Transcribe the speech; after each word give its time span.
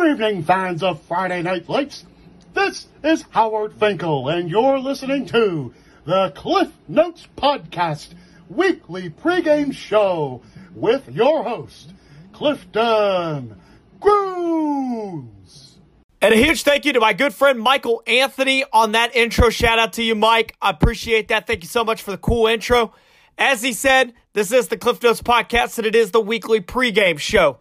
Good 0.00 0.12
evening, 0.12 0.44
fans 0.44 0.82
of 0.82 1.02
Friday 1.02 1.42
Night 1.42 1.68
Lights. 1.68 2.06
This 2.54 2.88
is 3.04 3.26
Howard 3.32 3.74
Finkel, 3.74 4.30
and 4.30 4.48
you're 4.48 4.78
listening 4.78 5.26
to 5.26 5.74
the 6.06 6.32
Cliff 6.34 6.72
Notes 6.88 7.28
Podcast 7.36 8.14
weekly 8.48 9.10
pregame 9.10 9.74
show 9.74 10.40
with 10.74 11.06
your 11.10 11.44
host, 11.44 11.92
Clifton 12.32 13.60
Grooms. 14.00 15.76
And 16.22 16.32
a 16.32 16.36
huge 16.38 16.62
thank 16.62 16.86
you 16.86 16.94
to 16.94 17.00
my 17.00 17.12
good 17.12 17.34
friend 17.34 17.60
Michael 17.60 18.02
Anthony 18.06 18.64
on 18.72 18.92
that 18.92 19.14
intro. 19.14 19.50
Shout 19.50 19.78
out 19.78 19.92
to 19.92 20.02
you, 20.02 20.14
Mike. 20.14 20.56
I 20.62 20.70
appreciate 20.70 21.28
that. 21.28 21.46
Thank 21.46 21.62
you 21.62 21.68
so 21.68 21.84
much 21.84 22.00
for 22.00 22.12
the 22.12 22.18
cool 22.18 22.46
intro. 22.46 22.94
As 23.36 23.60
he 23.60 23.74
said, 23.74 24.14
this 24.32 24.50
is 24.50 24.68
the 24.68 24.78
Cliff 24.78 25.02
Notes 25.02 25.20
Podcast, 25.20 25.76
and 25.76 25.86
it 25.86 25.94
is 25.94 26.10
the 26.10 26.22
weekly 26.22 26.62
pregame 26.62 27.18
show. 27.18 27.58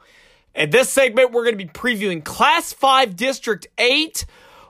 In 0.56 0.72
this 0.72 0.90
segment, 0.90 1.32
we're 1.32 1.44
going 1.44 1.58
to 1.58 1.64
be 1.64 1.70
previewing 1.70 2.24
Class 2.24 2.74
5 2.74 3.16
District 3.16 3.68
8. 3.78 4.26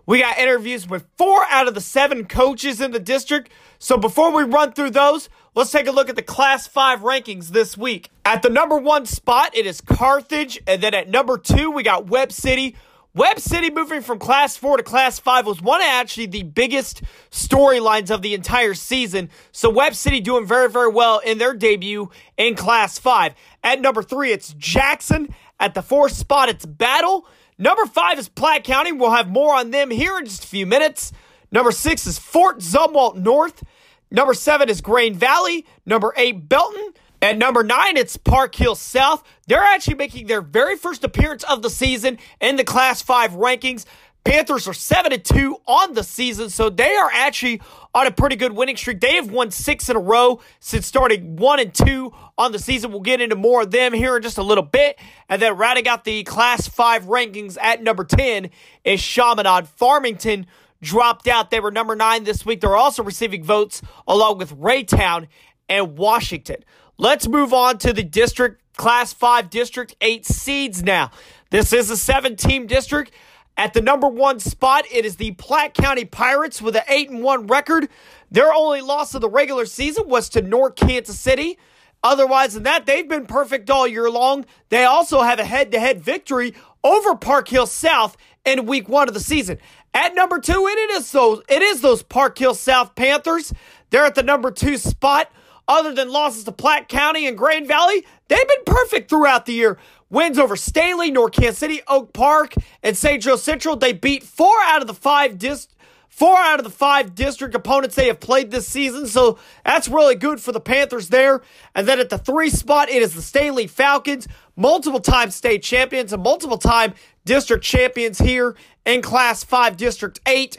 We 0.06 0.20
got 0.20 0.38
interviews 0.38 0.88
with 0.88 1.06
four 1.18 1.46
out 1.50 1.68
of 1.68 1.74
the 1.74 1.82
seven 1.82 2.26
coaches 2.26 2.82
in 2.82 2.92
the 2.92 3.00
district. 3.00 3.50
So 3.78 3.98
before 3.98 4.32
we 4.32 4.44
run 4.44 4.73
through 4.73 4.90
those, 4.90 5.30
let's 5.56 5.72
take 5.72 5.88
a 5.88 5.92
look 5.92 6.10
at 6.10 6.16
the 6.16 6.22
Class 6.22 6.68
5 6.68 7.02
rankings 7.02 7.50
this 7.50 7.78
week. 7.78 8.10
At 8.26 8.42
the 8.42 8.50
number 8.50 8.78
one 8.78 9.06
spot, 9.06 9.56
it 9.56 9.66
is 9.66 9.82
Carthage. 9.82 10.60
And 10.68 10.82
then 10.82 10.94
at 10.94 11.10
number 11.10 11.38
two, 11.38 11.72
we 11.72 11.84
got 11.84 12.08
Webb 12.08 12.32
City. 12.32 12.76
Webb 13.16 13.40
City 13.40 13.72
moving 13.72 14.02
from 14.02 14.20
Class 14.20 14.58
4 14.58 14.78
to 14.78 14.84
Class 14.84 15.18
5 15.18 15.48
was 15.48 15.62
one 15.62 15.82
of 15.82 15.88
actually 15.88 16.28
the 16.28 16.44
biggest 16.44 17.02
storylines 17.32 18.12
of 18.12 18.22
the 18.22 18.34
entire 18.34 18.73
season. 18.73 19.30
So 19.52 19.70
Webb 19.70 19.96
City 19.96 20.20
doing 20.20 20.46
very, 20.46 20.70
very 20.70 20.92
well 20.92 21.20
in 21.20 21.38
their 21.38 21.54
debut 21.54 22.09
in 22.38 22.56
Class 22.56 23.00
5. 23.00 23.34
At 23.64 23.82
number 23.82 24.04
three, 24.04 24.32
it's 24.32 24.54
Jackson. 24.58 25.34
At 25.59 25.73
the 25.73 25.81
fourth 25.81 26.13
spot, 26.13 26.49
it's 26.49 26.66
Battle. 26.66 27.27
Number 27.58 27.86
five 27.86 28.17
is 28.17 28.30
Platte 28.30 28.63
County. 28.63 28.91
We'll 28.91 29.12
have 29.12 29.30
more 29.30 29.54
on 29.54 29.72
them 29.72 29.91
here 29.91 30.17
in 30.17 30.26
just 30.26 30.45
a 30.45 30.48
few 30.48 30.66
minutes. 30.66 31.12
Number 31.52 31.72
six 31.72 32.08
is 32.08 32.17
Fort 32.17 32.59
Zumwalt 32.59 33.16
North. 33.16 33.64
Number 34.09 34.34
seven 34.34 34.69
is 34.69 34.81
Grain 34.81 35.14
Valley. 35.14 35.66
Number 35.86 36.14
eight, 36.16 36.47
Belton. 36.47 36.94
At 37.22 37.38
number 37.38 37.64
nine, 37.64 37.97
it's 37.97 38.16
Park 38.16 38.56
Hill 38.56 38.75
South. 38.75 39.23
They're 39.47 39.61
actually 39.61 39.95
making 39.95 40.28
their 40.28 40.42
very 40.42 40.78
first 40.78 41.03
appearance 41.03 41.44
of 41.44 41.62
the 41.62 41.69
season 41.69 42.17
in 42.39 42.56
the 42.56 42.64
Class 42.64 43.02
5 43.02 43.31
rankings. 43.31 43.84
Panthers 44.23 44.67
are 44.67 44.73
7 44.73 45.12
and 45.12 45.23
2 45.23 45.58
on 45.66 45.94
the 45.94 46.03
season, 46.03 46.50
so 46.50 46.69
they 46.69 46.95
are 46.95 47.09
actually 47.14 47.62
on 47.94 48.08
a 48.08 48.12
pretty 48.12 48.36
good 48.36 48.54
winning 48.54 48.78
streak. 48.78 49.00
They 49.00 49.16
have 49.16 49.32
won 49.32 49.52
six 49.52 49.90
in 49.90 49.95
a 49.95 50.00
row 50.00 50.42
since 50.59 50.86
starting 50.86 51.36
1 51.36 51.59
and 51.59 51.73
2 51.73 52.14
on 52.38 52.52
the 52.52 52.59
season. 52.59 52.92
We'll 52.92 53.02
get 53.02 53.22
into 53.22 53.36
more 53.36 53.64
of 53.64 53.72
them 53.72 53.94
here 53.94 54.16
in 54.16 54.22
just 54.22 54.38
a 54.38 54.44
little 54.44 54.64
bit. 54.64 55.00
And 55.28 55.42
then 55.42 55.58
rounding 55.58 55.88
out 55.88 56.04
the 56.04 56.23
Class 56.23 56.68
5 56.68 57.06
rankings 57.06 57.58
at 57.59 57.81
number 57.81 58.04
10 58.04 58.50
is 58.84 59.02
Chaminade. 59.02 59.68
Farmington 59.68 60.46
dropped 60.81 61.28
out. 61.28 61.50
They 61.50 61.59
were 61.59 61.72
number 61.72 61.96
9 61.96 62.23
this 62.23 62.46
week. 62.46 62.62
They're 62.62 62.78
also 62.78 63.04
receiving 63.04 63.44
votes 63.44 63.81
along 64.08 64.38
with 64.38 64.56
Raytown 64.58 65.28
and 65.68 65.98
Washington. 65.98 66.58
Let's 66.98 67.28
move 67.28 67.53
on 67.53 67.78
to 67.80 67.94
the 67.94 68.03
district, 68.03 68.62
Class 68.76 69.14
5 69.14 69.50
District 69.50 69.96
8 70.02 70.26
seeds 70.26 70.84
now. 70.84 71.12
This 71.50 71.74
is 71.74 71.90
a 71.90 71.98
seven 71.98 72.36
team 72.36 72.68
district. 72.68 73.12
At 73.60 73.74
the 73.74 73.82
number 73.82 74.08
one 74.08 74.40
spot, 74.40 74.86
it 74.90 75.04
is 75.04 75.18
the 75.18 75.32
Platte 75.32 75.74
County 75.74 76.06
Pirates 76.06 76.62
with 76.62 76.78
an 76.78 76.84
8 76.88 77.10
and 77.10 77.22
1 77.22 77.48
record. 77.48 77.90
Their 78.32 78.54
only 78.54 78.80
loss 78.80 79.14
of 79.14 79.20
the 79.20 79.30
regular 79.30 79.66
season 79.66 80.08
was 80.08 80.30
to 80.30 80.42
North 80.42 80.78
Kansas 80.78 81.20
City. 81.20 81.60
Otherwise 82.02 82.54
than 82.54 82.64
that, 82.64 82.86
they've 82.86 83.10
been 83.10 83.26
perfect 83.26 83.70
all 83.70 83.86
year 83.86 84.10
long. 84.10 84.46
They 84.70 84.86
also 84.86 85.24
have 85.24 85.40
a 85.40 85.44
head 85.44 85.74
to 85.74 85.80
head 85.82 86.02
victory 86.02 86.54
over 86.86 87.16
Park 87.16 87.50
Hill 87.50 87.66
South 87.66 88.16
in 88.46 88.66
week 88.66 88.88
one 88.88 89.10
of 89.10 89.14
the 89.14 89.20
season. 89.20 89.58
At 89.94 90.16
number 90.16 90.40
two, 90.40 90.66
it 90.66 90.92
is 90.92 91.12
those, 91.12 91.42
it 91.50 91.62
is 91.62 91.82
those 91.82 92.02
Park 92.02 92.38
Hill 92.38 92.56
South 92.56 92.96
Panthers. 92.96 93.52
They're 93.90 94.06
at 94.06 94.16
the 94.16 94.24
number 94.24 94.52
two 94.52 94.78
spot. 94.78 95.30
Other 95.68 95.94
than 95.94 96.09
losses 96.09 96.46
to 96.46 96.52
Platte 96.52 96.88
County 96.88 97.28
and 97.28 97.38
Grain 97.38 97.68
Valley, 97.68 98.03
they've 98.28 98.48
been 98.48 98.64
perfect 98.66 99.08
throughout 99.08 99.46
the 99.46 99.53
year. 99.53 99.78
Wins 100.09 100.40
over 100.40 100.56
Staley, 100.56 101.12
North 101.12 101.34
Kansas 101.34 101.58
City, 101.58 101.81
Oak 101.88 102.14
Park, 102.14 102.53
and 102.81 102.97
St. 102.97 103.22
Joe 103.22 103.36
Central. 103.36 103.75
They 103.75 103.94
beat 103.94 104.24
four 104.24 104.56
out 104.64 104.81
of 104.81 104.88
the 104.88 104.94
five 104.94 105.38
dis- 105.38 105.68
four 106.08 106.38
out 106.38 106.59
of 106.59 106.64
the 106.64 106.72
five 106.72 107.14
district 107.16 107.53
opponents 107.53 107.96
they 107.96 108.08
have 108.08 108.19
played 108.19 108.52
this 108.52 108.68
season. 108.68 109.08
So 109.08 109.38
that's 109.64 109.88
really 109.88 110.16
good 110.16 110.42
for 110.42 110.52
the 110.52 110.59
Panthers 110.59 111.09
there. 111.09 111.42
And 111.75 111.88
then 111.88 112.00
at 112.00 112.09
the 112.09 112.18
three 112.18 112.50
spot, 112.50 112.90
it 112.90 113.02
is 113.02 113.14
the 113.14 113.22
Staley 113.22 113.68
Falcons, 113.68 114.28
multiple 114.56 115.00
time 115.00 115.31
state 115.31 115.64
champions 115.64 116.12
and 116.12 116.24
multiple 116.24 116.58
time 116.58 116.94
district 117.24 117.64
champions 117.64 118.18
here 118.18 118.56
in 118.86 119.02
Class 119.02 119.44
5 119.44 119.78
District 119.78 120.19
8. 120.25 120.58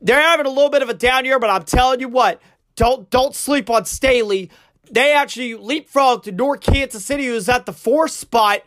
They're 0.00 0.20
having 0.20 0.46
a 0.46 0.50
little 0.50 0.70
bit 0.70 0.82
of 0.82 0.88
a 0.88 0.94
down 0.94 1.24
year, 1.24 1.38
but 1.40 1.50
I'm 1.50 1.64
telling 1.64 1.98
you 1.98 2.08
what, 2.08 2.40
don't 2.76 3.10
don't 3.10 3.34
sleep 3.34 3.70
on 3.70 3.84
Staley. 3.84 4.50
They 4.90 5.12
actually 5.12 5.54
leapfrogged 5.54 6.24
to 6.24 6.32
North 6.32 6.60
Kansas 6.60 7.04
City, 7.04 7.26
who's 7.26 7.48
at 7.48 7.66
the 7.66 7.72
fourth 7.72 8.12
spot 8.12 8.62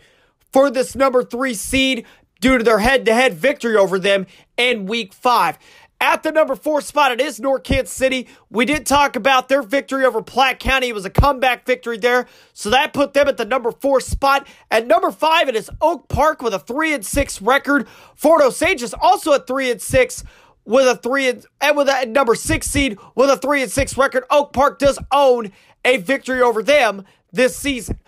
for 0.51 0.69
this 0.69 0.95
number 0.95 1.23
three 1.23 1.53
seed 1.53 2.05
due 2.39 2.57
to 2.57 2.63
their 2.63 2.79
head 2.79 3.05
to 3.05 3.13
head 3.13 3.33
victory 3.33 3.75
over 3.75 3.99
them 3.99 4.25
in 4.57 4.85
week 4.85 5.13
five. 5.13 5.57
At 5.99 6.21
the 6.21 6.31
number 6.31 6.55
four 6.55 6.81
spot, 6.81 7.11
it 7.11 7.19
is 7.19 7.39
North 7.39 7.63
Kansas 7.63 7.91
City. 7.91 8.27
We 8.51 8.65
did 8.65 8.85
talk 8.85 9.15
about 9.15 9.49
their 9.49 9.63
victory 9.63 10.05
over 10.05 10.21
Platte 10.21 10.59
County. 10.59 10.89
It 10.89 10.93
was 10.93 11.05
a 11.05 11.09
comeback 11.09 11.65
victory 11.65 11.97
there. 11.97 12.27
So 12.53 12.69
that 12.69 12.93
put 12.93 13.13
them 13.13 13.27
at 13.27 13.37
the 13.37 13.45
number 13.45 13.71
four 13.71 13.99
spot. 13.99 14.47
At 14.69 14.85
number 14.85 15.09
five, 15.09 15.49
it 15.49 15.55
is 15.55 15.71
Oak 15.81 16.07
Park 16.07 16.43
with 16.43 16.53
a 16.53 16.59
three 16.59 16.93
and 16.93 17.03
six 17.03 17.41
record. 17.41 17.87
Fort 18.15 18.43
Osage 18.43 18.83
is 18.83 18.93
also 18.93 19.33
at 19.33 19.47
three 19.47 19.71
and 19.71 19.81
six 19.81 20.23
with 20.65 20.85
a 20.85 20.95
three 20.95 21.29
and, 21.29 21.43
and 21.61 21.75
with 21.75 21.89
a 21.89 22.05
number 22.05 22.35
six 22.35 22.67
seed 22.67 22.99
with 23.15 23.31
a 23.31 23.37
three 23.37 23.63
and 23.63 23.71
six 23.71 23.97
record. 23.97 24.23
Oak 24.29 24.53
Park 24.53 24.77
does 24.77 24.99
own 25.11 25.51
a 25.83 25.97
victory 25.97 26.41
over 26.41 26.61
them 26.61 27.05
this 27.31 27.55
season. 27.57 27.99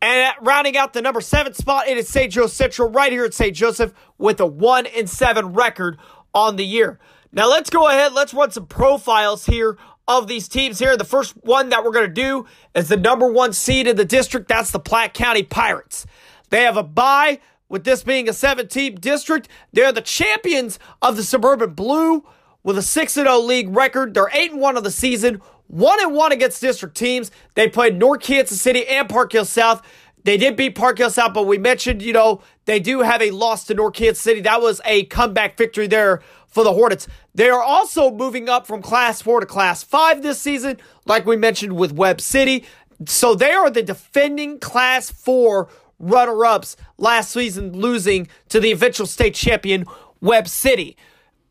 And 0.00 0.32
rounding 0.42 0.76
out 0.76 0.92
the 0.92 1.02
number 1.02 1.20
seven 1.20 1.54
spot, 1.54 1.88
it 1.88 1.98
is 1.98 2.08
St. 2.08 2.32
Joe 2.32 2.46
Central 2.46 2.90
right 2.90 3.10
here 3.10 3.24
at 3.24 3.34
St. 3.34 3.54
Joseph 3.54 3.92
with 4.16 4.40
a 4.40 4.46
one 4.46 4.86
and 4.86 5.10
seven 5.10 5.52
record 5.54 5.98
on 6.32 6.56
the 6.56 6.64
year. 6.64 6.98
Now 7.32 7.48
let's 7.48 7.68
go 7.68 7.88
ahead. 7.88 8.12
Let's 8.12 8.32
run 8.32 8.50
some 8.50 8.66
profiles 8.66 9.46
here 9.46 9.76
of 10.06 10.26
these 10.26 10.48
teams 10.48 10.78
here. 10.78 10.96
The 10.96 11.04
first 11.04 11.34
one 11.44 11.68
that 11.68 11.84
we're 11.84 11.92
going 11.92 12.06
to 12.06 12.12
do 12.12 12.46
is 12.74 12.88
the 12.88 12.96
number 12.96 13.30
one 13.30 13.52
seed 13.52 13.86
in 13.86 13.96
the 13.96 14.04
district. 14.04 14.48
That's 14.48 14.70
the 14.70 14.78
Platte 14.78 15.14
County 15.14 15.42
Pirates. 15.42 16.06
They 16.50 16.62
have 16.62 16.76
a 16.76 16.82
bye 16.82 17.40
with 17.68 17.84
this 17.84 18.02
being 18.02 18.28
a 18.28 18.32
17 18.32 18.96
district. 18.96 19.48
They're 19.72 19.92
the 19.92 20.00
champions 20.00 20.78
of 21.02 21.16
the 21.16 21.22
Suburban 21.22 21.74
Blue 21.74 22.24
with 22.62 22.78
a 22.78 22.82
6 22.82 23.12
0 23.12 23.38
league 23.40 23.74
record. 23.74 24.14
They're 24.14 24.30
8 24.32 24.56
1 24.56 24.76
of 24.76 24.84
the 24.84 24.90
season, 24.90 25.42
one 25.68 26.00
and 26.00 26.14
one 26.14 26.32
against 26.32 26.60
district 26.60 26.96
teams. 26.96 27.30
They 27.54 27.68
played 27.68 27.98
North 27.98 28.20
Kansas 28.20 28.60
City 28.60 28.86
and 28.86 29.08
Park 29.08 29.32
Hill 29.32 29.44
South. 29.44 29.82
They 30.24 30.36
did 30.36 30.56
beat 30.56 30.74
Park 30.74 30.98
Hill 30.98 31.10
South, 31.10 31.32
but 31.32 31.46
we 31.46 31.58
mentioned, 31.58 32.02
you 32.02 32.12
know, 32.12 32.42
they 32.64 32.80
do 32.80 33.00
have 33.00 33.22
a 33.22 33.30
loss 33.30 33.64
to 33.64 33.74
North 33.74 33.94
Kansas 33.94 34.20
City. 34.22 34.40
That 34.40 34.60
was 34.60 34.80
a 34.84 35.04
comeback 35.04 35.56
victory 35.56 35.86
there 35.86 36.22
for 36.48 36.64
the 36.64 36.72
Hornets. 36.72 37.06
They 37.34 37.48
are 37.48 37.62
also 37.62 38.10
moving 38.10 38.48
up 38.48 38.66
from 38.66 38.82
Class 38.82 39.22
4 39.22 39.40
to 39.40 39.46
Class 39.46 39.82
5 39.84 40.22
this 40.22 40.40
season, 40.40 40.78
like 41.06 41.24
we 41.24 41.36
mentioned 41.36 41.76
with 41.76 41.92
Webb 41.92 42.20
City. 42.20 42.64
So 43.06 43.34
they 43.34 43.52
are 43.52 43.70
the 43.70 43.82
defending 43.82 44.58
Class 44.58 45.10
4 45.10 45.68
runner 45.98 46.44
ups 46.44 46.76
last 46.96 47.30
season, 47.30 47.72
losing 47.72 48.28
to 48.48 48.60
the 48.60 48.72
eventual 48.72 49.06
state 49.06 49.34
champion, 49.34 49.86
Webb 50.20 50.48
City. 50.48 50.96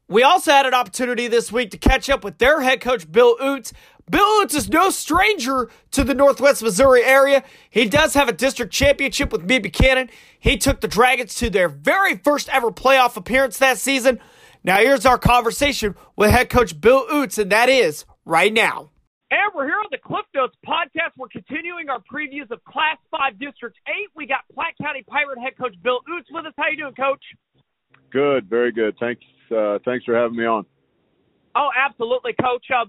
We 0.10 0.24
also 0.24 0.52
had 0.52 0.66
an 0.66 0.74
opportunity 0.74 1.28
this 1.28 1.52
week 1.52 1.72
to 1.72 1.78
catch 1.78 2.10
up 2.10 2.24
with 2.24 2.38
their 2.38 2.62
head 2.62 2.80
coach, 2.80 3.12
Bill 3.12 3.38
Oots. 3.38 3.74
Bill 4.10 4.24
Oots 4.42 4.56
is 4.56 4.70
no 4.70 4.90
stranger 4.90 5.70
to 5.92 6.04
the 6.04 6.14
Northwest 6.14 6.64
Missouri 6.64 7.04
area. 7.04 7.44
He 7.70 7.90
does 7.90 8.14
have 8.14 8.30
a 8.30 8.34
district 8.34 8.72
championship 8.72 9.32
with 9.32 9.44
Mid 9.44 9.64
Buchanan. 9.64 10.10
He 10.40 10.58
took 10.58 10.80
the 10.80 10.88
Dragons 10.88 11.36
to 11.36 11.50
their 11.50 11.68
very 11.68 12.16
first 12.16 12.48
ever 12.50 12.72
playoff 12.72 13.18
appearance 13.18 13.58
that 13.58 13.78
season. 13.78 14.20
Now, 14.64 14.78
here's 14.78 15.06
our 15.06 15.18
conversation 15.18 15.96
with 16.16 16.32
head 16.32 16.50
coach 16.50 16.80
Bill 16.80 17.06
Oots, 17.08 17.38
and 17.38 17.52
that 17.52 17.70
is 17.70 18.06
right 18.26 18.54
now. 18.54 18.92
And 19.30 19.52
we're 19.54 19.66
here 19.66 19.76
on 19.76 19.88
the 19.92 19.98
Cliff 19.98 20.26
Notes 20.34 20.56
podcast. 20.66 21.12
We're 21.18 21.28
continuing 21.28 21.90
our 21.90 22.00
previews 22.00 22.50
of 22.50 22.64
Class 22.64 22.98
5 23.12 23.38
District 23.40 23.76
8. 23.88 23.94
We 24.16 24.26
got 24.26 24.40
Platte 24.54 24.76
County 24.82 25.04
Pirate 25.04 25.38
head 25.40 25.58
coach 25.60 25.76
Bill 25.84 26.00
Oots 26.10 26.32
with 26.32 26.46
us. 26.46 26.54
How 26.58 26.70
you 26.70 26.78
doing, 26.78 26.96
coach? 26.96 27.24
Good, 28.10 28.50
very 28.50 28.72
good. 28.72 28.96
Thanks 29.00 29.22
uh, 29.52 29.80
thanks 29.86 30.06
for 30.06 30.16
having 30.16 30.38
me 30.38 30.46
on. 30.46 30.66
Oh, 31.56 31.70
absolutely, 31.78 32.34
coach. 32.40 32.66
Uh, 32.74 32.86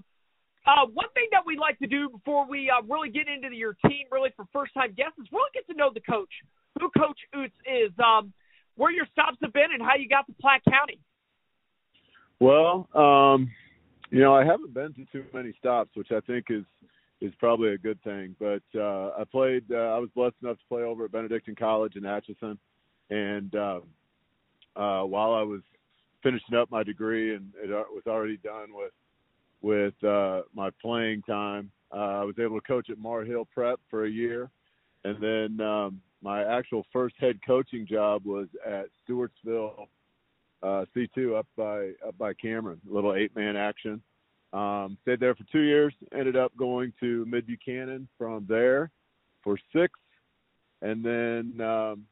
uh, 0.69 0.85
one 0.93 1.09
thing 1.13 1.27
that 1.31 1.41
we 1.45 1.57
like 1.57 1.79
to 1.79 1.87
do 1.87 2.09
before 2.09 2.47
we 2.47 2.69
uh, 2.69 2.81
really 2.87 3.09
get 3.09 3.27
into 3.27 3.55
your 3.55 3.75
team, 3.85 4.05
really 4.11 4.29
for 4.35 4.45
first 4.53 4.73
time 4.73 4.93
guests, 4.95 5.17
is 5.19 5.27
really 5.31 5.49
get 5.53 5.65
to 5.67 5.73
know 5.73 5.89
the 5.93 6.01
coach, 6.01 6.29
who 6.79 6.89
Coach 6.97 7.17
Oots 7.35 7.57
is, 7.65 7.91
um, 8.03 8.31
where 8.75 8.91
your 8.91 9.07
stops 9.11 9.37
have 9.41 9.53
been, 9.53 9.71
and 9.73 9.81
how 9.81 9.95
you 9.95 10.07
got 10.07 10.27
to 10.27 10.33
Platte 10.39 10.61
County. 10.69 10.99
Well, 12.39 12.87
um, 12.93 13.51
you 14.11 14.21
know, 14.21 14.33
I 14.33 14.45
haven't 14.45 14.73
been 14.73 14.93
to 14.93 15.05
too 15.11 15.25
many 15.33 15.53
stops, 15.59 15.89
which 15.95 16.11
I 16.11 16.19
think 16.21 16.45
is 16.49 16.63
is 17.21 17.33
probably 17.37 17.73
a 17.73 17.77
good 17.77 18.01
thing. 18.03 18.35
But 18.39 18.63
uh, 18.75 19.11
I 19.17 19.23
played. 19.29 19.63
Uh, 19.71 19.75
I 19.75 19.99
was 19.99 20.09
blessed 20.15 20.35
enough 20.43 20.57
to 20.57 20.63
play 20.69 20.83
over 20.83 21.05
at 21.05 21.11
Benedictine 21.11 21.55
College 21.55 21.95
in 21.95 22.05
Atchison, 22.05 22.57
and 23.09 23.53
uh, 23.55 23.79
uh, 24.75 25.03
while 25.03 25.33
I 25.33 25.41
was 25.41 25.61
finishing 26.23 26.55
up 26.55 26.69
my 26.71 26.83
degree, 26.83 27.35
and 27.35 27.51
it 27.61 27.71
uh, 27.71 27.83
was 27.91 28.03
already 28.07 28.37
done 28.37 28.69
with 28.73 28.91
with 29.61 29.93
uh, 30.03 30.41
my 30.53 30.69
playing 30.81 31.21
time. 31.23 31.71
Uh, 31.93 32.21
I 32.21 32.23
was 32.23 32.35
able 32.39 32.59
to 32.59 32.67
coach 32.67 32.89
at 32.89 32.97
Maur 32.97 33.23
Hill 33.23 33.47
Prep 33.53 33.79
for 33.89 34.05
a 34.05 34.09
year, 34.09 34.49
and 35.03 35.21
then 35.21 35.65
um, 35.65 36.01
my 36.21 36.43
actual 36.43 36.85
first 36.93 37.15
head 37.19 37.39
coaching 37.45 37.87
job 37.87 38.25
was 38.25 38.47
at 38.65 38.87
Stewartsville 39.07 39.87
uh, 40.61 40.85
C2 40.95 41.37
up 41.37 41.47
by 41.57 41.91
up 42.07 42.17
by 42.17 42.33
Cameron, 42.33 42.79
little 42.87 43.15
eight 43.15 43.35
man 43.35 43.55
action. 43.55 44.01
Um, 44.51 44.97
stayed 45.03 45.19
there 45.19 45.35
for 45.35 45.45
two 45.51 45.61
years. 45.61 45.93
Ended 46.13 46.35
up 46.35 46.55
going 46.57 46.91
to 46.99 47.25
Mid 47.25 47.47
Buchanan 47.47 48.07
from 48.17 48.45
there 48.49 48.91
for 49.43 49.57
six, 49.73 49.93
and 50.81 51.03
then 51.03 51.65
um, 51.65 52.05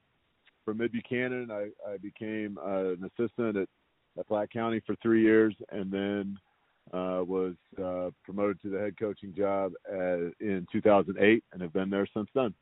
from 0.63 0.77
Mid 0.77 0.91
Buchanan, 0.91 1.49
I, 1.51 1.69
I 1.89 1.97
became 1.97 2.57
uh, 2.57 2.93
an 2.93 3.09
assistant 3.17 3.57
at, 3.57 3.69
at 4.19 4.27
Platte 4.27 4.51
County 4.51 4.81
for 4.85 4.95
three 5.01 5.23
years, 5.23 5.55
and 5.71 5.91
then 5.91 6.37
uh, 6.93 7.21
was 7.23 7.55
uh, 7.83 8.09
promoted 8.23 8.61
to 8.61 8.69
the 8.69 8.79
head 8.79 8.95
coaching 8.99 9.33
job 9.35 9.73
in 10.39 10.65
2008, 10.71 11.43
and 11.51 11.61
have 11.61 11.73
been 11.73 11.89
there 11.89 12.07
since 12.13 12.29
then. 12.33 12.53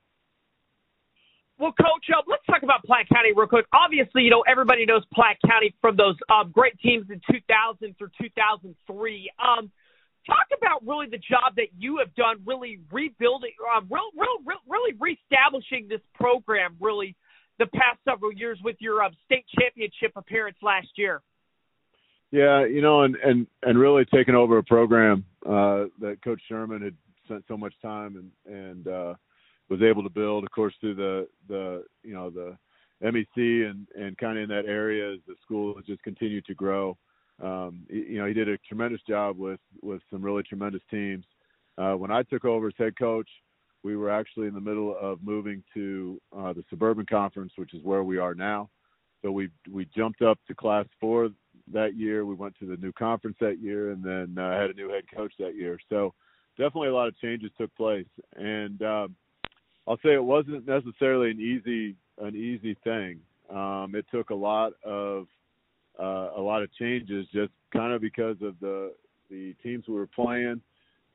Well, 1.58 1.72
Coach, 1.72 2.12
uh, 2.12 2.22
let's 2.28 2.46
talk 2.46 2.64
about 2.64 2.84
Platte 2.84 3.08
County 3.08 3.32
real 3.34 3.48
quick. 3.48 3.66
Obviously, 3.72 4.24
you 4.24 4.30
know 4.30 4.44
everybody 4.48 4.86
knows 4.86 5.04
Platte 5.14 5.38
County 5.48 5.74
from 5.80 5.96
those 5.96 6.16
um, 6.30 6.52
great 6.52 6.78
teams 6.80 7.08
in 7.10 7.22
2000 7.32 7.96
through 7.98 8.12
2003. 8.20 9.32
Um, 9.40 9.72
talk 10.28 10.48
about 10.58 10.86
really 10.86 11.08
the 11.08 11.18
job 11.18 11.56
that 11.56 11.72
you 11.78 11.98
have 12.00 12.14
done, 12.16 12.44
really 12.46 12.80
rebuilding, 12.92 13.54
uh, 13.74 13.80
real, 13.90 14.12
real, 14.18 14.44
real, 14.46 14.60
really 14.68 14.96
reestablishing 15.00 15.88
this 15.88 16.02
program, 16.14 16.76
really 16.82 17.16
the 17.58 17.68
past 17.68 18.00
several 18.04 18.34
years 18.34 18.60
with 18.62 18.76
your 18.80 19.02
uh, 19.02 19.10
state 19.24 19.46
championship 19.58 20.12
appearance 20.18 20.58
last 20.62 20.90
year. 20.98 21.22
Yeah, 22.36 22.66
you 22.66 22.82
know, 22.82 23.04
and 23.04 23.16
and 23.24 23.48
and 23.64 23.80
really 23.80 24.04
taking 24.14 24.36
over 24.36 24.58
a 24.58 24.64
program 24.64 25.24
uh, 25.46 25.86
that 26.02 26.18
Coach 26.22 26.42
Sherman 26.50 26.82
had 26.82 26.94
spent 27.24 27.46
so 27.48 27.56
much 27.56 27.74
time 27.82 28.30
and 28.46 28.54
and 28.54 28.88
uh, 28.90 29.14
was 29.70 29.82
able 29.82 30.04
to 30.04 30.10
build, 30.10 30.44
of 30.44 30.52
course, 30.52 30.74
through 30.82 30.96
the 30.96 31.30
the 31.48 31.86
you 32.04 32.14
know 32.14 32.30
the 32.30 32.58
MEC 33.02 33.70
and 33.70 33.88
and 33.98 34.18
kind 34.18 34.38
of 34.38 34.44
in 34.44 34.50
that 34.50 34.66
area 34.66 35.14
as 35.14 35.20
the 35.26 35.36
school 35.46 35.76
has 35.78 35.86
just 35.86 36.04
continued 36.04 36.46
to 36.48 36.54
grow. 36.54 36.98
Um, 37.42 37.86
you 37.90 38.18
know, 38.18 38.26
he 38.26 38.34
did 38.34 38.50
a 38.50 38.58
tremendous 38.68 39.02
job 39.08 39.38
with 39.38 39.62
with 39.82 40.02
some 40.12 40.22
really 40.22 40.44
tremendous 40.44 40.84
teams. 40.92 41.24
Uh, 41.78 41.94
when 41.94 42.12
I 42.12 42.24
took 42.24 42.44
over 42.44 42.68
as 42.68 42.74
head 42.78 43.00
coach, 43.00 43.30
we 43.82 43.96
were 43.96 44.12
actually 44.12 44.48
in 44.48 44.54
the 44.54 44.60
middle 44.60 44.98
of 45.00 45.24
moving 45.24 45.64
to 45.74 46.20
uh, 46.38 46.52
the 46.52 46.66
Suburban 46.70 47.06
Conference, 47.06 47.54
which 47.56 47.74
is 47.74 47.82
where 47.82 48.04
we 48.04 48.18
are 48.18 48.36
now. 48.36 48.70
So 49.22 49.32
we 49.32 49.48
we 49.72 49.86
jumped 49.96 50.22
up 50.22 50.38
to 50.50 50.54
Class 50.54 50.86
Four 51.00 51.30
that 51.74 51.96
year. 51.96 52.26
We 52.26 52.36
went 52.36 52.58
to 52.60 52.66
the 52.66 52.78
new 52.78 52.92
conference 52.92 53.38
that 53.42 53.60
year, 53.60 53.92
and 53.92 54.04
then 54.04 54.44
uh, 54.44 54.60
had 54.60 54.70
a 54.70 54.74
new 54.74 54.90
head 54.90 55.04
coach 55.14 55.34
that 55.40 55.56
year. 55.56 55.80
So 55.90 56.14
definitely 56.58 56.90
a 56.90 56.94
lot 56.94 57.08
of 57.08 57.20
changes 57.20 57.52
took 57.58 57.74
place, 57.76 58.08
and 58.36 58.82
um, 58.82 59.16
I'll 59.88 59.98
say 59.98 60.14
it 60.14 60.24
wasn't 60.24 60.68
necessarily 60.68 61.32
an 61.32 61.40
easy 61.40 61.96
an 62.20 62.36
easy 62.36 62.76
thing. 62.84 63.20
Um, 63.50 63.94
it 63.94 64.06
took 64.12 64.30
a 64.30 64.36
lot 64.36 64.74
of 64.84 65.28
uh, 66.00 66.30
a 66.36 66.42
lot 66.42 66.64
of 66.64 66.74
changes, 66.74 67.28
just 67.34 67.52
kind 67.74 67.94
of 67.94 68.02
because 68.02 68.38
of 68.42 68.56
the 68.60 68.94
the 69.30 69.54
teams 69.64 69.86
we 69.88 69.96
were 69.96 70.08
playing, 70.08 70.62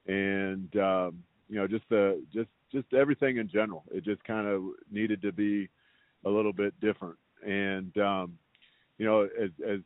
and 0.07 0.77
um, 0.77 1.23
you 1.49 1.57
know 1.57 1.67
just 1.67 1.89
the 1.89 2.23
just 2.33 2.49
just 2.73 2.93
everything 2.95 3.39
in 3.39 3.49
general. 3.49 3.85
It 3.93 4.05
just 4.05 4.23
kind 4.25 4.47
of 4.47 4.63
needed 4.91 5.23
to 5.23 5.33
be 5.33 5.69
a 6.25 6.29
little 6.29 6.53
bit 6.53 6.79
different. 6.81 7.17
And 7.47 7.97
um, 7.99 8.39
you 8.99 9.07
know, 9.07 9.23
as 9.23 9.51
as 9.67 9.81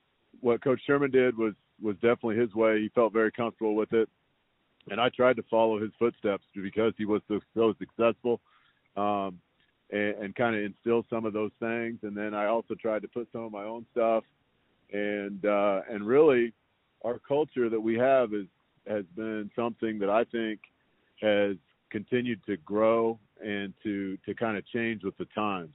what 0.45 0.63
Coach 0.63 0.81
Sherman 0.87 1.11
did 1.11 1.37
was 1.37 1.55
was 1.83 1.95
definitely 1.97 2.37
his 2.37 2.55
way. 2.55 2.81
He 2.81 2.91
felt 2.91 3.13
very 3.13 3.33
comfortable 3.33 3.75
with 3.75 3.93
it, 3.95 4.09
and 4.91 5.01
I 5.01 5.09
tried 5.09 5.37
to 5.37 5.43
follow 5.51 5.81
his 5.81 5.91
footsteps 5.99 6.45
because 6.55 6.93
he 6.99 7.07
was 7.07 7.23
so, 7.29 7.41
so 7.55 7.75
successful 7.79 8.41
um, 8.97 9.41
and, 9.91 10.15
and 10.17 10.37
kind 10.37 10.55
of 10.55 10.63
instill 10.63 11.05
some 11.09 11.25
of 11.25 11.33
those 11.33 11.51
things. 11.59 11.99
And 12.03 12.15
then 12.15 12.35
I 12.35 12.47
also 12.47 12.75
tried 12.75 13.03
to 13.03 13.09
put 13.09 13.27
some 13.33 13.41
of 13.43 13.53
my 13.53 13.65
own 13.65 13.87
stuff, 13.93 14.23
and 14.93 15.45
uh, 15.47 15.81
and 15.91 16.07
really, 16.07 16.53
our 17.05 17.19
culture 17.19 17.71
that 17.71 17.81
we 17.81 17.95
have 17.95 18.35
is 18.35 18.47
has 18.87 19.05
been 19.17 19.51
something 19.57 19.99
that 19.99 20.11
I 20.11 20.25
think 20.25 20.61
has 21.23 21.57
continued 21.91 22.45
to 22.45 22.59
grow 22.59 23.19
and 23.43 23.73
to 23.83 24.19
to 24.27 24.35
kind 24.35 24.59
of 24.59 24.67
change 24.67 25.05
with 25.05 25.17
the 25.17 25.27
times. 25.35 25.73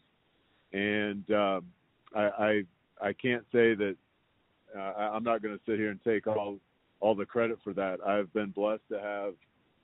And 0.73 1.25
um, 1.31 1.65
I, 2.15 2.21
I 2.21 2.63
I 3.01 3.13
can't 3.13 3.45
say 3.51 3.73
that 3.73 3.95
uh, 4.77 5.09
I'm 5.13 5.23
not 5.23 5.41
going 5.41 5.55
to 5.55 5.61
sit 5.65 5.77
here 5.79 5.89
and 5.89 5.99
take 6.03 6.27
all 6.27 6.59
all 7.01 7.15
the 7.15 7.25
credit 7.25 7.57
for 7.63 7.73
that. 7.73 7.99
I've 8.05 8.31
been 8.33 8.49
blessed 8.49 8.83
to 8.91 8.99
have 8.99 9.33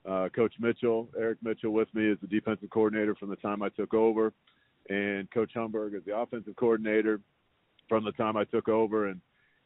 uh, 0.06 0.28
Coach 0.28 0.54
Mitchell, 0.60 1.08
Eric 1.18 1.38
Mitchell, 1.42 1.72
with 1.72 1.92
me 1.94 2.10
as 2.10 2.18
the 2.20 2.26
defensive 2.26 2.70
coordinator 2.70 3.14
from 3.14 3.30
the 3.30 3.36
time 3.36 3.62
I 3.62 3.70
took 3.70 3.94
over, 3.94 4.32
and 4.88 5.30
Coach 5.30 5.52
Humberg 5.54 5.96
as 5.96 6.04
the 6.04 6.16
offensive 6.16 6.54
coordinator 6.56 7.20
from 7.88 8.04
the 8.04 8.12
time 8.12 8.36
I 8.36 8.44
took 8.44 8.68
over, 8.68 9.08
and 9.08 9.20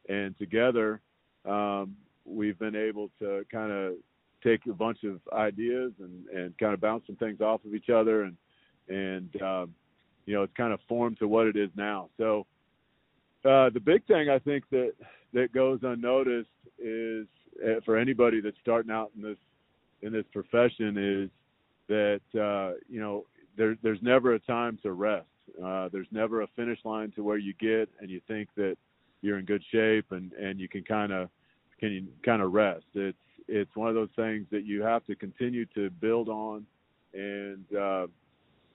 and 0.08 0.37
together 0.38 1.00
um, 1.44 1.96
we've 2.25 2.58
been 2.58 2.76
able 2.76 3.11
to 3.20 3.44
kind 3.50 3.73
of 3.73 3.94
take 4.43 4.66
a 4.66 4.73
bunch 4.73 5.05
of 5.05 5.20
ideas 5.32 5.93
and 6.00 6.26
and 6.28 6.56
kind 6.58 6.73
of 6.73 6.81
bounce 6.81 7.06
some 7.06 7.16
things 7.16 7.40
off 7.40 7.64
of 7.64 7.75
each 7.75 7.90
other, 7.90 8.23
and 8.23 8.37
and 8.88 9.43
um, 9.43 9.75
you 10.26 10.34
know 10.34 10.43
it's 10.43 10.56
kind 10.56 10.73
of 10.73 10.81
formed 10.88 11.19
to 11.19 11.28
what 11.28 11.46
it 11.46 11.56
is 11.56 11.70
now. 11.76 12.08
So 12.16 12.46
uh, 13.44 13.70
the 13.70 13.81
big 13.81 14.06
thing 14.06 14.28
I 14.28 14.38
think 14.38 14.64
that 14.70 14.92
that 15.32 15.52
goes 15.52 15.81
unnoticed 15.82 16.48
is 16.78 17.26
uh, 17.64 17.81
for 17.84 17.96
anybody 17.96 18.40
that's 18.40 18.56
starting 18.60 18.90
out 18.90 19.10
in 19.16 19.22
this 19.22 19.38
in 20.02 20.12
this 20.12 20.25
profession 20.32 20.96
is 20.96 21.31
that 21.88 22.40
uh, 22.40 22.78
you 22.88 23.00
know 23.00 23.25
there, 23.56 23.76
there's 23.82 24.02
never 24.02 24.34
a 24.34 24.38
time 24.38 24.78
to 24.82 24.92
rest. 24.92 25.26
Uh, 25.62 25.88
there's 25.92 26.06
never 26.10 26.42
a 26.42 26.46
finish 26.56 26.78
line 26.84 27.12
to 27.16 27.22
where 27.22 27.38
you 27.38 27.52
get 27.54 27.88
and 28.00 28.10
you 28.10 28.20
think 28.28 28.48
that 28.56 28.76
you're 29.22 29.38
in 29.38 29.44
good 29.44 29.62
shape 29.70 30.12
and 30.12 30.32
and 30.32 30.60
you 30.60 30.69
can 30.69 30.82
kind 30.82 31.12
of 31.12 31.28
can 31.78 31.90
you 31.92 32.06
kind 32.25 32.42
of 32.42 32.52
rest. 32.52 32.84
It's 32.94 33.19
it's 33.48 33.75
one 33.75 33.88
of 33.88 33.94
those 33.94 34.10
things 34.16 34.46
that 34.50 34.64
you 34.64 34.82
have 34.82 35.04
to 35.06 35.14
continue 35.14 35.66
to 35.75 35.90
build 35.90 36.28
on 36.28 36.64
and 37.12 37.64
uh, 37.76 38.06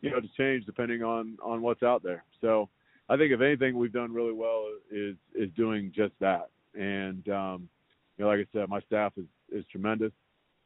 you 0.01 0.12
know 0.12 0.19
to 0.19 0.27
change 0.38 0.65
depending 0.65 1.03
on 1.03 1.38
on 1.44 1.62
what's 1.62 1.83
out 1.83 2.03
there. 2.03 2.23
So 2.41 2.69
I 3.07 3.18
think 3.18 3.31
if 3.31 3.42
anything 3.42 3.78
we've 3.78 3.94
done 3.94 4.13
really 4.13 4.34
well 4.34 4.68
is 4.92 5.16
is 5.34 5.50
doing 5.56 5.92
just 5.96 6.13
that. 6.19 6.50
And 6.74 7.27
um, 7.29 7.70
you 8.18 8.24
know, 8.25 8.32
like 8.32 8.39
I 8.39 8.46
said, 8.51 8.70
my 8.70 8.82
staff 8.82 9.13
is 9.18 9.25
is 9.51 9.65
tremendous 9.72 10.12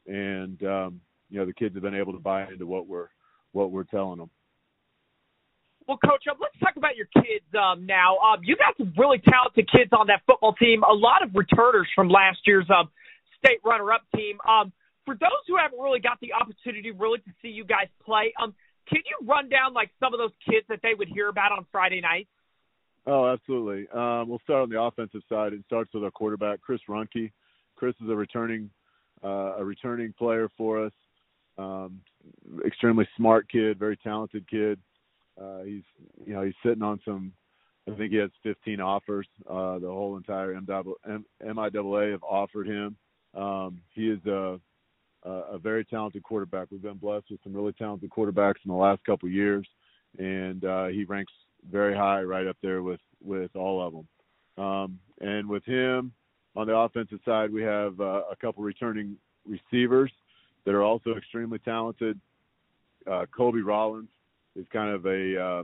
and 0.06 0.62
um, 0.64 1.00
you 1.28 1.38
know 1.38 1.46
the 1.46 1.52
kids 1.52 1.74
have 1.74 1.82
been 1.82 1.94
able 1.94 2.12
to 2.12 2.18
buy 2.18 2.46
into 2.48 2.66
what 2.66 2.86
we're 2.86 3.08
what 3.52 3.70
we're 3.70 3.84
telling 3.84 4.18
them. 4.18 4.30
Well, 5.86 5.98
Coach, 5.98 6.24
uh, 6.30 6.34
let's 6.40 6.56
talk 6.60 6.76
about 6.76 6.96
your 6.96 7.08
kids 7.14 7.46
um, 7.58 7.86
now. 7.86 8.16
Um, 8.18 8.40
you 8.44 8.56
got 8.56 8.76
some 8.76 8.92
really 8.96 9.18
talented 9.18 9.68
kids 9.70 9.90
on 9.92 10.06
that 10.06 10.22
football 10.26 10.52
team. 10.54 10.84
A 10.84 10.92
lot 10.92 11.22
of 11.22 11.34
returners 11.34 11.88
from 11.96 12.08
last 12.08 12.38
year's 12.46 12.66
um, 12.70 12.88
state 13.42 13.58
runner-up 13.64 14.02
team. 14.14 14.38
Um, 14.46 14.72
for 15.04 15.14
those 15.14 15.42
who 15.48 15.56
haven't 15.56 15.80
really 15.80 15.98
got 15.98 16.20
the 16.20 16.34
opportunity 16.34 16.92
really 16.92 17.18
to 17.18 17.30
see 17.42 17.48
you 17.48 17.64
guys 17.64 17.88
play, 18.04 18.32
um, 18.40 18.54
can 18.88 19.00
you 19.04 19.26
run 19.26 19.48
down 19.48 19.74
like 19.74 19.90
some 19.98 20.14
of 20.14 20.18
those 20.18 20.30
kids 20.48 20.64
that 20.68 20.78
they 20.82 20.94
would 20.94 21.08
hear 21.08 21.28
about 21.28 21.50
on 21.50 21.66
Friday 21.72 22.00
nights? 22.00 22.30
Oh, 23.06 23.26
absolutely. 23.26 23.88
Um, 23.94 24.28
we'll 24.28 24.40
start 24.44 24.62
on 24.62 24.70
the 24.70 24.80
offensive 24.80 25.22
side. 25.28 25.52
It 25.52 25.62
starts 25.66 25.92
with 25.94 26.04
our 26.04 26.10
quarterback, 26.10 26.60
Chris 26.60 26.80
Runke. 26.88 27.32
Chris 27.76 27.94
is 28.02 28.10
a 28.10 28.14
returning 28.14 28.70
uh, 29.22 29.56
a 29.58 29.64
returning 29.64 30.14
player 30.18 30.48
for 30.56 30.86
us. 30.86 30.92
Um, 31.58 32.00
extremely 32.64 33.06
smart 33.16 33.50
kid, 33.50 33.78
very 33.78 33.96
talented 33.96 34.48
kid. 34.48 34.78
Uh, 35.40 35.62
he's 35.62 35.82
you 36.26 36.34
know 36.34 36.42
he's 36.42 36.54
sitting 36.64 36.82
on 36.82 37.00
some. 37.04 37.32
I 37.90 37.94
think 37.96 38.12
he 38.12 38.18
has 38.18 38.30
15 38.42 38.80
offers. 38.80 39.26
Uh, 39.48 39.78
the 39.78 39.88
whole 39.88 40.16
entire 40.16 40.54
MIAA 40.54 42.12
have 42.12 42.22
offered 42.22 42.68
him. 42.68 42.96
Um, 43.34 43.80
he 43.94 44.10
is 44.10 44.24
a, 44.26 44.60
a 45.24 45.58
very 45.58 45.84
talented 45.84 46.22
quarterback. 46.22 46.68
We've 46.70 46.82
been 46.82 46.98
blessed 46.98 47.30
with 47.30 47.40
some 47.42 47.54
really 47.54 47.72
talented 47.72 48.10
quarterbacks 48.10 48.62
in 48.64 48.68
the 48.68 48.74
last 48.74 49.02
couple 49.04 49.28
of 49.28 49.32
years, 49.32 49.66
and 50.18 50.64
uh, 50.64 50.86
he 50.86 51.04
ranks 51.04 51.32
very 51.70 51.94
high, 51.94 52.22
right 52.22 52.46
up 52.46 52.56
there 52.62 52.82
with 52.82 53.00
with 53.22 53.54
all 53.54 53.82
of 53.86 53.92
them. 53.92 54.64
Um, 54.64 54.98
and 55.20 55.48
with 55.48 55.64
him, 55.64 56.12
on 56.56 56.66
the 56.66 56.74
offensive 56.74 57.20
side, 57.24 57.52
we 57.52 57.62
have 57.62 58.00
uh, 58.00 58.22
a 58.30 58.36
couple 58.40 58.62
returning 58.62 59.16
receivers 59.46 60.10
that 60.64 60.74
are 60.74 60.82
also 60.82 61.16
extremely 61.16 61.58
talented. 61.58 62.20
Uh, 63.10 63.26
Kobe 63.34 63.60
Rollins 63.60 64.08
is 64.56 64.66
kind 64.72 64.90
of 64.94 65.06
a 65.06 65.40
uh, 65.40 65.62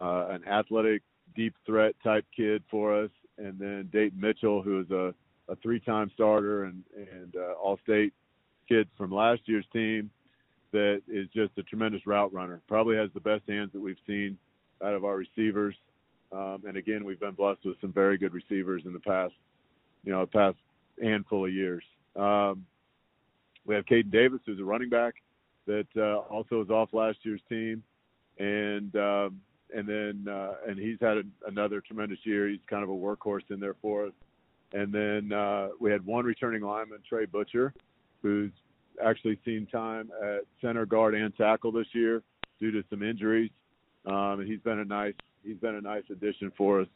uh, 0.00 0.28
an 0.30 0.44
athletic 0.46 1.02
deep 1.36 1.54
threat 1.66 1.94
type 2.02 2.24
kid 2.34 2.62
for 2.70 2.94
us, 3.02 3.10
and 3.38 3.58
then 3.58 3.88
Dayton 3.92 4.20
Mitchell, 4.20 4.62
who 4.62 4.80
is 4.80 4.90
a, 4.90 5.14
a 5.48 5.56
three-time 5.56 6.10
starter 6.14 6.64
and 6.64 6.82
and 6.96 7.36
uh, 7.36 7.52
All-State 7.52 8.12
kid 8.68 8.88
from 8.96 9.12
last 9.12 9.42
year's 9.46 9.66
team, 9.72 10.10
that 10.72 11.02
is 11.08 11.28
just 11.34 11.52
a 11.58 11.62
tremendous 11.62 12.06
route 12.06 12.32
runner. 12.32 12.60
Probably 12.66 12.96
has 12.96 13.10
the 13.14 13.20
best 13.20 13.42
hands 13.48 13.70
that 13.72 13.80
we've 13.80 13.96
seen 14.06 14.38
out 14.84 14.94
of 14.94 15.04
our 15.04 15.16
receivers. 15.16 15.74
Um, 16.32 16.62
and 16.66 16.76
again, 16.76 17.04
we've 17.04 17.20
been 17.20 17.34
blessed 17.34 17.64
with 17.64 17.80
some 17.80 17.92
very 17.92 18.18
good 18.18 18.34
receivers 18.34 18.82
in 18.84 18.92
the 18.92 19.00
past, 19.00 19.34
you 20.04 20.12
know, 20.12 20.26
past 20.26 20.56
handful 21.00 21.46
of 21.46 21.52
years. 21.52 21.84
Um, 22.16 22.66
we 23.66 23.74
have 23.74 23.84
Caden 23.86 24.10
Davis, 24.10 24.40
who's 24.44 24.60
a 24.60 24.64
running 24.64 24.90
back 24.90 25.14
that 25.66 25.86
uh, 25.96 26.18
also 26.32 26.60
is 26.60 26.70
off 26.70 26.90
last 26.92 27.18
year's 27.22 27.40
team, 27.48 27.82
and 28.38 28.94
um, 28.96 29.40
and 29.74 29.88
then 29.88 30.26
uh, 30.32 30.54
and 30.68 30.78
he's 30.78 30.98
had 31.00 31.18
a, 31.18 31.22
another 31.46 31.80
tremendous 31.80 32.18
year. 32.24 32.48
He's 32.48 32.60
kind 32.68 32.82
of 32.82 32.90
a 32.90 32.92
workhorse 32.92 33.50
in 33.50 33.60
there 33.60 33.76
for 33.80 34.06
us. 34.06 34.12
And 34.72 34.92
then 34.92 35.32
uh, 35.32 35.68
we 35.80 35.90
had 35.90 36.04
one 36.04 36.24
returning 36.24 36.62
lineman, 36.62 36.98
Trey 37.08 37.26
Butcher, 37.26 37.72
who's 38.22 38.50
actually 39.04 39.38
seen 39.44 39.66
time 39.66 40.10
at 40.22 40.40
center 40.60 40.84
guard 40.84 41.14
and 41.14 41.34
tackle 41.36 41.70
this 41.72 41.86
year 41.92 42.22
due 42.60 42.72
to 42.72 42.82
some 42.90 43.02
injuries. 43.02 43.50
Um, 44.06 44.40
and 44.40 44.48
he's 44.48 44.60
been 44.60 44.78
a 44.80 44.84
nice 44.84 45.14
he's 45.44 45.56
been 45.56 45.74
a 45.76 45.80
nice 45.80 46.04
addition 46.10 46.52
for 46.56 46.82
us, 46.82 46.88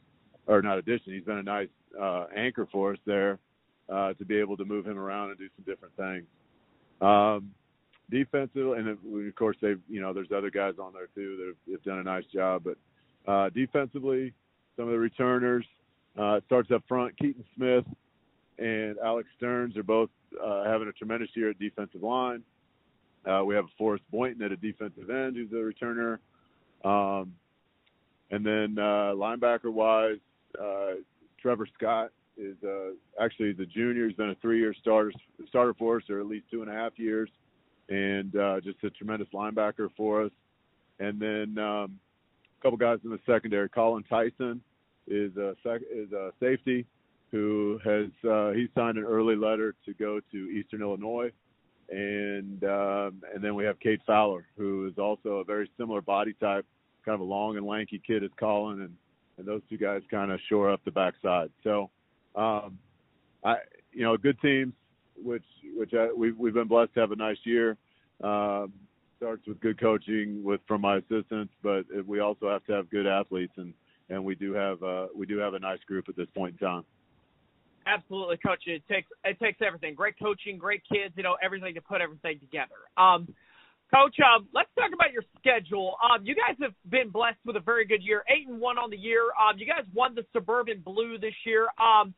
or 0.47 0.63
not 0.63 0.79
addition. 0.79 1.13
He's 1.13 1.25
been 1.25 1.39
a 1.39 1.43
nice 1.43 1.69
uh, 2.01 2.27
anchor 2.35 2.67
for 2.71 2.93
us 2.93 2.99
there 3.07 3.39
uh, 3.89 4.13
to 4.15 4.25
be 4.25 4.39
able 4.39 4.57
to 4.57 4.65
move 4.65 4.87
him 4.87 4.99
around 4.99 5.31
and 5.31 5.39
do 5.39 5.49
some 5.57 5.65
different 5.65 5.97
things. 5.97 6.27
Um, 7.01 7.51
defensive, 8.11 8.73
and 8.73 8.89
of 8.89 9.35
course 9.37 9.57
they 9.61 9.75
you 9.89 10.01
know 10.01 10.13
there's 10.13 10.33
other 10.35 10.51
guys 10.51 10.75
on 10.81 10.93
there 10.93 11.09
too 11.15 11.37
that 11.37 11.47
have, 11.47 11.75
have 11.75 11.85
done 11.85 11.99
a 11.99 12.03
nice 12.03 12.25
job. 12.33 12.65
But 12.65 13.31
uh, 13.31 13.51
defensively, 13.51 14.33
some 14.77 14.87
of 14.87 14.93
the 14.93 14.99
returners 14.99 15.65
uh, 16.19 16.41
starts 16.47 16.71
up 16.71 16.83
front. 16.89 17.17
Keaton 17.19 17.45
Smith 17.57 17.85
and 18.59 18.97
Alex 19.05 19.29
Stearns 19.37 19.77
are 19.77 19.83
both 19.83 20.11
uh, 20.43 20.65
having 20.65 20.89
a 20.89 20.93
tremendous 20.93 21.31
year 21.35 21.51
at 21.51 21.59
defensive 21.59 22.03
line. 22.03 22.43
Uh, 23.27 23.43
we 23.45 23.55
have 23.55 23.67
Forrest 23.77 24.05
Boynton 24.11 24.43
at 24.43 24.53
a 24.53 24.57
defensive 24.57 25.11
end, 25.11 25.37
who's 25.37 25.53
a 25.53 25.55
returner. 25.55 26.19
Um, 26.85 27.35
and 28.31 28.45
then 28.45 28.77
uh, 28.79 29.13
linebacker 29.15 29.73
wise, 29.73 30.19
uh, 30.61 30.95
Trevor 31.41 31.67
Scott 31.79 32.11
is 32.37 32.57
uh, 32.63 32.91
actually 33.21 33.53
the 33.53 33.67
junior. 33.67 34.07
He's 34.07 34.17
been 34.17 34.31
a 34.31 34.35
three-year 34.37 34.75
starter 34.81 35.13
starter 35.49 35.75
for 35.75 35.97
us, 35.97 36.03
or 36.09 36.21
at 36.21 36.27
least 36.27 36.47
two 36.51 36.63
and 36.63 36.71
a 36.71 36.75
half 36.75 36.99
years, 36.99 37.31
and 37.89 38.35
uh, 38.37 38.61
just 38.61 38.83
a 38.85 38.91
tremendous 38.91 39.29
linebacker 39.35 39.89
for 39.97 40.25
us. 40.25 40.31
And 41.01 41.21
then 41.21 41.59
um, 41.59 41.99
a 42.59 42.63
couple 42.63 42.77
guys 42.77 42.99
in 43.05 43.11
the 43.11 43.21
secondary. 43.27 43.69
Colin 43.69 44.05
Tyson 44.05 44.61
is 45.07 45.37
a 45.37 45.55
sec- 45.63 45.83
is 45.91 46.13
a 46.13 46.31
safety 46.41 46.87
who 47.31 47.79
has 47.85 48.07
uh, 48.29 48.51
he 48.51 48.69
signed 48.75 48.99
an 48.99 49.05
early 49.05 49.37
letter 49.37 49.75
to 49.85 49.95
go 49.95 50.21
to 50.33 50.37
Eastern 50.51 50.83
Illinois, 50.83 51.31
and 51.91 52.63
um, 52.65 53.23
and 53.35 53.43
then 53.43 53.55
we 53.55 53.65
have 53.65 53.81
Kate 53.81 54.01
Fowler, 54.07 54.47
who 54.57 54.87
is 54.87 54.99
also 54.99 55.37
a 55.37 55.45
very 55.45 55.71
similar 55.79 56.01
body 56.01 56.35
type, 56.35 56.67
kind 57.05 57.15
of 57.15 57.21
a 57.21 57.25
long 57.25 57.57
and 57.57 57.67
lanky 57.67 58.01
kid 58.05 58.23
as 58.23 58.31
Colin, 58.39 58.83
and 58.83 58.95
and 59.39 59.47
those 59.47 59.63
two 59.71 59.79
guys 59.79 60.03
kind 60.11 60.31
of 60.31 60.41
shore 60.49 60.71
up 60.71 60.81
the 60.85 60.91
backside. 60.91 61.51
So, 61.65 61.91
um, 62.35 62.79
I 63.45 63.57
you 63.93 64.03
know 64.03 64.17
good 64.17 64.41
teams, 64.41 64.75
which 65.23 65.45
which 65.77 65.95
I, 65.95 66.13
we've 66.13 66.37
we've 66.37 66.55
been 66.55 66.69
blessed 66.69 66.95
to 66.95 67.01
have 67.01 67.13
a 67.13 67.17
nice 67.17 67.39
year. 67.45 67.77
Um, 68.23 68.73
starts 69.17 69.47
with 69.47 69.61
good 69.61 69.81
coaching 69.81 70.43
with 70.45 70.61
from 70.67 70.81
my 70.81 70.97
assistants, 70.99 71.53
but 71.63 71.85
we 72.07 72.21
also 72.21 72.49
have 72.49 72.65
to 72.67 72.73
have 72.73 72.91
good 72.91 73.07
athletes 73.07 73.53
and 73.57 73.75
and 74.11 74.25
we 74.25 74.35
do 74.35 74.53
have 74.53 74.83
uh, 74.83 75.07
we 75.15 75.27
do 75.27 75.39
have 75.39 75.55
a 75.55 75.59
nice 75.59 75.81
group 75.87 76.09
at 76.09 76.17
this 76.17 76.29
point 76.35 76.57
in 76.61 76.67
time. 76.67 76.85
Absolutely, 77.89 78.37
coach. 78.37 78.63
It 78.67 78.83
takes 78.91 79.09
it 79.25 79.39
takes 79.41 79.59
everything. 79.67 79.95
Great 79.95 80.15
coaching, 80.21 80.59
great 80.59 80.83
kids. 80.91 81.15
You 81.17 81.23
know 81.23 81.37
everything 81.43 81.75
to 81.75 81.81
put 81.81 82.01
everything 82.01 82.39
together. 82.41 82.77
Um, 82.97 83.29
coach, 83.95 84.17
um, 84.21 84.49
let's 84.53 84.69
talk 84.79 84.91
about 84.93 85.13
your 85.13 85.25
schedule. 85.39 85.97
Um, 86.03 86.27
you 86.27 86.35
guys 86.35 86.57
have 86.61 86.75
been 86.91 87.11
blessed 87.11 87.39
with 87.47 87.57
a 87.57 87.61
very 87.61 87.87
good 87.87 88.03
year, 88.03 88.25
eight 88.29 88.47
and 88.47 88.61
one 88.61 88.79
on 88.79 88.91
the 88.91 88.99
year. 88.99 89.23
Um, 89.41 89.59
you 89.59 89.67
guys 89.67 89.85
won 89.95 90.15
the 90.15 90.25
Suburban 90.33 90.83
Blue 90.85 91.19
this 91.19 91.35
year. 91.47 91.67
Um, 91.79 92.15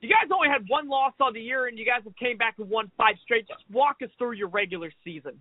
you 0.00 0.08
guys 0.08 0.30
only 0.34 0.48
had 0.48 0.66
one 0.68 0.88
loss 0.88 1.12
on 1.20 1.32
the 1.32 1.40
year, 1.40 1.66
and 1.66 1.78
you 1.78 1.84
guys 1.84 2.02
have 2.04 2.16
came 2.16 2.36
back 2.36 2.54
and 2.58 2.68
won 2.68 2.90
five 2.96 3.16
straight. 3.22 3.46
Just 3.48 3.62
walk 3.70 3.96
us 4.02 4.10
through 4.18 4.32
your 4.32 4.48
regular 4.48 4.90
season. 5.04 5.40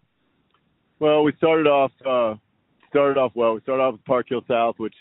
Well, 0.99 1.23
we 1.23 1.33
started 1.37 1.67
off 1.67 1.91
uh, 2.05 2.35
started 2.89 3.17
off 3.17 3.31
well. 3.35 3.53
We 3.53 3.61
started 3.61 3.83
off 3.83 3.93
with 3.93 4.05
Park 4.05 4.27
Hill 4.29 4.41
South, 4.47 4.75
which 4.77 4.95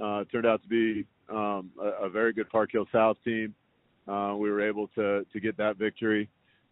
uh, 0.00 0.24
turned 0.32 0.46
out 0.46 0.62
to 0.62 0.68
be 0.68 1.06
um, 1.28 1.70
a, 1.80 2.06
a, 2.06 2.08
very 2.10 2.32
good 2.32 2.48
Park 2.50 2.70
Hill 2.72 2.86
South 2.92 3.16
team. 3.24 3.54
Uh, 4.06 4.34
we 4.36 4.50
were 4.50 4.66
able 4.66 4.88
to 4.88 5.24
to 5.32 5.40
get 5.40 5.56
that 5.56 5.76
victory. 5.76 6.28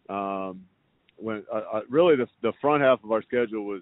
Um, 0.09 0.63
when 1.17 1.43
uh, 1.51 1.61
uh, 1.73 1.81
really 1.89 2.15
the 2.15 2.27
the 2.41 2.53
front 2.61 2.83
half 2.83 3.03
of 3.03 3.11
our 3.11 3.21
schedule 3.23 3.65
was 3.65 3.81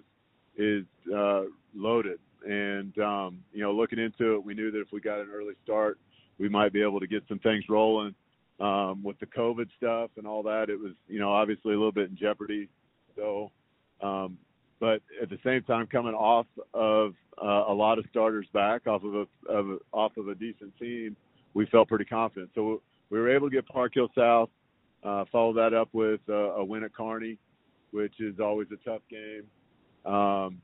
is 0.56 0.84
uh, 1.14 1.42
loaded, 1.74 2.18
and 2.46 2.96
um, 2.98 3.38
you 3.52 3.62
know 3.62 3.72
looking 3.72 3.98
into 3.98 4.34
it, 4.34 4.44
we 4.44 4.54
knew 4.54 4.70
that 4.70 4.80
if 4.80 4.88
we 4.92 5.00
got 5.00 5.20
an 5.20 5.28
early 5.32 5.54
start, 5.64 5.98
we 6.38 6.48
might 6.48 6.72
be 6.72 6.82
able 6.82 7.00
to 7.00 7.06
get 7.06 7.22
some 7.28 7.38
things 7.38 7.64
rolling. 7.68 8.14
Um, 8.60 9.02
with 9.02 9.18
the 9.18 9.26
COVID 9.26 9.66
stuff 9.76 10.10
and 10.16 10.26
all 10.26 10.42
that, 10.44 10.68
it 10.68 10.78
was 10.78 10.92
you 11.08 11.18
know 11.18 11.32
obviously 11.32 11.72
a 11.72 11.76
little 11.76 11.92
bit 11.92 12.10
in 12.10 12.16
jeopardy. 12.16 12.68
So 13.16 13.50
um, 14.02 14.38
but 14.82 15.00
at 15.22 15.30
the 15.30 15.38
same 15.44 15.62
time 15.62 15.86
coming 15.86 16.12
off 16.12 16.46
of 16.74 17.14
uh, 17.40 17.64
a 17.68 17.72
lot 17.72 17.98
of 17.98 18.04
starters 18.10 18.46
back 18.52 18.86
off 18.86 19.04
of 19.04 19.14
a 19.14 19.52
of, 19.52 19.78
off 19.92 20.16
of 20.16 20.28
a 20.28 20.34
decent 20.34 20.76
team, 20.76 21.16
we 21.54 21.66
felt 21.66 21.88
pretty 21.88 22.04
confident. 22.04 22.50
So 22.54 22.82
we 23.12 23.20
were 23.20 23.30
able 23.32 23.48
to 23.50 23.54
get 23.54 23.68
Park 23.68 23.92
Hill 23.94 24.08
South, 24.16 24.48
uh, 25.04 25.24
follow 25.30 25.52
that 25.52 25.74
up 25.74 25.90
with 25.92 26.20
uh, 26.28 26.54
a 26.54 26.64
win 26.64 26.82
at 26.82 26.94
Kearney, 26.94 27.38
which 27.90 28.14
is 28.18 28.40
always 28.40 28.68
a 28.72 28.88
tough 28.88 29.02
game. 29.10 29.44
Um, 30.04 30.62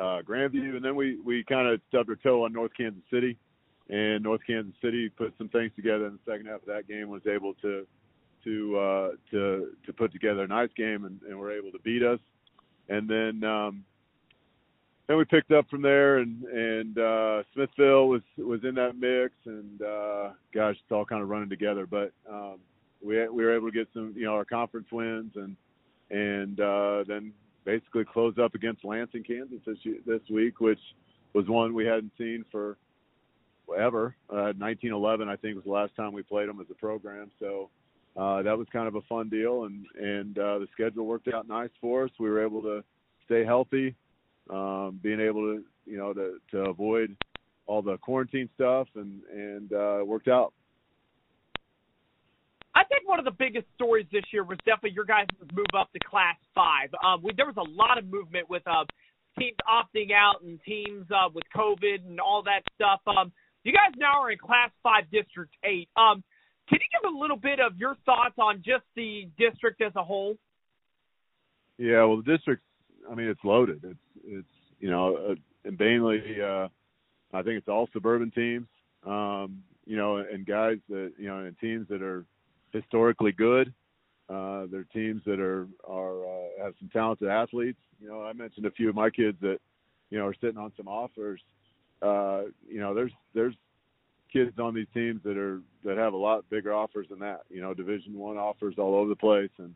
uh, 0.00 0.22
Grandview, 0.22 0.76
and 0.76 0.84
then 0.84 0.96
we 0.96 1.20
we 1.20 1.44
kind 1.44 1.68
of 1.68 1.80
stubbed 1.88 2.10
our 2.10 2.16
toe 2.16 2.44
on 2.44 2.52
North 2.52 2.72
Kansas 2.76 3.02
City, 3.12 3.38
and 3.88 4.24
North 4.24 4.40
Kansas 4.46 4.74
City 4.82 5.10
put 5.10 5.34
some 5.38 5.48
things 5.50 5.70
together 5.76 6.06
in 6.06 6.14
the 6.14 6.32
second 6.32 6.46
half 6.46 6.62
of 6.62 6.66
that 6.66 6.88
game. 6.88 7.08
Was 7.08 7.22
able 7.26 7.54
to 7.62 7.86
to 8.44 8.78
uh, 8.78 9.08
to 9.30 9.72
to 9.84 9.92
put 9.92 10.12
together 10.12 10.42
a 10.42 10.48
nice 10.48 10.70
game, 10.76 11.04
and, 11.04 11.20
and 11.22 11.38
were 11.38 11.52
able 11.52 11.70
to 11.70 11.78
beat 11.84 12.02
us 12.02 12.18
and 12.88 13.08
then 13.08 13.48
um, 13.48 13.84
then 15.06 15.16
we 15.16 15.24
picked 15.24 15.52
up 15.52 15.68
from 15.70 15.82
there, 15.82 16.18
and 16.18 16.42
and 16.44 16.98
uh, 16.98 17.42
Smithville 17.54 18.08
was 18.08 18.22
was 18.38 18.60
in 18.64 18.74
that 18.74 18.98
mix, 18.98 19.34
and 19.44 19.82
uh, 19.82 20.30
gosh, 20.52 20.74
it's 20.74 20.92
all 20.92 21.04
kind 21.04 21.22
of 21.22 21.28
running 21.28 21.48
together. 21.48 21.86
But 21.86 22.12
um, 22.30 22.58
we 23.04 23.16
we 23.28 23.44
were 23.44 23.54
able 23.54 23.70
to 23.70 23.72
get 23.72 23.88
some, 23.94 24.14
you 24.16 24.24
know, 24.24 24.34
our 24.34 24.44
conference 24.44 24.88
wins, 24.90 25.32
and 25.36 25.56
and 26.10 26.60
uh, 26.60 27.04
then 27.06 27.32
basically 27.64 28.04
close 28.04 28.34
up 28.42 28.54
against 28.54 28.84
Lansing, 28.84 29.24
Kansas 29.24 29.60
this 29.64 29.78
this 30.06 30.22
week, 30.30 30.60
which 30.60 30.80
was 31.34 31.46
one 31.48 31.74
we 31.74 31.86
hadn't 31.86 32.12
seen 32.18 32.44
for 32.50 32.76
ever. 33.76 34.14
Uh, 34.30 34.54
1911, 34.58 35.28
I 35.28 35.36
think, 35.36 35.56
was 35.56 35.64
the 35.64 35.70
last 35.70 35.94
time 35.96 36.12
we 36.12 36.22
played 36.22 36.48
them 36.48 36.60
as 36.60 36.66
a 36.70 36.74
program. 36.74 37.30
So 37.40 37.68
uh, 38.16 38.42
that 38.42 38.56
was 38.56 38.66
kind 38.72 38.88
of 38.88 38.94
a 38.94 39.02
fun 39.02 39.28
deal, 39.28 39.64
and 39.64 39.86
and 40.00 40.38
uh, 40.38 40.58
the 40.58 40.68
schedule 40.72 41.06
worked 41.06 41.28
out 41.28 41.46
nice 41.46 41.70
for 41.80 42.04
us. 42.04 42.10
We 42.18 42.28
were 42.28 42.44
able 42.44 42.62
to 42.62 42.82
stay 43.26 43.44
healthy, 43.44 43.94
um, 44.50 45.00
being 45.02 45.20
able 45.20 45.42
to 45.42 45.64
you 45.84 45.96
know 45.96 46.12
to 46.12 46.38
to 46.52 46.58
avoid 46.70 47.16
all 47.66 47.82
the 47.82 47.96
quarantine 47.98 48.48
stuff, 48.54 48.88
and 48.94 49.20
and 49.32 49.72
uh, 49.72 50.04
worked 50.04 50.28
out. 50.28 50.52
I 52.74 52.84
think 52.84 53.08
one 53.08 53.18
of 53.18 53.24
the 53.24 53.32
biggest 53.32 53.66
stories 53.74 54.06
this 54.12 54.24
year 54.32 54.44
was 54.44 54.58
definitely 54.58 54.92
your 54.92 55.06
guys' 55.06 55.26
move 55.54 55.66
up 55.76 55.90
to 55.92 55.98
Class 56.00 56.36
Five. 56.54 56.90
Um, 57.02 57.22
we, 57.22 57.32
there 57.36 57.46
was 57.46 57.56
a 57.56 57.70
lot 57.70 57.96
of 57.96 58.04
movement 58.04 58.50
with 58.50 58.62
uh, 58.66 58.84
teams 59.38 59.56
opting 59.66 60.12
out 60.12 60.42
and 60.42 60.60
teams 60.62 61.06
uh, 61.10 61.28
with 61.32 61.44
COVID 61.56 62.06
and 62.06 62.20
all 62.20 62.42
that 62.44 62.60
stuff. 62.74 63.00
Um, 63.06 63.32
you 63.64 63.72
guys 63.72 63.94
now 63.96 64.22
are 64.22 64.30
in 64.30 64.38
Class 64.38 64.70
Five, 64.82 65.04
District 65.10 65.52
Eight. 65.64 65.88
Um, 65.96 66.22
can 66.68 66.78
you 66.80 67.00
give 67.00 67.10
a 67.10 67.18
little 67.18 67.36
bit 67.36 67.60
of 67.60 67.76
your 67.78 67.96
thoughts 68.04 68.34
on 68.38 68.56
just 68.58 68.84
the 68.94 69.28
district 69.38 69.80
as 69.80 69.92
a 69.96 70.04
whole? 70.04 70.36
Yeah, 71.78 72.04
well, 72.04 72.22
the 72.22 72.36
district, 72.36 72.62
I 73.10 73.14
mean, 73.14 73.28
it's 73.28 73.40
loaded. 73.44 73.80
It's 73.84 73.98
it's 74.26 74.46
you 74.80 74.90
know, 74.90 75.16
uh, 75.16 75.34
and 75.64 75.78
mainly, 75.78 76.40
uh, 76.42 76.68
I 77.32 77.42
think 77.42 77.58
it's 77.58 77.68
all 77.68 77.88
suburban 77.92 78.30
teams, 78.30 78.66
um, 79.06 79.62
you 79.84 79.96
know, 79.96 80.18
and 80.18 80.46
guys 80.46 80.78
that 80.88 81.12
you 81.18 81.28
know, 81.28 81.38
and 81.38 81.58
teams 81.58 81.88
that 81.88 82.02
are 82.02 82.24
historically 82.72 83.32
good. 83.32 83.72
Uh, 84.28 84.66
they're 84.70 84.86
teams 84.92 85.22
that 85.24 85.38
are 85.40 85.68
are 85.88 86.24
uh, 86.24 86.64
have 86.64 86.74
some 86.78 86.90
talented 86.92 87.28
athletes. 87.28 87.78
You 88.00 88.08
know, 88.08 88.22
I 88.22 88.32
mentioned 88.32 88.66
a 88.66 88.70
few 88.72 88.88
of 88.88 88.94
my 88.94 89.10
kids 89.10 89.38
that 89.40 89.58
you 90.10 90.18
know 90.18 90.26
are 90.26 90.34
sitting 90.40 90.58
on 90.58 90.72
some 90.76 90.88
offers. 90.88 91.40
Uh, 92.02 92.42
you 92.68 92.80
know, 92.80 92.92
there's 92.92 93.12
there's 93.34 93.54
kids 94.32 94.58
on 94.58 94.74
these 94.74 94.88
teams 94.92 95.20
that 95.24 95.36
are 95.36 95.60
that 95.84 95.96
have 95.96 96.12
a 96.12 96.16
lot 96.16 96.48
bigger 96.50 96.74
offers 96.74 97.06
than 97.08 97.20
that. 97.20 97.42
You 97.48 97.62
know, 97.62 97.72
Division 97.72 98.14
One 98.14 98.36
offers 98.36 98.74
all 98.78 98.94
over 98.96 99.08
the 99.08 99.16
place, 99.16 99.50
and 99.58 99.74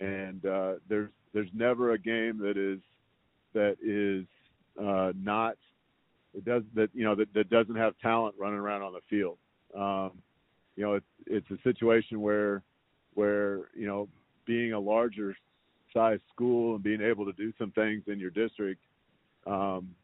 and 0.00 0.44
uh, 0.46 0.72
there's 0.88 1.10
there's 1.32 1.50
never 1.52 1.92
a 1.92 1.98
game 1.98 2.38
that 2.38 2.56
is 2.56 2.80
that 3.54 3.76
is 3.82 4.26
uh, 4.80 5.12
not 5.16 5.56
it 6.34 6.44
does 6.44 6.62
that 6.74 6.90
you 6.94 7.04
know 7.04 7.14
that, 7.14 7.32
that 7.34 7.50
doesn't 7.50 7.76
have 7.76 7.94
talent 8.00 8.34
running 8.38 8.58
around 8.58 8.82
on 8.82 8.92
the 8.92 9.00
field. 9.08 9.38
Um, 9.76 10.18
you 10.76 10.84
know, 10.84 10.94
it's 10.94 11.06
it's 11.26 11.50
a 11.50 11.62
situation 11.62 12.20
where 12.20 12.62
where 13.14 13.68
you 13.74 13.86
know 13.86 14.08
being 14.46 14.72
a 14.72 14.80
larger 14.80 15.34
size 15.92 16.20
school 16.32 16.74
and 16.74 16.84
being 16.84 17.00
able 17.00 17.24
to 17.24 17.32
do 17.32 17.52
some 17.58 17.72
things 17.72 18.02
in 18.06 18.18
your 18.18 18.30
district 18.30 18.80
um, 19.46 19.94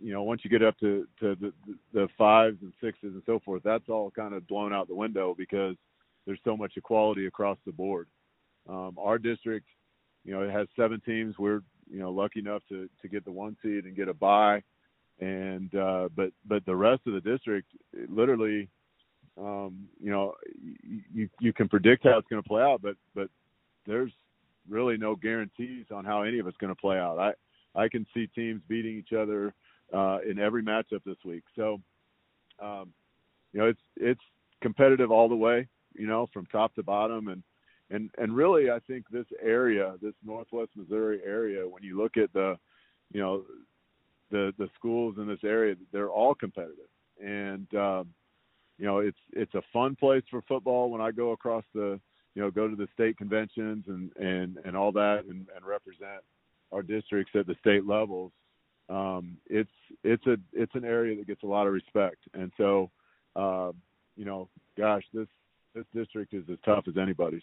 you 0.00 0.12
know, 0.12 0.22
once 0.22 0.42
you 0.44 0.50
get 0.50 0.62
up 0.62 0.78
to 0.80 1.06
to 1.20 1.36
the, 1.36 1.52
the 1.92 2.08
fives 2.18 2.58
and 2.62 2.72
sixes 2.80 3.14
and 3.14 3.22
so 3.26 3.40
forth, 3.44 3.62
that's 3.64 3.88
all 3.88 4.10
kind 4.10 4.34
of 4.34 4.46
blown 4.46 4.72
out 4.72 4.88
the 4.88 4.94
window 4.94 5.34
because 5.36 5.76
there's 6.26 6.40
so 6.44 6.56
much 6.56 6.72
equality 6.76 7.26
across 7.26 7.58
the 7.64 7.72
board. 7.72 8.08
Um, 8.68 8.96
our 8.98 9.18
district, 9.18 9.66
you 10.24 10.32
know, 10.32 10.42
it 10.42 10.50
has 10.50 10.66
seven 10.76 11.00
teams. 11.04 11.36
We're 11.38 11.60
you 11.90 11.98
know 11.98 12.10
lucky 12.10 12.40
enough 12.40 12.62
to 12.68 12.88
to 13.02 13.08
get 13.08 13.24
the 13.24 13.32
one 13.32 13.56
seed 13.62 13.84
and 13.84 13.96
get 13.96 14.08
a 14.08 14.14
bye, 14.14 14.62
and 15.20 15.74
uh, 15.74 16.08
but 16.14 16.30
but 16.46 16.64
the 16.66 16.74
rest 16.74 17.02
of 17.06 17.14
the 17.14 17.20
district, 17.20 17.68
literally, 18.08 18.68
um, 19.38 19.88
you 20.02 20.10
know, 20.10 20.34
you 21.12 21.28
you 21.40 21.52
can 21.52 21.68
predict 21.68 22.04
how 22.04 22.18
it's 22.18 22.28
going 22.28 22.42
to 22.42 22.48
play 22.48 22.62
out, 22.62 22.82
but 22.82 22.96
but 23.14 23.28
there's 23.86 24.12
really 24.68 24.96
no 24.96 25.14
guarantees 25.14 25.86
on 25.94 26.04
how 26.04 26.22
any 26.22 26.38
of 26.38 26.46
it's 26.46 26.56
going 26.56 26.74
to 26.74 26.80
play 26.80 26.98
out. 26.98 27.18
I 27.18 27.32
I 27.80 27.88
can 27.88 28.06
see 28.14 28.26
teams 28.28 28.62
beating 28.68 28.96
each 28.96 29.12
other 29.12 29.54
uh, 29.92 30.18
in 30.28 30.38
every 30.38 30.62
matchup 30.62 31.02
this 31.04 31.16
week. 31.24 31.44
So, 31.56 31.80
um, 32.62 32.92
you 33.52 33.60
know, 33.60 33.66
it's 33.66 33.80
it's 33.96 34.20
competitive 34.62 35.10
all 35.10 35.28
the 35.28 35.36
way, 35.36 35.68
you 35.94 36.06
know, 36.06 36.28
from 36.32 36.46
top 36.46 36.74
to 36.74 36.82
bottom, 36.82 37.28
and 37.28 37.42
and 37.94 38.10
and 38.18 38.34
really, 38.34 38.70
I 38.70 38.78
think 38.86 39.08
this 39.08 39.26
area, 39.40 39.94
this 40.02 40.14
Northwest 40.24 40.70
Missouri 40.76 41.20
area, 41.24 41.62
when 41.68 41.82
you 41.82 41.96
look 41.96 42.16
at 42.16 42.32
the, 42.32 42.58
you 43.12 43.20
know, 43.20 43.44
the 44.30 44.52
the 44.58 44.68
schools 44.74 45.14
in 45.18 45.28
this 45.28 45.44
area, 45.44 45.76
they're 45.92 46.10
all 46.10 46.34
competitive, 46.34 46.90
and 47.22 47.72
um, 47.74 48.08
you 48.78 48.86
know, 48.86 48.98
it's 48.98 49.18
it's 49.32 49.54
a 49.54 49.62
fun 49.72 49.94
place 49.94 50.24
for 50.30 50.42
football. 50.48 50.90
When 50.90 51.00
I 51.00 51.12
go 51.12 51.30
across 51.30 51.64
the, 51.72 52.00
you 52.34 52.42
know, 52.42 52.50
go 52.50 52.68
to 52.68 52.76
the 52.76 52.88
state 52.92 53.16
conventions 53.16 53.84
and 53.86 54.10
and 54.16 54.58
and 54.64 54.76
all 54.76 54.92
that, 54.92 55.24
and, 55.28 55.46
and 55.54 55.64
represent 55.64 56.22
our 56.72 56.82
districts 56.82 57.32
at 57.36 57.46
the 57.46 57.54
state 57.60 57.86
levels, 57.86 58.32
um, 58.88 59.36
it's 59.46 59.70
it's 60.02 60.26
a 60.26 60.36
it's 60.52 60.74
an 60.74 60.84
area 60.84 61.16
that 61.16 61.28
gets 61.28 61.44
a 61.44 61.46
lot 61.46 61.68
of 61.68 61.72
respect. 61.72 62.18
And 62.34 62.50
so, 62.56 62.90
uh, 63.36 63.70
you 64.16 64.24
know, 64.24 64.48
gosh, 64.76 65.04
this 65.12 65.28
this 65.76 65.84
district 65.94 66.34
is 66.34 66.44
as 66.50 66.58
tough 66.64 66.84
as 66.88 66.96
anybody's. 67.00 67.42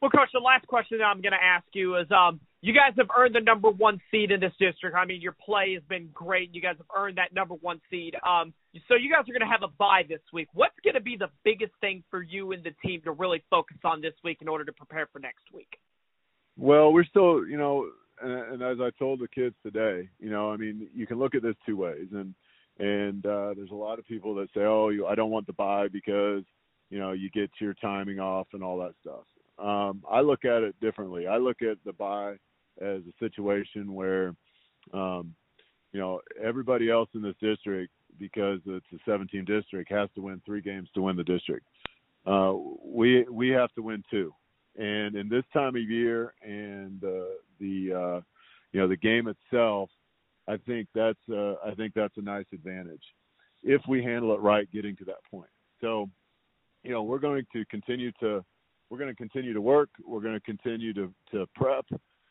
Well, 0.00 0.10
coach, 0.10 0.30
the 0.32 0.40
last 0.40 0.66
question 0.66 0.98
that 0.98 1.04
I'm 1.04 1.20
going 1.20 1.32
to 1.32 1.44
ask 1.44 1.66
you 1.74 1.96
is, 1.96 2.06
um, 2.10 2.40
you 2.62 2.72
guys 2.74 2.92
have 2.96 3.08
earned 3.16 3.34
the 3.34 3.40
number 3.40 3.70
one 3.70 4.00
seed 4.10 4.30
in 4.30 4.40
this 4.40 4.52
district. 4.58 4.96
I 4.96 5.04
mean, 5.04 5.20
your 5.20 5.34
play 5.44 5.74
has 5.74 5.82
been 5.88 6.08
great. 6.12 6.54
You 6.54 6.62
guys 6.62 6.76
have 6.78 6.86
earned 6.94 7.18
that 7.18 7.34
number 7.34 7.54
one 7.54 7.80
seed. 7.90 8.14
Um, 8.26 8.52
so 8.88 8.94
you 8.94 9.10
guys 9.10 9.28
are 9.28 9.32
going 9.32 9.46
to 9.46 9.52
have 9.52 9.62
a 9.62 9.72
bye 9.78 10.02
this 10.08 10.20
week. 10.32 10.48
What's 10.52 10.74
going 10.84 10.94
to 10.94 11.00
be 11.00 11.16
the 11.18 11.28
biggest 11.44 11.72
thing 11.80 12.02
for 12.10 12.22
you 12.22 12.52
and 12.52 12.62
the 12.64 12.72
team 12.86 13.00
to 13.04 13.12
really 13.12 13.42
focus 13.50 13.78
on 13.84 14.00
this 14.00 14.14
week 14.24 14.38
in 14.40 14.48
order 14.48 14.64
to 14.64 14.72
prepare 14.72 15.08
for 15.12 15.18
next 15.18 15.44
week? 15.52 15.78
Well, 16.56 16.92
we're 16.92 17.04
still, 17.04 17.46
you 17.46 17.56
know, 17.56 17.86
and, 18.22 18.32
and 18.32 18.62
as 18.62 18.78
I 18.80 18.90
told 18.98 19.20
the 19.20 19.28
kids 19.28 19.54
today, 19.62 20.08
you 20.18 20.30
know, 20.30 20.50
I 20.50 20.56
mean, 20.56 20.88
you 20.94 21.06
can 21.06 21.18
look 21.18 21.34
at 21.34 21.42
this 21.42 21.56
two 21.66 21.76
ways, 21.76 22.08
and 22.12 22.34
and 22.78 23.24
uh, 23.24 23.54
there's 23.54 23.70
a 23.70 23.74
lot 23.74 23.98
of 23.98 24.06
people 24.06 24.34
that 24.36 24.48
say, 24.54 24.60
oh, 24.60 24.88
you, 24.88 25.06
I 25.06 25.14
don't 25.14 25.30
want 25.30 25.46
the 25.46 25.52
bye 25.52 25.88
because 25.88 26.42
you 26.90 26.98
know 26.98 27.12
you 27.12 27.30
get 27.30 27.50
your 27.60 27.74
timing 27.74 28.20
off 28.20 28.48
and 28.52 28.62
all 28.62 28.78
that 28.78 28.94
stuff. 29.00 29.24
Um, 29.60 30.02
I 30.10 30.20
look 30.20 30.44
at 30.44 30.62
it 30.62 30.74
differently. 30.80 31.26
I 31.26 31.36
look 31.36 31.62
at 31.62 31.76
the 31.84 31.92
bye 31.92 32.36
as 32.80 33.02
a 33.02 33.12
situation 33.18 33.94
where, 33.94 34.34
um, 34.94 35.34
you 35.92 36.00
know, 36.00 36.20
everybody 36.42 36.90
else 36.90 37.08
in 37.14 37.22
this 37.22 37.34
district, 37.40 37.92
because 38.18 38.60
it's 38.66 38.86
a 38.92 38.98
17 39.04 39.44
district, 39.44 39.90
has 39.92 40.08
to 40.14 40.22
win 40.22 40.40
three 40.46 40.60
games 40.60 40.88
to 40.94 41.02
win 41.02 41.16
the 41.16 41.24
district. 41.24 41.66
Uh, 42.26 42.54
we 42.84 43.24
we 43.30 43.48
have 43.48 43.72
to 43.74 43.82
win 43.82 44.04
two, 44.10 44.34
and 44.76 45.16
in 45.16 45.28
this 45.28 45.44
time 45.54 45.74
of 45.74 45.82
year 45.82 46.34
and 46.42 47.02
uh, 47.02 47.32
the 47.58 47.92
uh, 47.92 48.20
you 48.72 48.80
know 48.80 48.86
the 48.86 48.96
game 48.96 49.26
itself, 49.26 49.88
I 50.46 50.58
think 50.58 50.86
that's 50.94 51.18
uh, 51.32 51.54
I 51.64 51.74
think 51.74 51.94
that's 51.94 52.16
a 52.18 52.22
nice 52.22 52.44
advantage 52.52 53.02
if 53.62 53.82
we 53.88 54.02
handle 54.02 54.34
it 54.34 54.40
right, 54.40 54.70
getting 54.72 54.96
to 54.96 55.04
that 55.04 55.22
point. 55.30 55.50
So, 55.80 56.08
you 56.82 56.90
know, 56.90 57.02
we're 57.02 57.18
going 57.18 57.46
to 57.52 57.64
continue 57.66 58.12
to 58.20 58.44
we're 58.90 58.98
going 58.98 59.10
to 59.10 59.16
continue 59.16 59.52
to 59.52 59.60
work. 59.60 59.88
We're 60.04 60.20
going 60.20 60.34
to 60.34 60.40
continue 60.40 60.92
to 60.94 61.12
to 61.32 61.46
prep. 61.54 61.86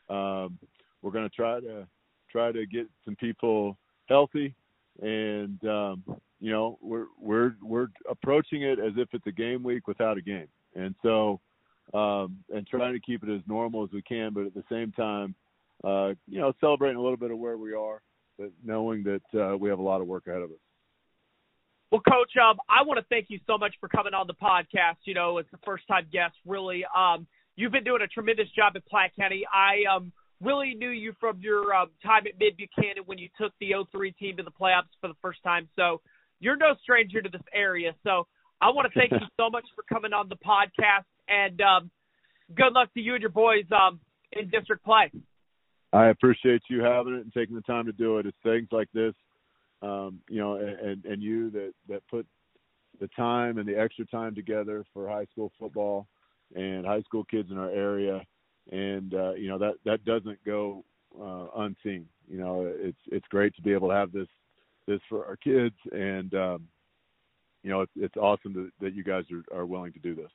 Um, 0.09 0.59
we're 1.01 1.11
going 1.11 1.27
to 1.27 1.35
try 1.35 1.59
to 1.61 1.87
try 2.31 2.51
to 2.51 2.65
get 2.65 2.87
some 3.05 3.15
people 3.15 3.77
healthy, 4.07 4.53
and 5.01 5.63
um, 5.65 6.03
you 6.39 6.51
know, 6.51 6.77
we're 6.81 7.05
we're 7.19 7.55
we're 7.63 7.87
approaching 8.09 8.63
it 8.63 8.79
as 8.79 8.93
if 8.97 9.07
it's 9.13 9.25
a 9.27 9.31
game 9.31 9.63
week 9.63 9.87
without 9.87 10.17
a 10.17 10.21
game, 10.21 10.47
and 10.75 10.93
so 11.01 11.39
um, 11.93 12.37
and 12.53 12.67
trying 12.67 12.93
to 12.93 12.99
keep 12.99 13.23
it 13.23 13.33
as 13.33 13.41
normal 13.47 13.83
as 13.83 13.89
we 13.91 14.01
can, 14.01 14.33
but 14.33 14.45
at 14.45 14.53
the 14.53 14.63
same 14.69 14.91
time, 14.91 15.33
uh, 15.83 16.09
you 16.27 16.39
know, 16.39 16.53
celebrating 16.59 16.97
a 16.97 17.01
little 17.01 17.17
bit 17.17 17.31
of 17.31 17.37
where 17.37 17.57
we 17.57 17.73
are, 17.73 18.01
but 18.37 18.51
knowing 18.63 19.03
that 19.03 19.39
uh, 19.39 19.57
we 19.57 19.69
have 19.69 19.79
a 19.79 19.83
lot 19.83 20.01
of 20.01 20.07
work 20.07 20.27
ahead 20.27 20.41
of 20.41 20.51
us. 20.51 20.57
Well, 21.91 22.01
Coach, 22.01 22.31
um, 22.37 22.57
I 22.69 22.83
want 22.83 22.99
to 22.99 23.05
thank 23.09 23.27
you 23.29 23.39
so 23.47 23.57
much 23.57 23.73
for 23.79 23.89
coming 23.89 24.13
on 24.13 24.27
the 24.27 24.35
podcast. 24.35 25.01
You 25.05 25.15
know, 25.15 25.39
it's 25.39 25.49
the 25.51 25.57
first 25.65 25.87
time 25.87 26.05
guest, 26.11 26.35
really. 26.45 26.85
Um, 26.95 27.25
you've 27.55 27.71
been 27.71 27.83
doing 27.83 28.01
a 28.03 28.07
tremendous 28.07 28.47
job 28.55 28.73
at 28.75 28.85
Platte 28.85 29.15
County. 29.19 29.43
I 29.51 29.89
um, 29.91 30.11
really 30.41 30.75
knew 30.75 30.89
you 30.89 31.13
from 31.19 31.39
your 31.41 31.73
um, 31.73 31.89
time 32.03 32.23
at 32.27 32.39
Mid 32.39 32.57
Buchanan 32.57 33.03
when 33.07 33.17
you 33.17 33.29
took 33.39 33.53
the 33.59 33.73
03 33.91 34.11
team 34.13 34.37
to 34.37 34.43
the 34.43 34.51
playoffs 34.51 34.93
for 35.01 35.07
the 35.07 35.15
first 35.21 35.41
time. 35.43 35.67
So 35.75 36.01
you're 36.39 36.57
no 36.57 36.75
stranger 36.83 37.21
to 37.21 37.29
this 37.29 37.41
area. 37.53 37.95
So 38.03 38.27
I 38.61 38.69
want 38.69 38.91
to 38.91 38.99
thank 38.99 39.11
you 39.11 39.27
so 39.39 39.49
much 39.49 39.65
for 39.75 39.83
coming 39.91 40.13
on 40.13 40.29
the 40.29 40.37
podcast 40.37 41.09
and 41.27 41.59
um, 41.61 41.91
good 42.55 42.73
luck 42.73 42.93
to 42.93 43.01
you 43.01 43.15
and 43.15 43.21
your 43.21 43.31
boys 43.31 43.65
um, 43.71 43.99
in 44.31 44.49
district 44.49 44.85
play. 44.85 45.11
I 45.91 46.07
appreciate 46.09 46.61
you 46.69 46.83
having 46.83 47.15
it 47.15 47.21
and 47.21 47.33
taking 47.33 47.55
the 47.55 47.61
time 47.63 47.87
to 47.87 47.91
do 47.91 48.19
it. 48.19 48.27
It's 48.27 48.37
things 48.43 48.67
like 48.71 48.89
this, 48.93 49.13
um, 49.81 50.19
you 50.29 50.39
know, 50.39 50.55
and 50.55 51.03
and 51.05 51.21
you 51.21 51.49
that 51.51 51.73
that 51.87 52.07
put 52.09 52.25
the 52.99 53.07
time 53.09 53.57
and 53.57 53.67
the 53.67 53.79
extra 53.79 54.05
time 54.05 54.35
together 54.35 54.85
for 54.93 55.07
high 55.07 55.25
school 55.31 55.51
football 55.59 56.07
and 56.55 56.85
high 56.85 57.01
school 57.01 57.23
kids 57.23 57.49
in 57.51 57.57
our 57.57 57.69
area, 57.69 58.21
and 58.71 59.13
uh, 59.13 59.33
you 59.33 59.47
know 59.47 59.57
that 59.57 59.75
that 59.85 60.03
doesn't 60.05 60.43
go 60.45 60.83
uh, 61.19 61.47
unseen. 61.57 62.05
You 62.29 62.39
know, 62.39 62.73
it's 62.75 62.99
it's 63.11 63.27
great 63.29 63.55
to 63.55 63.61
be 63.61 63.73
able 63.73 63.89
to 63.89 63.95
have 63.95 64.11
this 64.11 64.27
this 64.87 64.99
for 65.07 65.25
our 65.25 65.37
kids, 65.37 65.75
and 65.91 66.33
um, 66.33 66.67
you 67.63 67.69
know, 67.69 67.81
it's, 67.81 67.91
it's 67.95 68.17
awesome 68.17 68.53
to, 68.53 68.71
that 68.81 68.93
you 68.93 69.03
guys 69.03 69.25
are, 69.31 69.59
are 69.59 69.65
willing 69.65 69.93
to 69.93 69.99
do 69.99 70.15
this. 70.15 70.31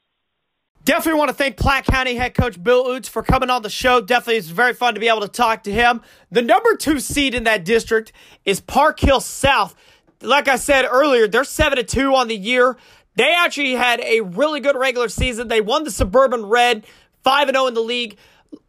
Definitely 0.84 1.18
want 1.18 1.30
to 1.30 1.34
thank 1.34 1.56
Platte 1.56 1.86
County 1.86 2.14
head 2.14 2.34
coach 2.34 2.62
Bill 2.62 2.84
Oots 2.84 3.08
for 3.08 3.22
coming 3.22 3.48
on 3.48 3.62
the 3.62 3.70
show. 3.70 4.02
Definitely, 4.02 4.36
it's 4.36 4.48
very 4.48 4.74
fun 4.74 4.92
to 4.92 5.00
be 5.00 5.08
able 5.08 5.22
to 5.22 5.28
talk 5.28 5.62
to 5.62 5.72
him. 5.72 6.02
The 6.30 6.42
number 6.42 6.76
two 6.76 7.00
seed 7.00 7.34
in 7.34 7.44
that 7.44 7.64
district 7.64 8.12
is 8.44 8.60
Park 8.60 9.00
Hill 9.00 9.20
South. 9.20 9.74
Like 10.20 10.46
I 10.46 10.56
said 10.56 10.84
earlier, 10.84 11.26
they're 11.26 11.44
seven 11.44 11.78
to 11.78 11.84
two 11.84 12.14
on 12.14 12.28
the 12.28 12.36
year. 12.36 12.76
They 13.16 13.32
actually 13.34 13.72
had 13.72 14.00
a 14.00 14.20
really 14.20 14.60
good 14.60 14.76
regular 14.76 15.08
season. 15.08 15.48
They 15.48 15.62
won 15.62 15.84
the 15.84 15.90
Suburban 15.90 16.44
Red, 16.44 16.84
five 17.22 17.48
and 17.48 17.56
zero 17.56 17.66
in 17.66 17.74
the 17.74 17.80
league. 17.80 18.18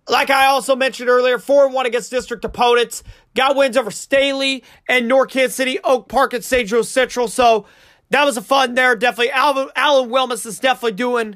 Like 0.08 0.30
I 0.30 0.46
also 0.46 0.74
mentioned 0.74 1.10
earlier, 1.10 1.38
four 1.38 1.66
and 1.66 1.74
one 1.74 1.86
against 1.86 2.12
district 2.12 2.46
opponents. 2.46 3.04
Got 3.34 3.58
wins 3.58 3.76
over 3.76 3.92
Staley 3.92 4.64
and 4.88 5.10
North 5.10 5.32
Kansas 5.32 5.56
City, 5.56 5.80
Oak 5.84 6.08
Park, 6.08 6.32
and 6.32 6.44
St. 6.44 6.70
Joe 6.70 6.84
Central. 6.84 7.28
So 7.28 7.66
that 8.12 8.24
was 8.24 8.38
a 8.38 8.42
fun 8.42 8.76
there. 8.76 8.96
Definitely, 8.96 9.32
Alvin, 9.32 9.68
Alan 9.76 10.10
Wilmus 10.10 10.46
is 10.46 10.60
definitely 10.60 10.94
doing 10.94 11.36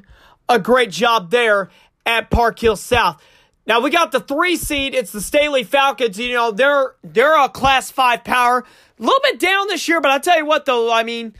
a 0.50 0.58
great 0.58 0.90
job 0.90 1.30
there 1.30 1.70
at 2.04 2.28
Park 2.28 2.58
Hill 2.58 2.76
South. 2.76 3.22
Now 3.66 3.80
we 3.80 3.90
got 3.90 4.10
the 4.10 4.20
three 4.20 4.56
seed. 4.56 4.94
It's 4.94 5.12
the 5.12 5.20
Staley 5.20 5.62
Falcons. 5.62 6.18
You 6.18 6.34
know 6.34 6.50
they're 6.50 6.96
they're 7.04 7.42
a 7.42 7.48
Class 7.48 7.90
Five 7.90 8.24
power. 8.24 8.64
A 8.98 9.02
little 9.02 9.20
bit 9.22 9.38
down 9.38 9.68
this 9.68 9.86
year, 9.86 10.00
but 10.00 10.10
I 10.10 10.18
tell 10.18 10.36
you 10.36 10.44
what 10.44 10.66
though, 10.66 10.92
I 10.92 11.04
mean 11.04 11.34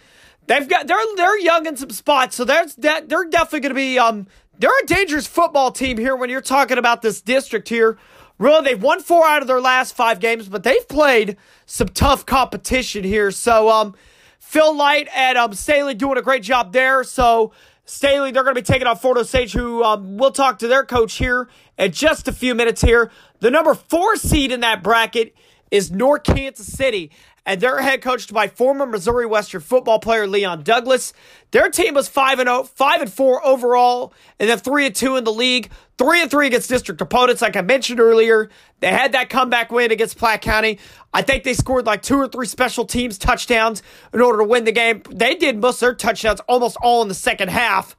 they've 0.47 0.69
got 0.69 0.87
they're 0.87 0.97
they're 1.17 1.39
young 1.41 1.67
in 1.67 1.77
some 1.77 1.91
spots, 1.91 2.37
so 2.37 2.45
there's 2.45 2.77
that 2.77 3.09
they're 3.09 3.25
definitely 3.25 3.61
going 3.61 3.71
to 3.71 3.75
be 3.75 3.99
um 3.99 4.29
they're 4.59 4.71
a 4.83 4.87
dangerous 4.87 5.27
football 5.27 5.73
team 5.73 5.99
here 5.99 6.15
when 6.15 6.31
you're 6.31 6.41
talking 6.41 6.79
about 6.79 7.03
this 7.03 7.21
district 7.21 7.69
here. 7.69 7.99
Really, 8.39 8.65
they've 8.65 8.83
won 8.83 9.03
four 9.03 9.27
out 9.27 9.43
of 9.43 9.49
their 9.49 9.61
last 9.61 9.97
five 9.97 10.21
games, 10.21 10.49
but 10.49 10.63
they've 10.63 10.87
played 10.89 11.37
some 11.67 11.89
tough 11.89 12.27
competition 12.27 13.03
here. 13.03 13.33
So 13.33 13.71
um 13.71 13.97
Phil 14.39 14.77
Light 14.77 15.09
and 15.17 15.37
um 15.37 15.53
Staley 15.55 15.95
doing 15.95 16.17
a 16.17 16.23
great 16.23 16.45
job 16.45 16.73
there. 16.73 17.03
So 17.03 17.53
Staley, 17.91 18.31
they're 18.31 18.45
going 18.45 18.55
to 18.55 18.61
be 18.61 18.65
taking 18.65 18.87
on 18.87 18.97
Fort 18.97 19.19
Osage, 19.19 19.53
who 19.53 19.83
um, 19.83 20.17
we'll 20.17 20.31
talk 20.31 20.61
to 20.61 20.69
their 20.69 20.85
coach 20.85 21.15
here 21.15 21.49
in 21.77 21.91
just 21.91 22.29
a 22.29 22.33
few 22.33 22.55
minutes 22.55 22.81
here. 22.81 23.11
The 23.41 23.51
number 23.51 23.75
four 23.75 24.15
seed 24.15 24.53
in 24.53 24.61
that 24.61 24.83
bracket 24.83 25.35
is 25.73 25.91
North 25.91 26.23
Kansas 26.23 26.73
City, 26.73 27.11
and 27.45 27.61
they're 27.61 27.83
head 27.83 28.01
coached 28.01 28.33
by 28.33 28.47
former 28.47 28.87
Missouri 28.87 29.27
Western 29.27 29.61
football 29.61 29.99
player 29.99 30.29
Leon 30.29 30.63
Douglas. 30.63 31.13
Their 31.51 31.69
team 31.69 31.95
was 31.95 32.09
5 32.09 32.39
and 32.39 32.49
0, 32.49 32.63
5 32.63 33.01
and 33.03 33.13
4 33.13 33.45
overall, 33.45 34.15
and 34.39 34.49
then 34.49 34.59
3 34.59 34.87
and 34.87 34.95
2 34.95 35.17
in 35.17 35.25
the 35.25 35.33
league. 35.33 35.71
3 36.01 36.23
and 36.23 36.31
3 36.31 36.47
against 36.47 36.71
district 36.71 36.99
opponents, 37.03 37.43
like 37.43 37.57
I 37.57 37.61
mentioned 37.61 38.01
earlier. 38.01 38.49
They 38.79 38.89
had 38.89 39.13
that 39.13 39.29
comeback 39.29 39.71
win 39.71 39.93
against 39.93 40.17
Platte 40.17 40.41
County. 40.41 40.79
I 41.13 41.21
think 41.21 41.45
they 41.45 41.53
scored 41.53 41.85
like 41.85 42.01
two 42.01 42.17
or 42.17 42.27
three 42.27 42.47
special 42.47 42.87
teams 42.87 43.19
touchdowns 43.19 43.83
in 44.15 44.23
order 44.23 44.39
to 44.39 44.45
win 44.45 44.65
the 44.65 44.73
game. 44.73 45.03
They 45.11 45.35
did 45.35 45.61
most 45.61 45.75
of 45.77 45.81
their 45.81 45.95
touchdowns 45.95 46.41
almost 46.49 46.79
all 46.83 47.03
in 47.03 47.09
the 47.09 47.15
second 47.15 47.51
half 47.51 47.99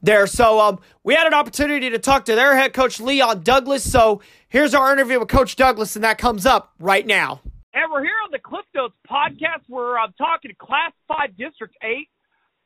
there. 0.00 0.28
So 0.28 0.60
um, 0.60 0.78
we 1.02 1.12
had 1.16 1.26
an 1.26 1.34
opportunity 1.34 1.90
to 1.90 1.98
talk 1.98 2.26
to 2.26 2.36
their 2.36 2.54
head 2.54 2.72
coach, 2.72 3.00
Leon 3.00 3.42
Douglas. 3.42 3.90
So 3.90 4.22
here's 4.48 4.72
our 4.72 4.92
interview 4.92 5.18
with 5.18 5.26
Coach 5.26 5.56
Douglas, 5.56 5.96
and 5.96 6.04
that 6.04 6.18
comes 6.18 6.46
up 6.46 6.72
right 6.78 7.04
now. 7.04 7.40
And 7.74 7.90
we're 7.90 8.04
here 8.04 8.14
on 8.24 8.30
the 8.30 8.38
Cliff 8.38 8.64
Notes 8.76 8.94
podcast. 9.10 9.64
We're 9.68 9.98
um, 9.98 10.14
talking 10.16 10.52
Class 10.56 10.92
5 11.08 11.36
District 11.36 11.74
8. 11.82 12.08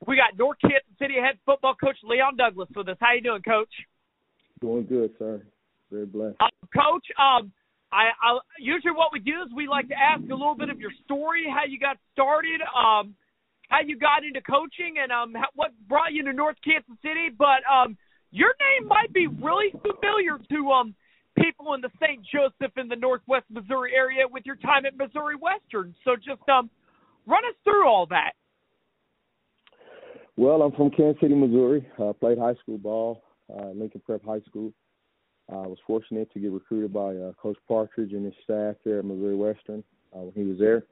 We 0.07 0.17
got 0.17 0.39
North 0.39 0.59
Kansas 0.61 0.83
City 0.99 1.15
head 1.15 1.39
football 1.47 1.75
coach 1.75 1.97
Leon 2.05 2.37
Douglas 2.37 2.69
with 2.77 2.87
us. 2.91 2.99
How 3.01 3.15
you 3.15 3.23
doing, 3.23 3.41
Coach? 3.41 3.73
Doing 4.65 4.87
good, 4.87 5.11
sir. 5.19 5.43
Very 5.93 6.07
blessed. 6.07 6.37
Uh, 6.41 6.49
coach, 6.73 7.05
um, 7.21 7.53
I, 7.93 8.17
I 8.17 8.39
usually 8.59 8.97
what 8.97 9.13
we 9.13 9.21
do 9.21 9.43
is 9.45 9.53
we 9.55 9.69
like 9.69 9.89
to 9.89 9.95
ask 9.95 10.23
a 10.23 10.35
little 10.35 10.57
bit 10.57 10.71
of 10.71 10.81
your 10.81 10.91
story, 11.05 11.45
how 11.47 11.69
you 11.69 11.79
got 11.79 11.99
started, 12.15 12.63
um, 12.73 13.15
how 13.69 13.81
you 13.85 13.99
got 13.99 14.25
into 14.25 14.41
coaching, 14.41 14.97
and 15.03 15.13
um, 15.13 15.35
how, 15.35 15.49
what 15.55 15.73
brought 15.87 16.15
you 16.15 16.25
to 16.25 16.33
North 16.33 16.57
Kansas 16.65 16.97
City. 17.03 17.29
But 17.37 17.61
um, 17.69 17.99
your 18.31 18.55
name 18.57 18.89
might 18.89 19.13
be 19.13 19.27
really 19.27 19.69
familiar 19.85 20.41
to 20.49 20.71
um 20.73 20.95
people 21.37 21.75
in 21.75 21.83
the 21.83 21.91
St. 22.01 22.25
Joseph 22.25 22.73
in 22.79 22.89
the 22.89 22.97
Northwest 22.97 23.45
Missouri 23.51 23.93
area 23.95 24.25
with 24.27 24.47
your 24.47 24.57
time 24.57 24.87
at 24.87 24.97
Missouri 24.97 25.37
Western. 25.37 25.95
So 26.07 26.17
just 26.17 26.41
um, 26.49 26.71
run 27.27 27.45
us 27.45 27.57
through 27.65 27.87
all 27.87 28.07
that. 28.07 28.33
Well, 30.39 30.63
I'm 30.63 30.73
from 30.73 30.89
Kansas 30.89 31.21
City, 31.21 31.35
Missouri. 31.35 31.87
I 31.99 32.13
played 32.19 32.39
high 32.39 32.55
school 32.63 32.79
ball, 32.79 33.24
uh, 33.53 33.71
Lincoln 33.75 34.03
Prep 34.05 34.25
High 34.25 34.41
School. 34.49 34.73
I 35.51 35.67
was 35.67 35.79
fortunate 35.87 36.33
to 36.33 36.41
get 36.41 36.53
recruited 36.53 36.93
by 36.93 37.15
uh, 37.15 37.33
Coach 37.35 37.59
Partridge 37.69 38.13
and 38.13 38.25
his 38.25 38.35
staff 38.43 38.77
there 38.85 39.01
at 39.01 39.05
Missouri 39.05 39.37
Western 39.37 39.85
uh, 40.15 40.21
when 40.21 40.33
he 40.35 40.45
was 40.45 40.59
there. 40.59 40.85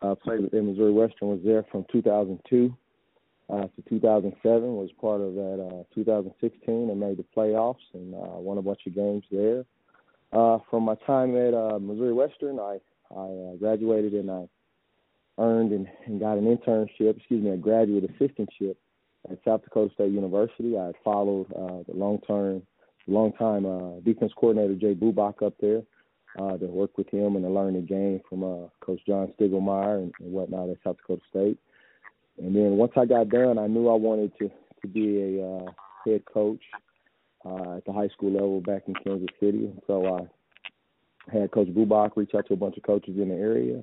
I 0.00 0.14
played 0.14 0.44
at 0.44 0.52
Missouri 0.52 0.92
Western, 0.92 1.28
was 1.28 1.40
there 1.44 1.64
from 1.70 1.84
2002 1.92 2.74
uh, 3.50 3.62
to 3.62 3.82
2007, 3.88 4.76
was 4.76 4.90
part 5.00 5.20
of 5.20 5.34
that 5.34 5.60
uh, 5.60 5.94
2016 5.94 6.90
and 6.90 7.00
made 7.00 7.16
the 7.16 7.24
playoffs 7.36 7.76
and 7.94 8.14
uh, 8.14 8.38
won 8.38 8.58
a 8.58 8.62
bunch 8.62 8.80
of 8.86 8.94
games 8.94 9.24
there. 9.30 9.64
Uh, 10.32 10.58
from 10.70 10.84
my 10.84 10.94
time 11.06 11.36
at 11.36 11.54
uh, 11.54 11.78
Missouri 11.78 12.12
Western, 12.12 12.58
I, 12.60 12.78
I 13.14 13.24
uh, 13.24 13.56
graduated 13.56 14.12
and 14.12 14.30
I 14.30 14.48
earned 15.38 15.72
and, 15.72 15.88
and 16.06 16.20
got 16.20 16.38
an 16.38 16.44
internship, 16.44 17.16
excuse 17.16 17.42
me, 17.42 17.50
a 17.50 17.56
graduate 17.56 18.04
assistantship 18.04 18.76
at 19.30 19.38
South 19.44 19.62
Dakota 19.64 19.92
State 19.94 20.12
University. 20.12 20.76
I 20.76 20.92
followed 21.04 21.46
uh, 21.52 21.82
the 21.90 21.96
long-term, 21.96 22.62
long-time 23.06 23.66
uh, 23.66 24.00
defense 24.00 24.32
coordinator 24.36 24.74
Jay 24.74 24.94
Bubach 24.94 25.42
up 25.44 25.54
there 25.60 25.82
uh, 26.38 26.56
to 26.56 26.66
work 26.66 26.96
with 26.96 27.08
him 27.10 27.36
and 27.36 27.44
to 27.44 27.50
learn 27.50 27.74
the 27.74 27.80
game 27.80 28.20
from 28.28 28.44
uh, 28.44 28.68
Coach 28.80 29.00
John 29.06 29.32
Stiegelmeier 29.38 30.02
and, 30.02 30.12
and 30.20 30.32
whatnot 30.32 30.70
at 30.70 30.76
South 30.84 30.96
Dakota 30.98 31.22
State. 31.30 31.58
And 32.38 32.54
then 32.54 32.76
once 32.76 32.92
I 32.96 33.04
got 33.04 33.28
done, 33.28 33.58
I 33.58 33.66
knew 33.66 33.88
I 33.88 33.94
wanted 33.94 34.32
to 34.38 34.50
to 34.82 34.88
be 34.88 35.38
a 35.38 35.44
uh, 35.44 35.70
head 36.04 36.22
coach 36.32 36.60
uh, 37.44 37.76
at 37.76 37.84
the 37.84 37.92
high 37.92 38.08
school 38.08 38.32
level 38.32 38.60
back 38.60 38.82
in 38.86 38.94
Kansas 38.94 39.28
City. 39.40 39.72
So 39.86 40.06
I 40.16 41.32
had 41.32 41.50
Coach 41.50 41.68
Bubach 41.68 42.16
reach 42.16 42.34
out 42.36 42.46
to 42.46 42.54
a 42.54 42.56
bunch 42.56 42.76
of 42.76 42.82
coaches 42.82 43.16
in 43.16 43.28
the 43.28 43.34
area, 43.34 43.82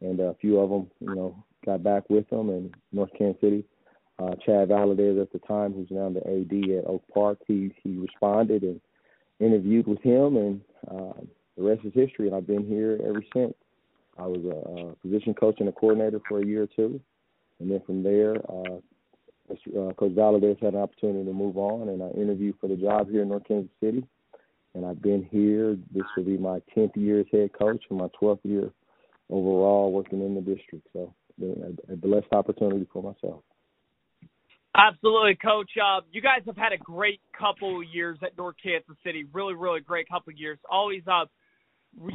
and 0.00 0.20
a 0.20 0.34
few 0.40 0.58
of 0.58 0.70
them, 0.70 0.90
you 1.00 1.14
know, 1.14 1.44
got 1.64 1.82
back 1.82 2.08
with 2.08 2.28
them 2.30 2.50
in 2.50 2.72
North 2.92 3.10
Kansas 3.16 3.40
City. 3.40 3.64
Uh, 4.20 4.34
Chad 4.44 4.68
Valadez 4.68 5.20
at 5.20 5.32
the 5.32 5.38
time, 5.40 5.72
who's 5.72 5.90
now 5.90 6.08
the 6.08 6.26
AD 6.26 6.78
at 6.78 6.90
Oak 6.90 7.04
Park, 7.12 7.38
he 7.46 7.72
he 7.82 7.96
responded 7.96 8.62
and 8.62 8.80
interviewed 9.38 9.86
with 9.86 10.00
him, 10.00 10.36
and 10.36 10.60
uh, 10.90 11.20
the 11.56 11.62
rest 11.62 11.84
is 11.84 11.94
history. 11.94 12.26
And 12.26 12.34
I've 12.34 12.46
been 12.46 12.66
here 12.66 12.98
ever 13.04 13.22
since. 13.32 13.54
I 14.18 14.26
was 14.26 14.44
a, 14.44 14.90
a 14.90 14.94
position 14.96 15.34
coach 15.34 15.56
and 15.60 15.68
a 15.68 15.72
coordinator 15.72 16.20
for 16.28 16.40
a 16.40 16.46
year 16.46 16.64
or 16.64 16.66
two, 16.66 17.00
and 17.60 17.70
then 17.70 17.80
from 17.86 18.02
there, 18.02 18.34
uh, 18.48 18.78
uh, 19.50 19.92
Coach 19.94 20.12
Valadez 20.12 20.62
had 20.62 20.74
an 20.74 20.80
opportunity 20.80 21.24
to 21.24 21.32
move 21.32 21.56
on, 21.56 21.88
and 21.88 22.02
I 22.02 22.08
interviewed 22.10 22.56
for 22.60 22.68
the 22.68 22.76
job 22.76 23.10
here 23.10 23.22
in 23.22 23.28
North 23.28 23.44
Kansas 23.46 23.70
City. 23.80 24.04
And 24.74 24.84
I've 24.84 25.00
been 25.00 25.24
here. 25.24 25.76
This 25.92 26.04
will 26.16 26.24
be 26.24 26.36
my 26.36 26.60
10th 26.76 26.96
year 26.96 27.20
as 27.20 27.26
head 27.32 27.50
coach 27.52 27.82
and 27.88 27.98
my 27.98 28.08
12th 28.20 28.44
year 28.44 28.70
overall 29.30 29.90
working 29.92 30.20
in 30.20 30.34
the 30.34 30.40
district. 30.40 30.86
So, 30.92 31.14
a, 31.42 31.92
a 31.92 31.96
blessed 31.96 32.32
opportunity 32.32 32.86
for 32.92 33.02
myself. 33.02 33.42
Absolutely, 34.78 35.34
Coach. 35.34 35.70
Uh, 35.76 36.02
you 36.12 36.22
guys 36.22 36.42
have 36.46 36.56
had 36.56 36.72
a 36.72 36.78
great 36.78 37.20
couple 37.36 37.82
years 37.82 38.16
at 38.22 38.38
North 38.38 38.54
Kansas 38.62 38.96
City. 39.04 39.26
Really, 39.32 39.54
really 39.54 39.80
great 39.80 40.08
couple 40.08 40.32
years. 40.32 40.58
Always 40.70 41.02
uh, 41.08 41.24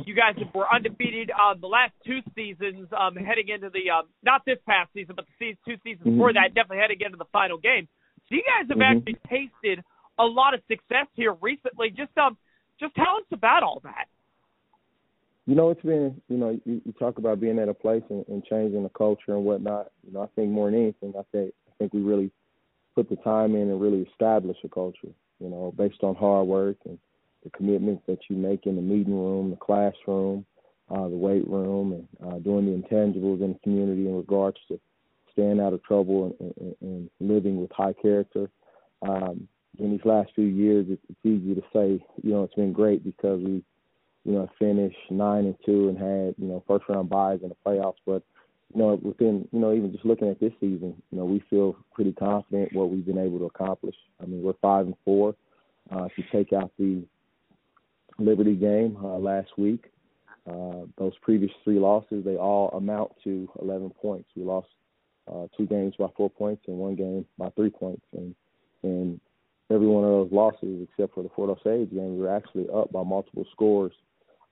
you 0.06 0.16
guys 0.16 0.36
were 0.56 0.66
undefeated 0.74 1.30
uh, 1.32 1.56
the 1.60 1.68
last 1.68 1.92
two 2.06 2.20
seasons, 2.36 2.88
um, 2.98 3.16
heading 3.16 3.50
into 3.50 3.70
the 3.70 3.92
uh, 3.92 4.04
not 4.24 4.44
this 4.46 4.60
past 4.66 4.92
season, 4.94 5.16
but 5.16 5.26
the 5.26 5.34
season, 5.38 5.58
two 5.66 5.76
seasons 5.84 6.08
mm-hmm. 6.08 6.18
before 6.18 6.34
that, 6.34 6.56
definitely 6.56 6.78
heading 6.78 7.02
into 7.02 7.18
the 7.18 7.28
final 7.34 7.58
game. 7.58 7.88
So 8.30 8.36
you 8.36 8.44
guys 8.48 8.70
have 8.70 8.78
mm-hmm. 8.78 8.98
actually 8.98 9.18
tasted 9.28 9.84
a 10.18 10.24
lot 10.24 10.54
of 10.54 10.62
success 10.70 11.08
here 11.16 11.36
recently. 11.42 11.90
Just 11.90 12.18
um, 12.18 12.38
just 12.80 12.96
tell 12.96 13.18
us 13.20 13.28
about 13.34 13.64
all 13.64 13.82
that. 13.84 14.08
You 15.46 15.56
know, 15.56 15.70
it's 15.72 15.82
been 15.82 16.22
you 16.30 16.38
know 16.38 16.58
you, 16.64 16.82
you 16.86 16.94
talk 16.94 17.18
about 17.18 17.42
being 17.42 17.60
at 17.60 17.68
a 17.68 17.74
place 17.74 18.04
and, 18.10 18.26
and 18.30 18.46
changing 18.46 18.84
the 18.84 18.90
culture 18.90 19.36
and 19.36 19.44
whatnot. 19.44 19.92
You 20.08 20.14
know, 20.14 20.22
I 20.22 20.28
think 20.36 20.50
more 20.50 20.72
than 20.72 20.80
anything, 20.80 21.14
I 21.20 21.24
think 21.34 21.54
I 21.68 21.72
think 21.78 21.94
we 21.94 22.00
really 22.00 22.32
put 22.96 23.10
the 23.10 23.16
time 23.18 23.56
in 23.56 23.70
and 23.70 23.82
really 23.82 24.08
establish 24.12 24.58
a 24.64 24.70
culture. 24.70 25.14
You 25.40 25.50
know, 25.50 25.74
based 25.78 26.04
on 26.04 26.16
hard 26.16 26.48
work 26.48 26.78
and 26.86 26.98
the 27.44 27.50
commitments 27.50 28.04
that 28.08 28.20
you 28.30 28.38
make 28.38 28.66
in 28.66 28.76
the 28.76 28.82
meeting 28.82 29.14
room, 29.14 29.50
the 29.50 29.58
classroom, 29.58 30.46
uh, 30.90 31.10
the 31.10 31.16
weight 31.16 31.48
room, 31.48 31.92
and 31.92 32.08
uh, 32.26 32.40
doing 32.40 32.66
the 32.66 32.88
intangibles 32.88 33.42
in 33.42 33.54
the 33.54 33.60
community 33.64 34.08
in 34.08 34.16
regards 34.16 34.58
to 34.68 34.80
staying 35.34 35.60
out 35.60 35.74
of 35.74 35.84
trouble 35.84 36.36
and, 36.40 36.54
and, 36.60 36.76
and 36.82 37.10
living 37.20 37.60
with 37.60 37.72
high 37.72 37.94
character. 37.94 38.50
Um, 39.02 39.48
in 39.80 39.92
these 39.92 40.06
last 40.06 40.32
few 40.36 40.46
years, 40.46 40.86
it's, 40.90 41.02
it's 41.10 41.26
easy 41.26 41.56
to 41.56 41.64
say, 41.74 42.06
you 42.22 42.32
know, 42.32 42.44
it's 42.44 42.54
been 42.54 42.74
great 42.74 43.04
because 43.04 43.42
we, 43.42 43.64
you 44.24 44.32
know, 44.32 44.48
finished 44.60 44.96
nine 45.10 45.46
and 45.46 45.56
two 45.66 45.90
and 45.90 45.98
had, 45.98 46.36
you 46.38 46.48
know, 46.48 46.64
first 46.68 46.86
round 46.88 47.10
byes 47.10 47.40
in 47.42 47.50
the 47.50 47.58
playoffs. 47.66 47.96
But, 48.06 48.24
you 48.74 48.82
know, 48.82 49.00
within, 49.02 49.48
you 49.52 49.60
know, 49.60 49.74
even 49.74 49.92
just 49.92 50.06
looking 50.06 50.30
at 50.30 50.40
this 50.40 50.54
season, 50.60 51.02
you 51.12 51.18
know, 51.18 51.26
we 51.26 51.44
feel 51.50 51.76
pretty 51.94 52.14
confident 52.14 52.74
what 52.74 52.90
we've 52.90 53.06
been 53.06 53.18
able 53.18 53.40
to 53.40 53.46
accomplish. 53.46 53.96
I 54.22 54.26
mean, 54.26 54.42
we're 54.42 54.54
five 54.62 54.86
and 54.86 54.96
four. 55.06 55.36
Uh, 55.92 56.06
if 56.06 56.14
you 56.18 56.24
take 56.32 56.54
out 56.54 56.72
the 56.80 57.04
Liberty 58.20 58.56
game 58.56 58.98
uh, 59.04 59.18
last 59.18 59.50
week. 59.58 59.86
Uh, 60.50 60.86
those 60.98 61.14
previous 61.22 61.52
three 61.64 61.80
losses, 61.80 62.24
they 62.26 62.36
all 62.36 62.70
amount 62.70 63.12
to 63.24 63.50
11 63.62 63.92
points. 64.02 64.30
We 64.36 64.44
lost 64.44 64.68
uh, 65.32 65.48
two 65.58 65.66
games 65.66 65.96
by 65.98 66.08
four 66.18 66.30
points 66.30 66.64
and 66.68 66.78
one 66.78 66.96
game 66.96 67.26
by 67.38 67.50
three 67.52 67.70
points. 67.70 68.04
And, 68.12 68.36
and 68.84 69.20
every 69.72 69.88
one 69.88 70.04
of 70.04 70.10
those 70.10 70.32
losses, 70.32 70.88
except 70.90 71.16
for 71.16 71.24
the 71.24 71.30
Fort 71.30 71.50
Osage 71.50 71.92
game, 71.92 72.18
we 72.18 72.22
were 72.22 72.36
actually 72.36 72.68
up 72.74 72.92
by 72.92 73.04
multiple 73.04 73.46
scores 73.52 73.94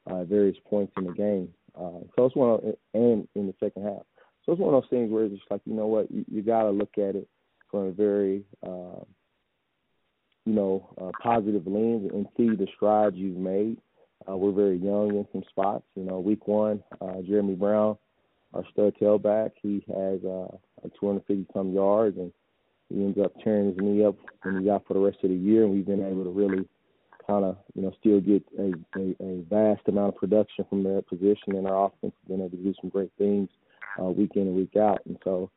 uh, 0.09 0.21
at 0.21 0.27
various 0.27 0.57
points 0.69 0.93
in 0.97 1.05
the 1.05 1.13
game. 1.13 1.49
Uh, 1.75 2.03
so 2.15 2.25
it's 2.25 2.35
one 2.35 2.73
and 2.93 3.27
in 3.35 3.47
the 3.47 3.53
second 3.59 3.83
half. 3.83 4.03
So 4.45 4.53
it's 4.53 4.61
one 4.61 4.73
of 4.73 4.81
those 4.81 4.89
things 4.89 5.11
where 5.11 5.25
it's 5.25 5.35
just 5.35 5.51
like, 5.51 5.61
you 5.65 5.73
know 5.73 5.87
what, 5.87 6.11
you, 6.11 6.25
you 6.31 6.41
got 6.41 6.63
to 6.63 6.71
look 6.71 6.97
at 6.97 7.15
it 7.15 7.27
from 7.69 7.87
a 7.87 7.91
very 7.91 8.43
uh, 8.65 9.03
you 10.45 10.53
know, 10.53 10.89
uh, 10.99 11.11
positive 11.21 11.67
lens 11.67 12.09
and 12.13 12.27
see 12.35 12.55
the 12.55 12.67
strides 12.75 13.15
you've 13.15 13.37
made. 13.37 13.77
Uh, 14.29 14.35
we're 14.35 14.51
very 14.51 14.77
young 14.77 15.09
in 15.09 15.27
some 15.31 15.43
spots. 15.49 15.83
You 15.95 16.03
know, 16.03 16.19
week 16.19 16.47
one, 16.47 16.83
uh, 16.99 17.21
Jeremy 17.27 17.55
Brown, 17.55 17.97
our 18.53 18.63
stud 18.71 18.95
tailback, 18.99 19.51
he 19.61 19.83
has 19.87 20.19
uh, 20.23 20.47
250 20.99 21.47
some 21.53 21.73
yards, 21.73 22.17
and 22.17 22.31
he 22.89 23.03
ends 23.03 23.17
up 23.23 23.33
tearing 23.43 23.67
his 23.67 23.77
knee 23.77 24.03
up 24.03 24.15
when 24.43 24.61
he's 24.61 24.69
out 24.69 24.83
for 24.87 24.93
the 24.93 24.99
rest 24.99 25.17
of 25.23 25.29
the 25.29 25.35
year. 25.35 25.63
And 25.63 25.71
we've 25.71 25.85
been 25.85 26.05
able 26.05 26.23
to 26.23 26.31
really 26.31 26.67
kind 27.25 27.45
of, 27.45 27.57
you 27.75 27.83
know, 27.83 27.93
still 27.99 28.19
get 28.19 28.43
a, 28.59 28.73
a, 28.99 29.15
a 29.23 29.41
vast 29.49 29.87
amount 29.87 30.13
of 30.13 30.19
production 30.19 30.65
from 30.69 30.83
that 30.83 31.05
position, 31.07 31.55
and 31.55 31.67
our 31.67 31.85
offense 31.85 32.13
has 32.21 32.27
been 32.27 32.41
able 32.41 32.57
to 32.57 32.63
do 32.63 32.73
some 32.81 32.89
great 32.89 33.11
things 33.17 33.49
uh, 33.99 34.05
week 34.05 34.31
in 34.35 34.43
and 34.43 34.55
week 34.55 34.75
out. 34.75 34.99
And 35.05 35.17
so 35.23 35.49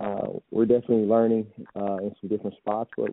uh, 0.00 0.28
we're 0.50 0.66
definitely 0.66 1.06
learning 1.06 1.46
uh, 1.76 1.96
in 1.98 2.14
some 2.20 2.28
different 2.28 2.56
spots, 2.56 2.90
but 2.96 3.10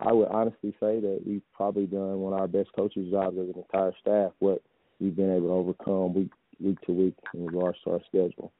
I 0.00 0.12
would 0.12 0.28
honestly 0.28 0.74
say 0.80 1.00
that 1.00 1.20
we've 1.26 1.42
probably 1.54 1.86
done 1.86 2.20
one 2.20 2.32
of 2.32 2.40
our 2.40 2.48
best 2.48 2.68
coaches' 2.74 3.10
jobs 3.10 3.36
as 3.38 3.48
an 3.48 3.54
entire 3.56 3.92
staff. 4.00 4.32
What 4.40 4.62
we've 5.00 5.16
been 5.16 5.34
able 5.34 5.48
to 5.48 5.54
overcome 5.54 6.14
week 6.14 6.30
week 6.62 6.80
to 6.82 6.92
week 6.92 7.14
in 7.34 7.46
regards 7.46 7.78
to 7.84 7.92
our 7.92 8.00
schedule. 8.08 8.52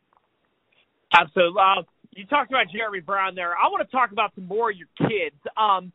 Absolutely. 1.13 1.61
Uh, 1.61 1.83
you 2.15 2.27
talked 2.27 2.51
about 2.51 2.67
Jeremy 2.73 3.01
Brown 3.01 3.35
there. 3.35 3.53
I 3.53 3.69
want 3.69 3.87
to 3.87 3.91
talk 3.95 4.13
about 4.13 4.35
some 4.35 4.47
more 4.47 4.71
of 4.71 4.77
your 4.77 4.89
kids. 4.99 5.37
Um, 5.57 5.93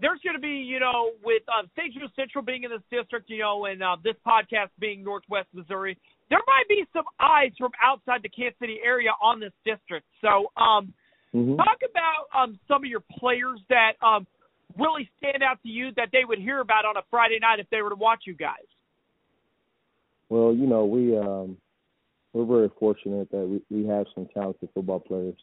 there's 0.00 0.20
going 0.22 0.34
to 0.36 0.40
be, 0.40 0.48
you 0.48 0.80
know, 0.80 1.10
with 1.24 1.42
uh, 1.48 1.66
St. 1.76 1.94
Joe 1.94 2.08
Central 2.16 2.44
being 2.44 2.64
in 2.64 2.70
this 2.70 2.82
district, 2.90 3.30
you 3.30 3.38
know, 3.38 3.66
and 3.66 3.82
uh, 3.82 3.96
this 4.02 4.16
podcast 4.26 4.68
being 4.78 5.02
Northwest 5.02 5.48
Missouri, 5.52 5.98
there 6.30 6.40
might 6.46 6.68
be 6.68 6.84
some 6.92 7.04
eyes 7.20 7.52
from 7.58 7.70
outside 7.82 8.20
the 8.22 8.28
Kansas 8.28 8.58
City 8.60 8.78
area 8.84 9.10
on 9.22 9.40
this 9.40 9.52
district. 9.64 10.06
So, 10.20 10.52
um, 10.56 10.92
mm-hmm. 11.34 11.56
talk 11.56 11.78
about 11.88 12.28
um, 12.38 12.58
some 12.68 12.84
of 12.84 12.90
your 12.90 13.02
players 13.18 13.60
that 13.68 13.92
um, 14.02 14.26
really 14.78 15.08
stand 15.18 15.42
out 15.42 15.62
to 15.62 15.68
you 15.68 15.90
that 15.96 16.08
they 16.12 16.24
would 16.26 16.38
hear 16.38 16.60
about 16.60 16.84
on 16.84 16.96
a 16.96 17.02
Friday 17.10 17.38
night 17.40 17.60
if 17.60 17.68
they 17.70 17.82
were 17.82 17.90
to 17.90 17.96
watch 17.96 18.22
you 18.26 18.34
guys? 18.34 18.66
Well, 20.28 20.52
you 20.52 20.66
know, 20.66 20.84
we 20.84 21.16
um, 21.16 21.56
we're 22.32 22.44
very 22.44 22.70
fortunate 22.78 23.30
that 23.30 23.46
we, 23.46 23.62
we 23.70 23.86
have 23.86 24.06
some 24.14 24.26
talented 24.34 24.68
football 24.74 25.00
players, 25.00 25.36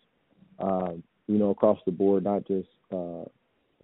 um, 0.59 1.03
you 1.27 1.37
know, 1.37 1.51
across 1.51 1.79
the 1.85 1.91
board, 1.91 2.23
not 2.23 2.45
just 2.45 2.67
uh, 2.91 3.23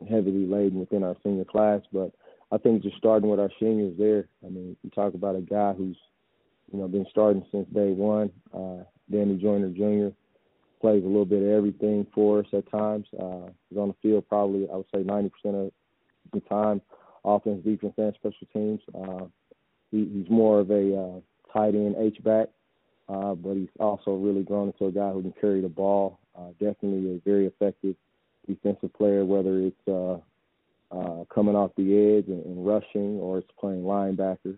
heavily 0.08 0.46
laden 0.46 0.80
within 0.80 1.04
our 1.04 1.16
senior 1.24 1.46
class, 1.46 1.82
but 1.92 2.12
I 2.52 2.58
think 2.58 2.84
just 2.84 2.98
starting 2.98 3.30
with 3.30 3.40
our 3.40 3.52
seniors 3.60 3.98
there. 3.98 4.28
I 4.46 4.50
mean, 4.50 4.76
you 4.84 4.90
talk 4.90 5.14
about 5.14 5.36
a 5.36 5.42
guy 5.42 5.74
who's 5.74 5.98
you 6.72 6.80
know, 6.80 6.88
been 6.88 7.06
starting 7.10 7.46
since 7.52 7.68
day 7.74 7.92
one. 7.92 8.32
Uh, 8.54 8.84
Danny 9.12 9.38
Joyner 9.38 9.70
Jr. 9.70 10.14
plays 10.82 11.04
a 11.04 11.08
little 11.08 11.26
bit 11.26 11.42
of 11.42 11.50
everything 11.50 12.06
for 12.14 12.40
us 12.40 12.46
at 12.54 12.70
times. 12.72 13.08
Uh, 13.20 13.50
he's 13.70 13.78
on 13.78 13.90
the 13.90 13.96
field 14.02 14.28
probably, 14.28 14.68
I 14.72 14.76
would 14.76 14.86
say, 14.94 15.02
90% 15.02 15.32
of 15.46 15.72
the 16.32 16.40
time, 16.42 16.82
offense, 17.26 17.64
defense, 17.64 17.94
and 17.98 18.14
special 18.16 18.48
teams. 18.54 18.82
Uh, 18.94 19.26
he, 19.92 20.06
he's 20.14 20.30
more 20.30 20.60
of 20.60 20.70
a 20.70 20.96
uh, 20.96 21.20
tight 21.54 21.76
end 21.76 21.96
H 21.98 22.24
back, 22.24 22.50
uh, 23.08 23.34
but 23.34 23.56
he's 23.56 23.70
also 23.80 24.12
really 24.16 24.44
grown 24.44 24.68
into 24.68 24.86
a 24.86 24.92
guy 24.92 25.12
who 25.12 25.22
can 25.22 25.34
carry 25.40 25.62
the 25.62 25.70
ball. 25.70 26.20
Uh, 26.38 26.50
definitely 26.60 27.16
a 27.16 27.20
very 27.26 27.48
effective 27.48 27.96
defensive 28.50 28.94
player, 28.94 29.24
whether 29.26 29.60
it's 29.60 29.88
uh, 29.88 30.18
uh, 30.92 31.24
coming 31.34 31.56
off 31.56 31.72
the 31.78 32.18
edge 32.18 32.28
and, 32.28 32.44
and 32.46 32.66
rushing 32.66 33.20
or 33.20 33.38
it's 33.40 33.52
playing 33.60 33.84
linebacker. 33.84 34.58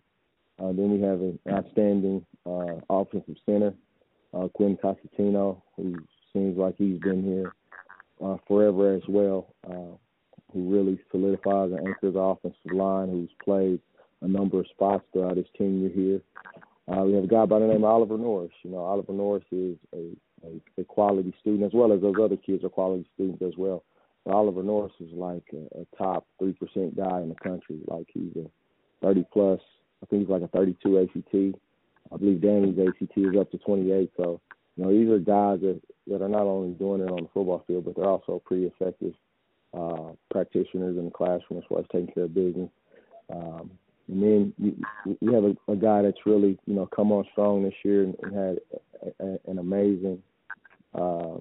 Uh, 0.60 0.72
then 0.74 0.92
we 0.92 1.02
have 1.02 1.20
an 1.22 1.40
outstanding 1.50 2.26
uh, 2.46 2.76
offensive 2.90 3.36
center, 3.46 3.74
uh, 4.34 4.48
Quinn 4.54 4.78
Cosentino, 4.82 5.62
who 5.76 5.96
seems 6.34 6.58
like 6.58 6.76
he's 6.78 7.00
been 7.00 7.24
here 7.24 7.54
uh, 8.24 8.38
forever 8.48 8.94
as 8.94 9.02
well, 9.08 9.54
uh, 9.70 9.96
who 10.54 10.72
really 10.72 11.00
solidifies 11.12 11.72
and 11.72 11.88
anchors 11.88 12.14
the 12.14 12.20
offensive 12.20 12.72
line, 12.72 13.10
who's 13.10 13.30
played 13.44 13.80
a 14.22 14.28
number 14.28 14.60
of 14.60 14.68
spots 14.68 15.04
throughout 15.12 15.38
his 15.38 15.48
tenure 15.58 15.90
here. 15.90 16.22
Uh, 16.88 17.04
we 17.04 17.14
have 17.14 17.24
a 17.24 17.28
guy 17.28 17.46
by 17.46 17.60
the 17.60 17.66
name 17.66 17.84
of 17.84 17.92
Oliver 17.92 18.18
Norris. 18.18 18.52
You 18.64 18.72
know, 18.72 18.80
Oliver 18.80 19.14
Norris 19.14 19.44
is 19.52 19.78
a, 19.94 20.12
a, 20.46 20.82
a 20.82 20.84
quality 20.84 21.34
student 21.40 21.64
as 21.64 21.72
well 21.74 21.92
as 21.94 22.02
those 22.02 22.16
other 22.22 22.38
kids 22.38 22.64
are 22.64 22.70
quality 22.70 23.08
students 23.14 23.42
as 23.42 23.54
well. 23.58 23.84
But 24.26 24.36
Oliver 24.36 24.64
Norris 24.64 24.94
is 25.00 25.12
like 25.14 25.44
a, 25.54 25.82
a 25.82 25.98
top 25.98 26.26
three 26.40 26.54
percent 26.54 26.96
guy 26.96 27.22
in 27.22 27.30
the 27.30 27.36
country. 27.36 27.80
Like 27.88 28.08
he's 28.14 28.36
a 28.36 28.50
thirty 29.02 29.26
plus. 29.32 29.60
I 30.04 30.06
think 30.08 30.24
he's 30.24 30.30
like 30.30 30.44
a 30.44 30.48
thirty 30.48 30.76
two 30.84 31.00
ACT. 31.00 31.60
I 32.14 32.18
believe 32.18 32.42
Danny's 32.42 32.78
ACT 32.80 33.18
is 33.18 33.36
up 33.40 33.52
to 33.52 33.58
twenty 33.60 33.92
eight. 33.92 34.12
So 34.18 34.40
you 34.76 34.84
know 34.84 34.92
these 34.92 35.10
are 35.10 35.20
guys 35.20 35.62
that 35.62 35.82
that 36.08 36.22
are 36.22 36.30
not 36.30 36.44
only 36.44 36.74
doing 36.74 37.02
it 37.02 37.10
on 37.10 37.24
the 37.24 37.30
football 37.34 37.64
field, 37.68 37.86
but 37.86 37.96
they're 37.96 38.06
also 38.10 38.42
pretty 38.46 38.66
effective 38.66 39.14
uh, 39.74 40.12
practitioners 40.30 40.98
in 40.98 41.06
the 41.06 41.12
classroom 41.12 41.60
as 41.60 41.64
far 41.70 41.80
as 41.80 41.86
taking 41.92 42.14
care 42.14 42.24
of 42.26 42.34
business. 42.34 42.70
Um, 43.34 43.72
and 44.08 44.22
then 44.22 44.54
you, 44.58 44.76
you 45.22 45.34
have 45.34 45.46
a, 45.46 45.72
a 45.72 45.76
guy 45.76 46.02
that's 46.02 46.26
really, 46.26 46.60
you 46.66 46.74
know, 46.74 46.86
come 46.86 47.12
on 47.12 47.26
strong 47.32 47.64
this 47.64 47.74
year 47.84 48.04
and, 48.04 48.16
and 48.24 48.36
had 48.36 48.60
a, 49.02 49.26
a, 49.26 49.38
an 49.50 49.60
amazing 49.60 50.22
uh, 50.94 51.38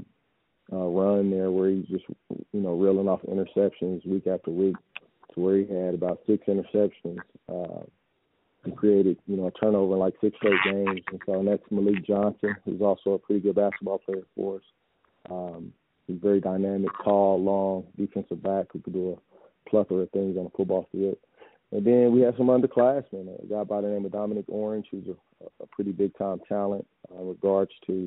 uh, 0.73 0.87
run 0.87 1.31
there 1.31 1.51
where 1.51 1.71
he's 1.71 1.87
just, 1.87 2.05
you 2.53 2.61
know, 2.61 2.75
reeling 2.75 3.09
off 3.09 3.21
interceptions 3.23 4.07
week 4.07 4.27
after 4.27 4.51
week 4.51 4.77
to 5.35 5.41
where 5.41 5.59
he 5.59 5.67
had 5.67 5.95
about 5.95 6.21
six 6.27 6.47
interceptions. 6.47 7.19
Uh, 7.49 7.85
he 8.65 8.73
created, 8.73 9.17
you 9.27 9.37
know, 9.37 9.47
a 9.47 9.51
turnover 9.53 9.95
in 9.95 10.01
like 10.01 10.15
six 10.21 10.37
straight 10.37 10.61
games. 10.65 11.01
And 11.11 11.21
so 11.27 11.43
next 11.43 11.71
Malik 11.73 12.05
Johnson, 12.07 12.55
who's 12.65 12.83
also 12.83 13.13
a 13.13 13.19
pretty 13.19 13.41
good 13.41 13.55
basketball 13.55 13.99
player 13.99 14.23
for 14.37 14.57
us. 14.57 14.63
Um, 15.31 15.73
he's 16.07 16.19
very 16.21 16.41
dynamic, 16.41 16.91
tall, 17.03 17.43
long, 17.43 17.87
defensive 17.97 18.43
back 18.43 18.67
who 18.73 18.81
could 18.81 18.93
do 18.93 19.13
a 19.13 19.71
plethora 19.71 20.03
of 20.03 20.11
things 20.11 20.37
on 20.37 20.45
the 20.45 20.51
football 20.57 20.89
field. 20.93 21.17
And 21.73 21.87
then 21.87 22.13
we 22.13 22.21
have 22.23 22.35
some 22.37 22.49
underclassmen. 22.49 23.43
A 23.43 23.47
guy 23.47 23.65
by 23.65 23.81
the 23.81 23.89
name 23.89 24.05
of 24.05 24.13
Dominic 24.13 24.45
Orange, 24.49 24.87
who's 24.91 25.07
a, 25.07 25.63
a 25.63 25.67
pretty 25.69 25.93
big 25.93 26.17
time 26.19 26.41
talent 26.49 26.87
uh, 27.11 27.23
in 27.23 27.29
regards 27.29 27.71
to 27.87 28.05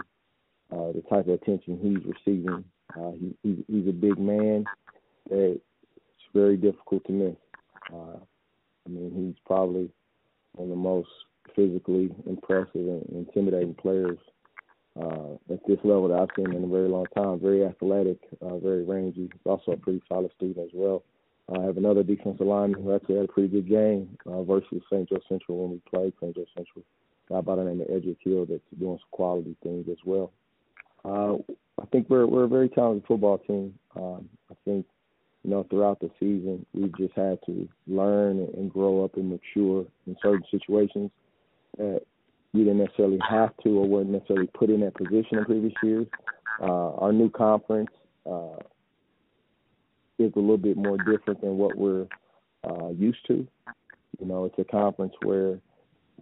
uh, 0.74 0.92
the 0.92 1.04
type 1.10 1.28
of 1.28 1.34
attention 1.34 1.78
he's 1.82 2.14
receiving. 2.14 2.64
Uh, 2.98 3.12
he, 3.12 3.36
he's, 3.44 3.58
he's 3.68 3.88
a 3.88 3.92
big 3.92 4.18
man 4.18 4.66
that 5.30 5.52
it's 5.52 6.24
very 6.34 6.58
difficult 6.58 7.06
to 7.06 7.12
miss. 7.12 7.36
Uh, 7.94 8.18
I 8.86 8.90
mean, 8.90 9.12
he's 9.16 9.40
probably 9.46 9.90
one 10.54 10.66
of 10.66 10.70
the 10.70 10.76
most 10.76 11.10
physically 11.56 12.10
impressive 12.26 12.70
and 12.76 13.06
intimidating 13.10 13.76
players 13.76 14.18
uh, 15.00 15.34
at 15.52 15.60
this 15.68 15.80
level 15.84 16.08
that 16.08 16.20
I've 16.20 16.36
seen 16.36 16.56
in 16.56 16.64
a 16.64 16.68
very 16.68 16.90
long 16.90 17.06
time. 17.16 17.40
Very 17.40 17.66
athletic, 17.66 18.20
uh, 18.42 18.58
very 18.58 18.84
rangy. 18.84 19.30
He's 19.32 19.42
also 19.46 19.72
a 19.72 19.78
pretty 19.78 20.02
solid 20.08 20.32
student 20.36 20.66
as 20.66 20.72
well. 20.74 21.04
I 21.56 21.62
have 21.62 21.78
another 21.78 22.04
defensive 22.04 22.48
lineman 22.48 22.82
who 22.82 22.96
actually 22.96 23.16
had 23.16 23.26
a 23.26 23.32
pretty 23.34 23.50
good 23.50 23.68
game 23.68 24.18
uh, 24.26 24.44
versus 24.44 24.82
St. 24.90 25.10
Joe 25.10 25.20
Central 25.28 25.60
when 25.60 25.72
we 25.72 25.82
played 25.90 26.14
St. 26.22 26.36
Joe 26.36 26.46
Central. 26.56 26.86
A 27.30 27.34
guy 27.34 27.42
by 27.42 27.56
the 27.58 27.64
name 27.64 27.82
of 27.82 27.88
Edric 27.90 28.18
Hill 28.24 28.46
that's 28.46 28.62
doing 28.80 28.98
some 28.98 29.12
quality 29.12 29.56
things 29.62 29.88
as 29.90 29.98
well. 30.06 30.32
Uh, 31.06 31.36
I 31.82 31.86
think 31.92 32.10
we're 32.10 32.26
we're 32.26 32.46
a 32.46 32.50
very 32.50 32.70
talented 32.70 33.06
football 33.08 33.39
team. 33.39 33.74
Um, 33.96 34.30
I 34.50 34.56
think 34.66 34.86
you 35.44 35.52
know 35.52 35.66
throughout 35.70 36.00
the 36.00 36.10
season 36.20 36.66
we've 36.74 36.96
just 36.98 37.13
had 37.16 37.39
to 37.46 37.68
learn 37.88 38.48
and 38.56 38.72
grow 38.72 39.04
up 39.04 39.16
and 39.16 39.30
mature 39.30 39.86
in 40.08 40.16
certain 40.22 40.44
situations 40.50 41.12
that 41.78 42.02
we 42.54 42.63
didn't 42.63 42.78
necessarily 42.78 43.20
have 43.28 43.52
to 43.63 43.70
or 43.80 43.88
weren't 43.88 44.10
necessarily 44.10 44.48
put 44.54 44.70
in 44.70 44.82
that 44.82 44.96
position 44.96 45.39
in 45.39 45.46
previous 45.46 45.74
years. 45.82 46.08
Uh, 46.62 46.94
our 46.96 47.12
new 47.12 47.30
conference 47.30 47.89
uh, 48.30 48.58
is 50.20 50.32
a 50.36 50.39
little 50.39 50.58
bit 50.58 50.78
more 50.78 50.98
different 50.98 51.42
than 51.42 51.58
what 51.58 51.76
we're 51.76 52.06
uh, 52.63 52.89
used 52.89 53.26
to. 53.28 53.48
You 54.20 54.28
know, 54.28 54.46
it's 54.46 54.60
a 54.60 54.63
conference 54.63 55.13
where, 55.24 55.60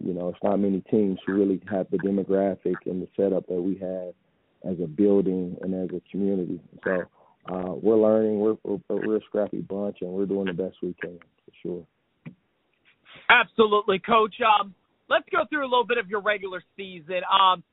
you 0.02 0.14
know, 0.14 0.30
it's 0.30 0.42
not 0.42 0.58
many 0.58 0.80
teams 0.90 1.18
who 1.26 1.34
really 1.34 1.60
have 1.70 1.86
the 1.90 1.98
demographic 1.98 2.76
and 2.86 3.02
the 3.02 3.08
setup 3.14 3.46
that 3.48 3.60
we 3.60 3.76
have 3.76 4.14
as 4.64 4.76
a 4.82 4.86
building 4.86 5.56
and 5.60 5.74
as 5.74 5.90
a 5.96 6.00
community. 6.10 6.60
So 6.84 7.02
uh, 7.50 7.74
we're 7.74 7.96
learning. 7.96 8.38
We're, 8.38 8.56
we're 8.64 8.78
we're 8.88 9.16
a 9.16 9.24
scrappy 9.26 9.60
bunch, 9.60 9.98
and 10.00 10.10
we're 10.10 10.26
doing 10.26 10.46
the 10.46 10.52
best 10.52 10.76
we 10.82 10.94
can 11.00 11.18
for 11.18 11.52
sure. 11.62 11.86
Absolutely, 13.28 13.98
Coach. 13.98 14.34
Um, 14.40 14.74
let's 15.08 15.24
go 15.30 15.40
through 15.48 15.62
a 15.62 15.70
little 15.70 15.86
bit 15.86 15.98
of 15.98 16.08
your 16.08 16.20
regular 16.20 16.62
season. 16.76 17.20
Um, 17.30 17.64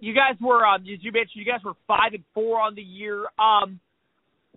you 0.00 0.14
guys 0.14 0.36
were, 0.40 0.66
um, 0.66 0.82
as 0.82 1.02
you 1.02 1.12
mentioned, 1.12 1.34
you 1.34 1.44
guys 1.44 1.60
were 1.64 1.74
five 1.86 2.14
and 2.14 2.24
four 2.34 2.60
on 2.60 2.74
the 2.74 2.82
year. 2.82 3.26
Um, 3.38 3.80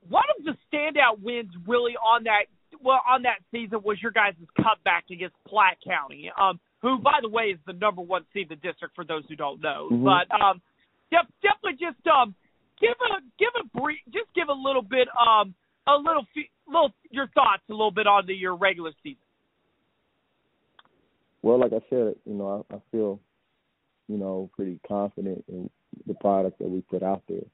one 0.08 0.24
of 0.38 0.46
the 0.46 0.56
standout 0.72 1.22
wins 1.22 1.52
really 1.68 1.94
on 1.94 2.24
that 2.24 2.46
well 2.84 3.02
on 3.08 3.24
that 3.24 3.40
season 3.52 3.80
was 3.84 3.98
your 4.02 4.12
guys' 4.12 4.36
cutback 4.60 5.12
against 5.12 5.36
Platte 5.48 5.78
County, 5.86 6.32
um, 6.40 6.60
who 6.82 7.00
by 7.00 7.20
the 7.22 7.30
way 7.30 7.46
is 7.46 7.60
the 7.66 7.74
number 7.74 8.02
one 8.02 8.26
seed 8.34 8.52
in 8.52 8.58
the 8.62 8.68
district 8.68 8.96
for 8.96 9.04
those 9.06 9.24
who 9.28 9.36
don't 9.36 9.62
know. 9.62 9.90
Mm-hmm. 9.92 10.04
But 10.04 10.34
um, 10.34 10.62
def- 11.16 11.36
definitely 11.42 11.80
just 11.80 12.06
um, 12.08 12.36
give 12.80 12.96
a 13.00 13.22
give 13.40 13.54
a 13.60 13.80
brief, 13.80 14.00
just 14.14 14.28
give 14.36 14.50
a 14.50 14.54
little 14.54 14.82
bit 14.82 15.08
um, 15.16 15.56
a 15.88 15.96
little 15.96 16.26
little 16.68 16.94
your 17.10 17.28
thoughts 17.28 17.64
a 17.70 17.74
little 17.74 17.92
bit 17.92 18.08
on 18.08 18.26
the, 18.28 18.34
your 18.34 18.56
regular 18.56 18.92
season. 19.04 19.18
Well, 21.42 21.60
like 21.60 21.74
I 21.74 21.82
said, 21.90 22.16
you 22.26 22.34
know, 22.34 22.66
I, 22.72 22.76
I 22.76 22.80
feel, 22.92 23.20
you 24.08 24.18
know, 24.18 24.50
pretty 24.56 24.80
confident 24.88 25.46
in 25.48 25.70
the 26.08 26.16
product 26.16 26.60
that 26.60 26.70
we 26.70 26.82
put 26.82 27.04
out 27.04 27.22
there. 27.30 27.46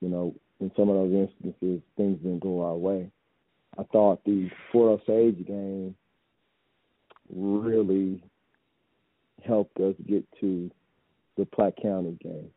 You 0.00 0.08
know, 0.08 0.34
in 0.60 0.70
some 0.76 0.88
of 0.88 0.96
those 0.96 1.12
instances, 1.12 1.80
things 1.96 2.18
didn't 2.18 2.40
go 2.42 2.62
our 2.62 2.74
way. 2.74 3.10
I 3.78 3.84
thought 3.84 4.22
the 4.24 4.50
Fort 4.70 5.00
Osage 5.00 5.46
game 5.46 5.94
really 7.34 8.22
helped 9.42 9.78
us 9.78 9.94
get 10.06 10.24
to 10.40 10.70
the 11.36 11.46
Platte 11.46 11.76
County 11.80 12.18
game. 12.22 12.50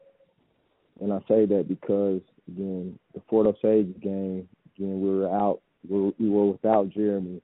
And 1.02 1.12
I 1.12 1.20
say 1.28 1.46
that 1.46 1.68
because, 1.68 2.22
again, 2.48 2.98
the 3.14 3.22
Fort 3.30 3.48
Osage 3.48 4.00
game, 4.02 4.48
again, 4.76 5.02
we 5.02 5.10
were 5.10 5.30
out, 5.30 5.62
we 5.88 6.30
were 6.30 6.52
without 6.52 6.90
Jeremy. 6.90 7.42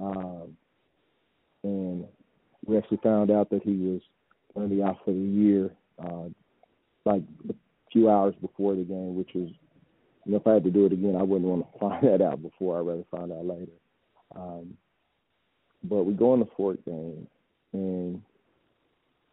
Um, 0.00 0.56
and 1.62 2.04
we 2.64 2.76
actually 2.76 3.00
found 3.02 3.30
out 3.30 3.50
that 3.50 3.62
he 3.62 3.76
was 3.76 4.00
going 4.54 4.68
to 4.68 4.74
be 4.74 4.82
out 4.82 4.98
for 5.04 5.12
the 5.12 5.18
year, 5.18 5.70
uh, 6.02 6.28
like 7.04 7.22
a 7.48 7.54
few 7.92 8.10
hours 8.10 8.34
before 8.40 8.74
the 8.74 8.82
game, 8.82 9.16
which 9.16 9.30
was 9.34 9.50
you 10.26 10.32
know, 10.32 10.38
if 10.38 10.46
I 10.46 10.54
had 10.54 10.64
to 10.64 10.70
do 10.70 10.86
it 10.86 10.92
again, 10.92 11.14
I 11.16 11.22
wouldn't 11.22 11.48
want 11.48 11.72
to 11.72 11.78
find 11.80 12.06
that 12.08 12.20
out 12.20 12.42
before. 12.42 12.78
I'd 12.78 12.86
rather 12.86 13.04
find 13.10 13.32
out 13.32 13.46
later. 13.46 13.72
Um, 14.34 14.76
but 15.84 16.02
we 16.02 16.14
go 16.14 16.34
in 16.34 16.40
the 16.40 16.48
Fort 16.56 16.84
game 16.84 17.28
and 17.72 18.22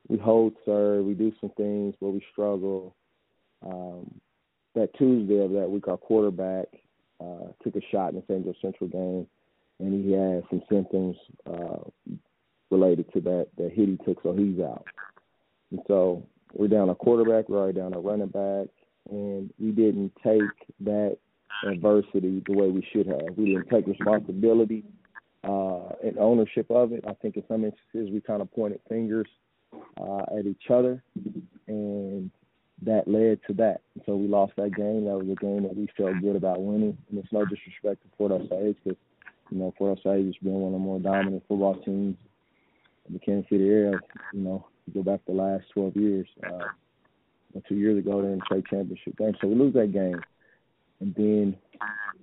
we 0.08 0.18
hold 0.18 0.54
serve. 0.66 1.06
We 1.06 1.13
do 1.13 1.32
some 1.39 1.52
things, 1.52 1.96
but 2.00 2.10
we 2.10 2.24
struggle. 2.32 2.96
Um, 3.66 4.20
that 4.76 4.94
Tuesday 4.98 5.44
of 5.44 5.52
that 5.52 5.70
week, 5.70 5.88
our 5.88 5.98
quarterback 5.98 6.66
uh, 7.22 7.48
took 7.63 7.76
a 7.76 7.82
shot 7.92 8.13
in 8.13 8.16
the 8.16 8.24
St. 8.28 8.44
Joe 8.44 8.54
Central 8.62 8.89
game, 8.89 9.28
and 9.80 10.04
he 10.04 10.12
had 10.12 10.44
some 10.50 10.62
symptoms 10.70 11.16
uh, 11.46 12.18
related 12.70 13.12
to 13.13 13.22
that 13.22 13.48
that 13.58 13.72
hit 13.72 13.89
he 13.89 13.98
took, 14.06 14.22
so 14.24 14.34
he's 14.34 14.60
out. 14.60 14.86
And 15.72 15.80
so 15.88 16.26
we're 16.54 16.68
down 16.68 16.89
a 16.89 16.96
quarterback, 16.96 17.50
we're 17.50 17.60
already 17.60 17.80
down 17.80 17.94
a 17.94 18.00
running 18.00 18.28
back, 18.28 18.68
and 19.10 19.54
we 19.60 19.72
didn't 19.72 20.12
take 20.24 20.42
that 20.82 21.18
adversity 21.66 22.44
the 22.46 22.54
way 22.54 22.70
we 22.70 22.86
should 22.92 23.08
have. 23.08 23.38
We 23.38 23.46
didn't 23.46 23.70
take 23.70 23.88
responsibility 23.88 24.84
uh, 25.44 25.89
and 26.04 26.18
ownership 26.18 26.70
of 26.70 26.92
it. 26.92 27.04
I 27.08 27.13
think 27.13 27.38
in 27.38 27.44
some 27.48 27.63
instances 27.63 28.12
we 28.12 28.22
kind 28.22 28.42
of 28.42 28.52
pointed 28.52 28.82
fingers 28.89 29.28
uh, 30.00 30.38
at 30.38 30.46
each 30.46 30.70
other, 30.70 31.04
and 31.68 32.30
that 32.86 33.08
led 33.08 33.40
to 33.48 33.54
that. 33.54 33.82
So 34.06 34.16
we 34.16 34.28
lost 34.28 34.54
that 34.58 34.76
game. 34.76 35.06
That 35.06 35.18
was 35.18 35.30
a 35.30 35.36
game 35.36 35.64
that 35.64 35.76
we 35.76 35.88
felt 35.96 36.22
good 36.22 36.36
about 36.36 36.62
winning. 36.62 36.98
And 37.10 37.20
it's 37.20 37.32
no 37.32 37.46
disrespect 37.46 38.04
to 38.04 38.10
Fort 38.18 38.32
Osage 38.32 38.78
because, 38.84 39.00
you 39.50 39.60
know, 39.60 39.74
Fort 39.78 39.98
Osage 40.00 40.26
has 40.26 40.36
been 40.42 40.54
one 40.54 40.74
of 40.74 40.80
the 40.80 40.86
more 40.86 41.00
dominant 41.00 41.44
football 41.48 41.76
teams 41.76 42.18
in 43.08 43.14
the 43.14 43.20
Kansas 43.20 43.50
City 43.50 43.70
area. 43.70 44.00
You 44.34 44.42
know, 44.42 44.68
you 44.86 44.94
go 44.94 45.04
back 45.04 45.22
the 45.26 45.34
last 45.34 45.66
12 45.74 45.96
years. 45.96 46.28
Uh, 46.46 46.66
two 47.68 47.76
years 47.76 47.98
ago, 47.98 48.22
they're 48.22 48.32
in 48.32 48.40
the 48.40 48.46
state 48.46 48.66
championship 48.70 49.18
game, 49.18 49.34
so 49.40 49.48
we 49.48 49.56
lose 49.56 49.74
that 49.74 49.94
game, 49.94 50.20
and 51.00 51.14
then 51.16 51.56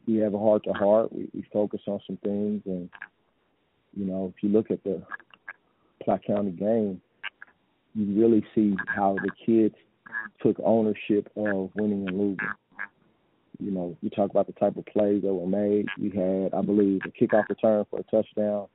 we 0.06 0.16
have 0.16 0.34
a 0.34 0.38
heart 0.38 0.64
to 0.64 0.72
heart. 0.72 1.12
We, 1.12 1.28
we 1.32 1.44
focus 1.52 1.80
on 1.86 2.00
some 2.06 2.18
things, 2.18 2.62
and 2.66 2.90
you 3.96 4.06
know, 4.06 4.32
if 4.34 4.42
you 4.42 4.48
look 4.48 4.70
at 4.70 4.82
the 4.82 5.02
Platte 6.02 6.24
County 6.26 6.50
game, 6.50 7.00
you 7.94 8.20
really 8.20 8.44
see 8.54 8.74
how 8.86 9.16
the 9.22 9.30
kids 9.44 9.74
took 10.42 10.56
ownership 10.64 11.30
of 11.36 11.70
winning 11.74 12.08
and 12.08 12.18
losing. 12.18 12.38
You 13.58 13.70
know, 13.70 13.96
you 14.00 14.10
talk 14.10 14.30
about 14.30 14.46
the 14.46 14.54
type 14.54 14.76
of 14.76 14.86
plays 14.86 15.22
that 15.22 15.34
were 15.34 15.46
made. 15.46 15.86
We 16.00 16.10
had, 16.10 16.54
I 16.54 16.62
believe, 16.62 17.02
a 17.04 17.08
kickoff 17.08 17.48
return 17.48 17.84
for 17.90 18.00
a 18.00 18.02
touchdown. 18.04 18.68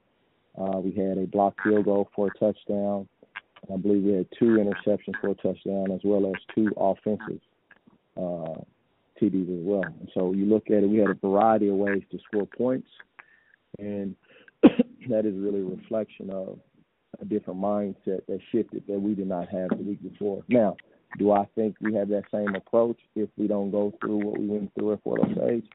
Uh, 0.58 0.80
we 0.80 0.92
had 0.92 1.18
a 1.18 1.26
block 1.28 1.56
field 1.64 1.86
goal 1.86 2.10
for 2.16 2.28
a 2.28 2.40
touchdown. 2.40 3.08
I 3.74 3.78
believe 3.78 4.04
we 4.04 4.14
had 4.14 4.28
two 4.38 4.58
interceptions 4.58 5.20
for 5.20 5.30
a 5.30 5.36
touchdown, 5.36 5.92
as 5.92 6.02
well 6.04 6.28
as 6.28 6.34
two 6.54 6.72
offensive 6.78 7.42
uh, 8.16 8.62
TDs 9.20 9.60
as 9.60 9.66
well. 9.66 9.84
And 9.84 10.10
so 10.14 10.34
you 10.34 10.46
look 10.46 10.68
at 10.68 10.84
it, 10.84 10.90
we 10.90 10.98
had 11.00 11.10
a 11.10 11.16
variety 11.16 11.70
of 11.70 11.76
ways 11.76 12.04
to 12.12 12.20
score 12.28 12.46
points, 12.46 12.88
and 13.80 14.16
that 15.10 15.26
is 15.26 15.36
really 15.36 15.62
a 15.62 15.66
reflection 15.66 16.30
of 16.30 16.60
a 17.22 17.26
different 17.26 17.60
mindset 17.60 18.26
that 18.28 18.40
shifted 18.52 18.84
that 18.88 19.00
we 19.00 19.16
did 19.16 19.28
not 19.28 19.50
have 19.50 19.70
the 19.70 19.84
week 19.84 20.02
before. 20.02 20.44
Now, 20.48 20.76
do 21.18 21.32
I 21.32 21.48
think 21.56 21.76
we 21.82 21.94
have 21.96 22.10
that 22.10 22.24
same 22.32 22.56
approach 22.56 22.98
if 23.16 23.30
we 23.38 23.48
don't 23.48 23.72
go 23.72 23.94
through 24.00 24.18
what 24.18 24.40
we 24.40 24.48
went 24.48 24.74
through 24.74 24.94
at 24.94 25.04
Fort 25.04 25.22
Osage? 25.22 25.66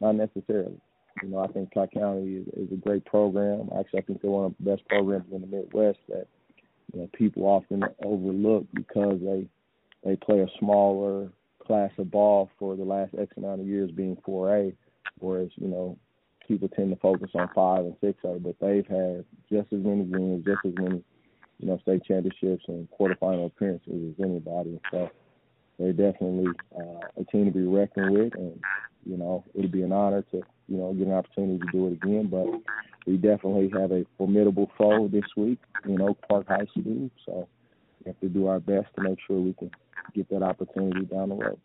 Not 0.00 0.16
necessarily. 0.16 0.80
You 1.22 1.30
know, 1.30 1.38
I 1.38 1.46
think 1.48 1.72
Platte 1.72 1.92
County 1.92 2.36
is, 2.36 2.46
is 2.48 2.72
a 2.72 2.76
great 2.76 3.04
program. 3.04 3.70
Actually, 3.78 4.00
I 4.00 4.02
think 4.02 4.22
they're 4.22 4.30
one 4.30 4.46
of 4.46 4.54
the 4.58 4.70
best 4.70 4.86
programs 4.88 5.32
in 5.32 5.40
the 5.40 5.46
Midwest 5.46 5.98
that 6.08 6.26
you 6.92 7.00
know 7.00 7.08
people 7.14 7.44
often 7.44 7.82
overlook 8.04 8.66
because 8.74 9.18
they 9.22 9.48
they 10.04 10.16
play 10.16 10.40
a 10.40 10.58
smaller 10.58 11.30
class 11.66 11.90
of 11.98 12.10
ball 12.10 12.50
for 12.58 12.76
the 12.76 12.84
last 12.84 13.14
X 13.18 13.32
amount 13.36 13.60
of 13.60 13.66
years 13.66 13.90
being 13.90 14.16
4A, 14.28 14.74
whereas 15.18 15.48
you 15.56 15.68
know 15.68 15.98
people 16.48 16.68
tend 16.68 16.90
to 16.90 17.00
focus 17.00 17.30
on 17.34 17.48
five 17.54 17.84
and 17.84 17.96
six 18.00 18.18
A, 18.24 18.38
but 18.38 18.56
they've 18.60 18.86
had 18.86 19.24
just 19.50 19.72
as 19.72 19.84
many 19.84 20.04
games, 20.04 20.44
just 20.44 20.64
as 20.64 20.74
many 20.76 21.02
you 21.58 21.68
know, 21.68 21.78
state 21.78 22.04
championships 22.04 22.64
and 22.68 22.88
quarterfinal 22.90 23.46
appearances 23.46 24.14
as 24.18 24.24
anybody. 24.24 24.78
So 24.90 25.10
they're 25.78 25.92
definitely 25.92 26.48
uh, 26.78 27.20
a 27.20 27.24
team 27.24 27.46
to 27.46 27.50
be 27.50 27.62
reckoned 27.62 28.12
with, 28.12 28.34
and 28.34 28.60
you 29.04 29.16
know, 29.16 29.44
it'd 29.54 29.72
be 29.72 29.82
an 29.82 29.92
honor 29.92 30.22
to 30.32 30.42
you 30.68 30.76
know 30.78 30.92
get 30.92 31.06
an 31.06 31.12
opportunity 31.12 31.58
to 31.58 31.72
do 31.72 31.86
it 31.88 31.92
again. 31.94 32.28
But 32.30 32.46
we 33.06 33.16
definitely 33.16 33.70
have 33.78 33.92
a 33.92 34.04
formidable 34.18 34.70
foe 34.76 35.08
this 35.08 35.24
week 35.36 35.58
in 35.84 36.00
Oak 36.00 36.18
Park 36.28 36.48
High 36.48 36.66
School, 36.78 37.10
so 37.24 37.48
we 38.04 38.10
have 38.10 38.20
to 38.20 38.28
do 38.28 38.46
our 38.46 38.60
best 38.60 38.88
to 38.96 39.02
make 39.02 39.18
sure 39.26 39.40
we 39.40 39.54
can 39.54 39.70
get 40.14 40.28
that 40.30 40.42
opportunity 40.42 41.04
down 41.06 41.30
the 41.30 41.36
road. 41.36 41.60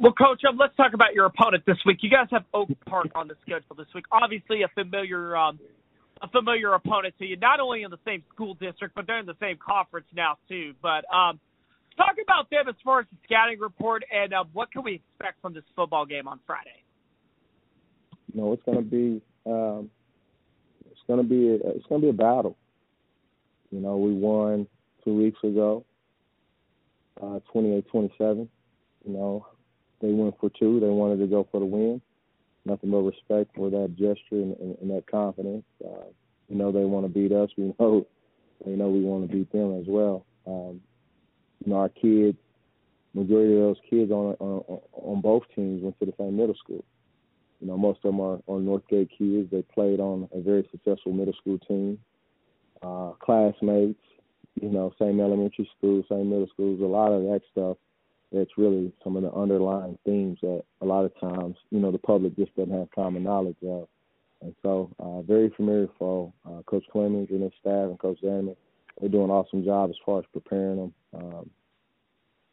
Well, 0.00 0.12
Coach, 0.12 0.40
um, 0.48 0.56
let's 0.56 0.74
talk 0.76 0.94
about 0.94 1.12
your 1.12 1.26
opponent 1.26 1.64
this 1.66 1.76
week. 1.84 1.98
You 2.00 2.08
guys 2.08 2.26
have 2.30 2.44
Oak 2.54 2.70
Park 2.86 3.08
on 3.14 3.28
the 3.28 3.34
schedule 3.42 3.76
this 3.76 3.86
week. 3.94 4.06
Obviously, 4.10 4.62
a 4.62 4.68
familiar 4.68 5.36
um, 5.36 5.60
a 6.22 6.28
familiar 6.28 6.72
opponent 6.72 7.14
to 7.18 7.26
you, 7.26 7.36
not 7.36 7.60
only 7.60 7.82
in 7.82 7.90
the 7.90 7.98
same 8.06 8.22
school 8.32 8.54
district, 8.54 8.94
but 8.94 9.06
they're 9.06 9.18
in 9.18 9.26
the 9.26 9.36
same 9.40 9.58
conference 9.58 10.06
now 10.16 10.38
too. 10.48 10.72
But 10.80 11.04
um, 11.14 11.38
talk 11.98 12.16
about 12.22 12.48
them 12.48 12.66
as 12.66 12.76
far 12.82 13.00
as 13.00 13.06
the 13.10 13.18
scouting 13.24 13.58
report 13.60 14.02
and 14.10 14.32
uh, 14.32 14.44
what 14.54 14.72
can 14.72 14.84
we 14.84 14.94
expect 14.94 15.42
from 15.42 15.52
this 15.52 15.64
football 15.76 16.06
game 16.06 16.26
on 16.26 16.40
Friday. 16.46 16.82
You 18.32 18.40
know, 18.40 18.52
it's 18.54 18.62
going 18.64 18.78
to 18.78 18.82
be 18.82 19.22
um, 19.44 19.90
it's 20.90 21.00
going 21.06 21.20
to 21.20 21.28
be 21.28 21.48
a, 21.48 21.54
it's 21.76 21.86
going 21.88 22.00
to 22.00 22.06
be 22.06 22.10
a 22.10 22.14
battle. 22.14 22.56
You 23.70 23.80
know, 23.80 23.98
we 23.98 24.14
won 24.14 24.66
two 25.04 25.14
weeks 25.14 25.38
ago, 25.44 25.84
uh, 27.22 27.40
28-27. 27.54 28.48
You 29.04 29.12
know, 29.12 29.46
they 30.00 30.12
went 30.12 30.38
for 30.40 30.50
two. 30.50 30.80
They 30.80 30.88
wanted 30.88 31.18
to 31.18 31.26
go 31.26 31.46
for 31.50 31.60
the 31.60 31.66
win 31.66 32.00
nothing 32.64 32.90
but 32.90 32.98
respect 32.98 33.54
for 33.54 33.70
that 33.70 33.94
gesture 33.96 34.42
and, 34.42 34.56
and, 34.58 34.76
and 34.80 34.90
that 34.90 35.10
confidence. 35.10 35.64
Uh, 35.84 36.06
you 36.48 36.56
know 36.56 36.72
they 36.72 36.84
want 36.84 37.06
to 37.06 37.12
beat 37.12 37.32
us. 37.32 37.50
We 37.56 37.74
know 37.80 38.06
they 38.64 38.72
know 38.72 38.88
we 38.88 39.00
want 39.00 39.28
to 39.28 39.36
beat 39.36 39.52
them 39.52 39.78
as 39.80 39.86
well. 39.86 40.24
Um, 40.46 40.80
you 41.64 41.72
know 41.72 41.76
our 41.76 41.88
kids, 41.88 42.38
majority 43.14 43.54
of 43.54 43.60
those 43.60 43.80
kids 43.88 44.10
on, 44.10 44.36
on 44.40 44.80
on 44.92 45.20
both 45.20 45.42
teams 45.54 45.82
went 45.82 45.98
to 46.00 46.06
the 46.06 46.14
same 46.18 46.36
middle 46.36 46.56
school. 46.56 46.84
You 47.60 47.68
know 47.68 47.76
most 47.76 47.98
of 48.04 48.12
them 48.12 48.20
are 48.20 48.40
on 48.46 48.64
Northgate 48.64 49.10
kids. 49.16 49.50
They 49.50 49.62
played 49.62 50.00
on 50.00 50.28
a 50.32 50.40
very 50.40 50.68
successful 50.70 51.12
middle 51.12 51.34
school 51.34 51.58
team. 51.58 51.98
Uh, 52.82 53.10
classmates, 53.20 54.00
you 54.58 54.70
know, 54.70 54.90
same 54.98 55.20
elementary 55.20 55.68
school, 55.76 56.02
same 56.08 56.30
middle 56.30 56.46
schools. 56.46 56.80
A 56.80 56.84
lot 56.84 57.12
of 57.12 57.24
that 57.24 57.42
stuff 57.52 57.76
that's 58.32 58.56
really 58.56 58.92
some 59.02 59.16
of 59.16 59.22
the 59.22 59.32
underlying 59.32 59.98
themes 60.04 60.38
that 60.42 60.62
a 60.80 60.84
lot 60.84 61.04
of 61.04 61.18
times, 61.20 61.56
you 61.70 61.80
know, 61.80 61.90
the 61.90 61.98
public 61.98 62.36
just 62.36 62.54
doesn't 62.56 62.72
have 62.72 62.90
common 62.92 63.24
knowledge 63.24 63.56
of. 63.66 63.88
And 64.42 64.54
so, 64.62 64.90
uh, 64.98 65.20
very 65.22 65.50
familiar 65.50 65.88
for 65.98 66.32
uh, 66.46 66.62
Coach 66.62 66.84
Clemens 66.90 67.28
and 67.30 67.42
his 67.42 67.52
staff 67.60 67.88
and 67.88 67.98
Coach 67.98 68.18
Danman. 68.22 68.56
They're 69.00 69.10
doing 69.10 69.24
an 69.24 69.30
awesome 69.30 69.64
job 69.64 69.90
as 69.90 69.96
far 70.04 70.20
as 70.20 70.24
preparing 70.32 70.76
them. 70.76 70.94
Um, 71.14 71.50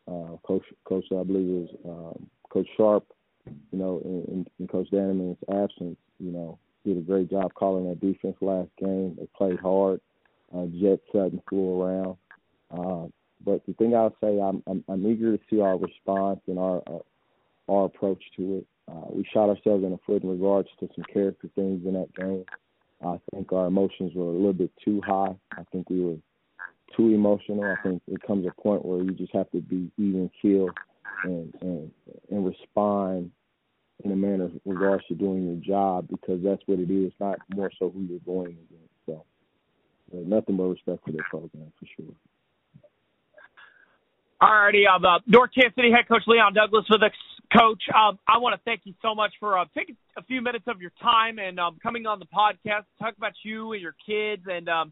uh, 0.08 0.38
Coach, 0.46 0.64
Coach, 0.86 1.06
I 1.12 1.24
believe 1.24 1.64
is 1.64 1.76
um, 1.86 2.28
Coach 2.50 2.68
Sharp. 2.76 3.06
You 3.72 3.80
know, 3.80 4.02
in, 4.04 4.46
in 4.60 4.68
Coach 4.68 4.88
Danman's 4.92 5.38
absence, 5.50 5.98
you 6.20 6.32
know, 6.32 6.60
did 6.86 6.98
a 6.98 7.02
great 7.02 7.30
job 7.30 7.54
calling 7.54 7.88
that 7.88 8.02
defense 8.02 8.36
last 8.42 8.70
game. 8.78 9.16
They 9.18 9.28
played 9.38 9.60
hard. 9.60 10.02
Uh, 10.54 10.66
Jet 10.80 11.00
Sutton 11.12 11.42
flew 11.50 11.82
around. 11.82 12.18
Uh, 12.72 13.08
but 13.44 13.66
the 13.66 13.74
thing 13.74 13.96
I'll 13.96 14.16
say, 14.22 14.40
I'm, 14.40 14.64
I'm, 14.68 14.84
I'm 14.88 15.08
eager 15.08 15.36
to 15.36 15.44
see 15.50 15.62
our 15.62 15.78
response 15.78 16.40
and 16.48 16.60
our 16.60 16.82
uh, 16.88 17.00
our 17.70 17.86
approach 17.86 18.24
to 18.38 18.58
it. 18.58 18.68
Uh, 18.90 19.08
we 19.10 19.26
shot 19.34 19.50
ourselves 19.50 19.84
in 19.84 19.92
the 19.92 20.00
foot 20.06 20.24
in 20.24 20.30
regards 20.30 20.70
to 20.80 20.88
some 20.96 21.04
character 21.12 21.50
things 21.56 21.86
in 21.86 21.94
that 21.94 22.14
game. 22.16 22.46
I 23.06 23.20
think 23.34 23.52
our 23.52 23.68
emotions 23.68 24.14
were 24.16 24.30
a 24.30 24.32
little 24.32 24.54
bit 24.54 24.72
too 24.84 25.02
high. 25.06 25.36
I 25.52 25.64
think 25.72 25.90
we 25.90 26.02
were 26.02 26.16
too 26.96 27.14
emotional. 27.14 27.64
I 27.64 27.76
think 27.84 28.02
it 28.08 28.22
comes 28.26 28.48
a 28.48 28.62
point 28.62 28.86
where 28.86 29.04
you 29.04 29.12
just 29.12 29.34
have 29.34 29.52
to 29.52 29.62
be 29.62 29.92
even 29.98 30.32
keel 30.42 30.70
and 31.24 31.54
and 31.62 31.92
and 32.30 32.46
respond 32.46 33.32
in 34.04 34.12
a 34.12 34.16
manner 34.16 34.46
in 34.46 34.62
regards 34.66 35.04
to 35.08 35.16
doing 35.16 35.46
your 35.46 35.56
job 35.56 36.08
because 36.08 36.40
that's 36.44 36.62
what 36.66 36.80
it 36.80 36.92
is, 36.92 37.12
not 37.20 37.40
more 37.54 37.72
so 37.78 37.90
who 37.90 38.02
you're 38.02 38.20
going 38.20 38.58
against. 38.70 38.94
So, 39.06 39.26
nothing 40.14 40.58
but 40.58 40.64
respect 40.64 41.04
for 41.06 41.12
the 41.12 41.24
program 41.30 41.72
for 41.80 41.86
sure. 41.96 42.16
Alrighty, 44.42 44.84
um, 44.88 45.04
uh, 45.04 45.20
North 45.26 45.50
Kansas 45.54 45.74
City 45.76 45.92
head 45.92 46.08
coach 46.08 46.22
Leon 46.28 46.54
Douglas 46.54 46.86
with 46.90 47.02
us. 47.02 47.12
Coach, 47.58 47.82
um, 47.96 48.20
I 48.28 48.38
want 48.38 48.54
to 48.56 48.62
thank 48.66 48.82
you 48.84 48.94
so 49.02 49.16
much 49.16 49.32
for 49.40 49.58
uh, 49.58 49.66
taking 49.76 49.96
a 50.18 50.22
few 50.22 50.42
minutes 50.42 50.66
of 50.68 50.82
your 50.82 50.92
time 51.02 51.40
and 51.40 51.60
um, 51.60 51.78
coming 51.82 52.06
on 52.06 52.20
the 52.20 52.26
podcast, 52.26 52.84
to 52.84 53.04
talk 53.04 53.16
about 53.18 53.32
you 53.44 53.72
and 53.72 53.82
your 53.82 53.96
kids 54.06 54.44
and 54.48 54.68
um, 54.68 54.92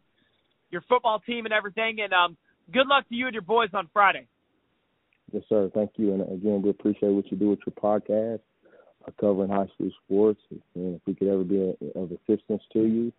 your 0.72 0.82
football 0.88 1.20
team 1.20 1.46
and 1.46 1.54
everything. 1.54 2.00
And 2.02 2.14
um, 2.14 2.38
good 2.72 2.88
luck 2.88 3.08
to 3.10 3.16
you 3.16 3.26
and 3.26 3.34
your 3.34 3.42
boys 3.42 3.70
on 3.74 3.90
Friday. 3.92 4.26
Yes, 5.32 5.44
sir. 5.50 5.70
Thank 5.76 5.92
you. 5.98 6.14
And 6.14 6.22
again, 6.22 6.62
we 6.62 6.70
appreciate 6.70 7.12
what 7.12 7.30
you 7.30 7.38
do 7.38 7.50
with 7.50 7.60
your 7.68 7.76
podcast, 7.76 8.40
uh, 9.06 9.12
covering 9.20 9.50
high 9.50 9.68
school 9.76 9.92
sports. 10.06 10.40
And 10.76 10.96
if 10.96 11.02
we 11.06 11.14
could 11.14 11.28
ever 11.28 11.44
be 11.44 11.76
of 11.94 12.12
assistance 12.12 12.64
to 12.74 12.86
you, 12.86 13.12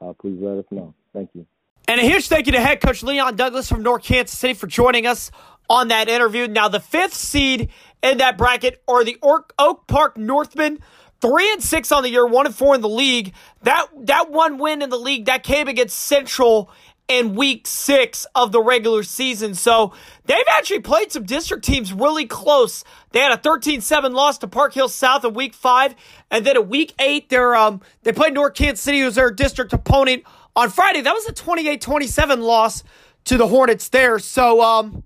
uh, 0.00 0.12
please 0.20 0.38
let 0.40 0.58
us 0.58 0.64
know. 0.70 0.94
Thank 1.12 1.30
you. 1.34 1.46
And 1.90 2.00
a 2.00 2.04
huge 2.04 2.28
thank 2.28 2.46
you 2.46 2.52
to 2.52 2.60
head 2.60 2.80
coach 2.80 3.02
Leon 3.02 3.34
Douglas 3.34 3.68
from 3.68 3.82
North 3.82 4.04
Kansas 4.04 4.38
City 4.38 4.54
for 4.54 4.68
joining 4.68 5.08
us 5.08 5.32
on 5.68 5.88
that 5.88 6.08
interview. 6.08 6.46
Now, 6.46 6.68
the 6.68 6.78
fifth 6.78 7.14
seed 7.14 7.70
in 8.00 8.18
that 8.18 8.38
bracket 8.38 8.80
are 8.86 9.02
the 9.02 9.18
Oak 9.20 9.88
Park 9.88 10.16
Northmen. 10.16 10.78
Three 11.20 11.52
and 11.52 11.60
six 11.60 11.90
on 11.90 12.04
the 12.04 12.08
year, 12.08 12.24
one 12.24 12.46
and 12.46 12.54
four 12.54 12.76
in 12.76 12.80
the 12.80 12.88
league. 12.88 13.34
That 13.62 13.88
that 14.06 14.30
one 14.30 14.58
win 14.58 14.82
in 14.82 14.90
the 14.90 15.00
league 15.00 15.24
that 15.24 15.42
came 15.42 15.66
against 15.66 15.98
Central 15.98 16.70
in 17.08 17.34
week 17.34 17.66
six 17.66 18.24
of 18.36 18.52
the 18.52 18.62
regular 18.62 19.02
season. 19.02 19.56
So 19.56 19.92
they've 20.26 20.38
actually 20.48 20.82
played 20.82 21.10
some 21.10 21.24
district 21.24 21.64
teams 21.64 21.92
really 21.92 22.24
close. 22.24 22.84
They 23.10 23.18
had 23.18 23.32
a 23.32 23.36
13-7 23.36 24.14
loss 24.14 24.38
to 24.38 24.46
Park 24.46 24.74
Hill 24.74 24.88
South 24.88 25.24
in 25.24 25.34
week 25.34 25.54
five. 25.54 25.96
And 26.30 26.46
then 26.46 26.56
a 26.56 26.62
week 26.62 26.94
eight, 27.00 27.30
they're 27.30 27.56
um 27.56 27.80
they 28.04 28.12
played 28.12 28.34
North 28.34 28.54
Kansas 28.54 28.80
City, 28.80 29.00
who's 29.00 29.16
their 29.16 29.32
district 29.32 29.72
opponent 29.72 30.22
on 30.60 30.68
Friday. 30.68 31.00
That 31.00 31.14
was 31.14 31.26
a 31.26 31.32
28-27 31.32 32.42
loss 32.42 32.84
to 33.24 33.38
the 33.38 33.46
Hornets 33.46 33.88
there. 33.88 34.18
So 34.18 34.60
um 34.60 35.02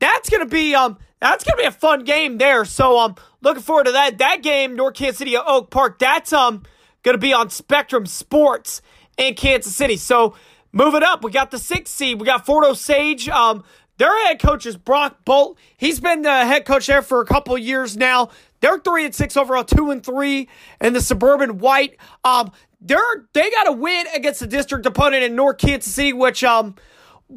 that's 0.00 0.28
gonna 0.28 0.46
be 0.46 0.74
um 0.74 0.98
that's 1.20 1.44
gonna 1.44 1.58
be 1.58 1.64
a 1.64 1.70
fun 1.70 2.02
game 2.02 2.38
there. 2.38 2.64
So 2.64 2.98
um 2.98 3.14
looking 3.40 3.62
forward 3.62 3.84
to 3.86 3.92
that. 3.92 4.18
That 4.18 4.42
game, 4.42 4.74
North 4.74 4.94
Kansas 4.94 5.18
City 5.18 5.36
at 5.36 5.44
Oak 5.46 5.70
Park, 5.70 6.00
that's 6.00 6.32
um 6.32 6.64
gonna 7.04 7.18
be 7.18 7.32
on 7.32 7.50
Spectrum 7.50 8.04
Sports 8.04 8.82
in 9.16 9.34
Kansas 9.34 9.76
City. 9.76 9.96
So 9.96 10.34
moving 10.72 11.04
up, 11.04 11.22
we 11.22 11.30
got 11.30 11.52
the 11.52 11.58
sixth 11.58 11.94
seed. 11.94 12.18
We 12.18 12.26
got 12.26 12.44
Fort 12.44 12.66
Osage. 12.66 13.28
Um 13.28 13.62
their 13.98 14.26
head 14.26 14.40
coach 14.40 14.66
is 14.66 14.76
Brock 14.76 15.24
Bolt. 15.24 15.56
He's 15.76 16.00
been 16.00 16.22
the 16.22 16.46
head 16.46 16.64
coach 16.64 16.88
there 16.88 17.02
for 17.02 17.20
a 17.20 17.26
couple 17.26 17.56
years 17.58 17.96
now. 17.96 18.30
They're 18.60 18.78
three 18.78 19.04
and 19.04 19.14
six 19.14 19.36
overall, 19.36 19.62
two 19.62 19.90
and 19.90 20.04
three 20.04 20.48
in 20.80 20.94
the 20.94 21.00
suburban 21.00 21.58
white. 21.58 21.96
Um, 22.24 22.50
they're 22.80 23.26
they 23.32 23.50
got 23.50 23.68
a 23.68 23.72
win 23.72 24.06
against 24.14 24.40
the 24.40 24.46
district 24.46 24.86
opponent 24.86 25.22
in 25.22 25.34
North 25.34 25.58
Kansas 25.58 25.92
City, 25.92 26.12
which 26.12 26.42
um 26.44 26.74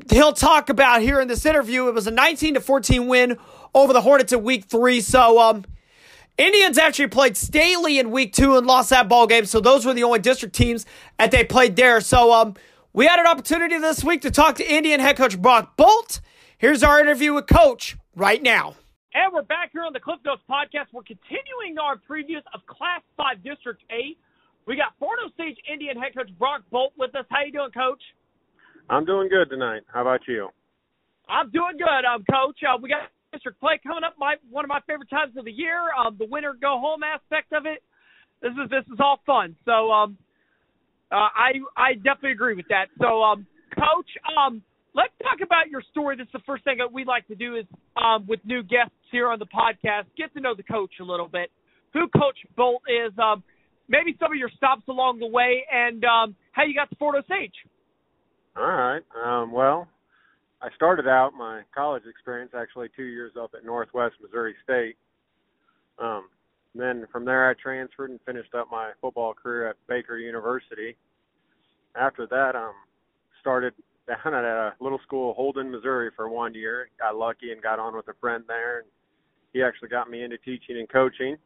he'll 0.10 0.34
talk 0.34 0.70
about 0.70 1.02
here 1.02 1.20
in 1.20 1.28
this 1.28 1.46
interview. 1.46 1.88
It 1.88 1.94
was 1.94 2.08
a 2.08 2.12
19 2.12 2.56
to 2.56 2.62
14 2.62 3.08
win 3.08 3.38
over 3.76 3.94
the 3.94 4.02
Hornets 4.02 4.34
in 4.34 4.44
week 4.44 4.66
three. 4.66 5.02
So 5.02 5.40
um 5.40 5.66
Indians 6.38 6.78
actually 6.78 7.10
played 7.10 7.38
Staley 7.38 8.00
in 8.00 8.10
week 8.10 8.34
two 8.34 8.58
and 8.58 8.66
lost 8.66 8.90
that 8.90 9.08
ball 9.08 9.28
game. 9.28 9.46
So 9.46 9.60
those 9.60 9.86
were 9.86 9.94
the 9.94 10.04
only 10.04 10.20
district 10.20 10.56
teams 10.56 10.86
that 11.20 11.32
they 11.32 11.44
played 11.44 11.76
there. 11.76 12.02
So 12.02 12.32
um 12.32 12.56
we 12.94 13.06
had 13.06 13.20
an 13.20 13.28
opportunity 13.28 13.78
this 13.80 14.04
week 14.04 14.22
to 14.22 14.32
talk 14.32 14.56
to 14.56 14.72
Indian 14.72 15.00
head 15.00 15.18
coach 15.18 15.40
Brock 15.42 15.76
Bolt. 15.78 16.22
Here's 16.58 16.84
our 16.84 17.00
interview 17.00 17.34
with 17.34 17.48
Coach 17.48 17.98
right 18.16 18.42
now. 18.42 18.76
And 19.16 19.32
we're 19.34 19.44
back 19.44 19.72
here 19.74 19.84
on 19.84 19.94
the 19.94 20.00
Cliff 20.00 20.20
Notes 20.26 20.42
podcast. 20.50 20.88
We're 20.92 21.04
continuing 21.04 21.78
our 21.78 21.98
previews 21.98 22.42
of 22.54 22.66
Class 22.66 23.02
5 23.18 23.44
District 23.44 23.82
8. 23.92 24.18
We 24.66 24.76
got 24.76 24.96
Fort 25.00 25.20
Osage 25.26 25.58
Indian 25.72 25.98
head 25.98 26.16
coach 26.16 26.30
Brock 26.40 26.64
Bolt 26.72 26.94
with 26.98 27.16
us. 27.16 27.26
How 27.30 27.44
you 27.44 27.52
doing, 27.52 27.72
Coach? 27.72 28.02
I'm 28.90 29.06
doing 29.06 29.30
good 29.30 29.50
tonight. 29.50 29.82
How 29.92 30.02
about 30.02 30.22
you? 30.28 30.50
I'm 31.28 31.52
doing 31.52 31.78
good, 31.78 32.04
um, 32.08 32.24
Coach. 32.30 32.60
Uh, 32.64 32.78
we 32.82 32.90
got 32.90 33.12
district 33.32 33.60
play 33.60 33.80
coming 33.84 34.04
up. 34.04 34.16
My 34.18 34.36
one 34.50 34.64
of 34.64 34.70
my 34.70 34.80
favorite 34.88 35.10
times 35.10 35.36
of 35.38 35.46
the 35.46 35.52
year. 35.52 35.92
Um, 35.98 36.16
the 36.18 36.28
winter 36.30 36.56
go 36.60 36.80
home 36.80 37.02
aspect 37.04 37.52
of 37.52 37.66
it. 37.66 37.84
This 38.42 38.52
is 38.52 38.70
this 38.70 38.86
is 38.92 39.00
all 39.00 39.20
fun. 39.26 39.56
So 39.66 39.92
um, 39.92 40.18
uh, 41.12 41.28
I 41.36 41.60
I 41.76 41.94
definitely 41.96 42.32
agree 42.32 42.56
with 42.56 42.68
that. 42.70 42.88
So 43.00 43.24
um, 43.24 43.48
Coach, 43.76 44.10
um, 44.38 44.62
let's 44.94 45.14
talk 45.22 45.40
about 45.44 45.70
your 45.70 45.82
story. 45.92 46.16
This 46.16 46.28
is 46.28 46.34
the 46.34 46.46
first 46.46 46.64
thing 46.64 46.78
that 46.78 46.92
we 46.92 47.04
like 47.04 47.28
to 47.28 47.36
do 47.36 47.56
is 47.56 47.66
um, 47.98 48.26
with 48.28 48.40
new 48.46 48.64
guests 48.64 48.96
here 49.12 49.28
on 49.28 49.40
the 49.40 49.48
podcast, 49.48 50.06
get 50.18 50.34
to 50.36 50.40
know 50.40 50.56
the 50.56 50.64
coach 50.64 50.92
a 51.02 51.04
little 51.04 51.28
bit, 51.28 51.52
who 51.94 52.08
Coach 52.10 52.38
Bolt 52.56 52.82
is, 52.88 53.12
um, 53.18 53.44
maybe 53.94 54.18
some 54.20 54.32
of 54.32 54.38
your 54.38 54.50
stops 54.58 54.82
along 54.90 55.20
the 55.20 55.28
way, 55.28 55.64
and 55.72 56.04
um, 56.04 56.36
how 56.52 56.64
you 56.64 56.74
got 56.74 56.90
to 56.90 56.96
Fort 56.96 57.16
Osage. 57.16 57.54
All 58.58 58.66
right. 58.66 59.02
Um, 59.24 59.52
well, 59.52 59.88
I 60.62 60.70
started 60.76 61.08
out 61.08 61.34
my 61.38 61.62
college 61.74 62.04
experience 62.10 62.52
actually 62.58 62.90
two 62.96 63.04
years 63.04 63.34
up 63.40 63.52
at 63.56 63.64
Northwest 63.64 64.16
Missouri 64.22 64.56
State. 64.64 64.96
Um, 66.00 66.26
then 66.74 67.06
from 67.12 67.24
there, 67.24 67.48
I 67.50 67.54
transferred 67.54 68.10
and 68.10 68.20
finished 68.26 68.56
up 68.56 68.68
my 68.72 68.92
football 69.00 69.34
career 69.34 69.70
at 69.70 69.76
Baker 69.88 70.18
University. 70.18 70.96
After 71.96 72.26
that, 72.28 72.56
um, 72.56 72.74
started 73.42 73.74
down 74.08 74.34
at 74.34 74.44
a 74.44 74.74
little 74.80 75.00
school, 75.06 75.36
Holden, 75.36 75.72
Missouri, 75.72 76.10
for 76.16 76.30
one 76.30 76.56
year. 76.56 76.90
Got 77.00 77.16
lucky 77.16 77.52
and 77.52 77.62
got 77.62 77.78
on 77.78 77.96
with 77.96 78.08
a 78.08 78.14
friend 78.20 78.44
there, 78.48 78.80
and 78.80 78.88
he 79.54 79.62
actually 79.62 79.90
got 79.90 80.10
me 80.10 80.24
into 80.24 80.38
teaching 80.40 80.80
and 80.80 80.90
coaching. 80.90 81.38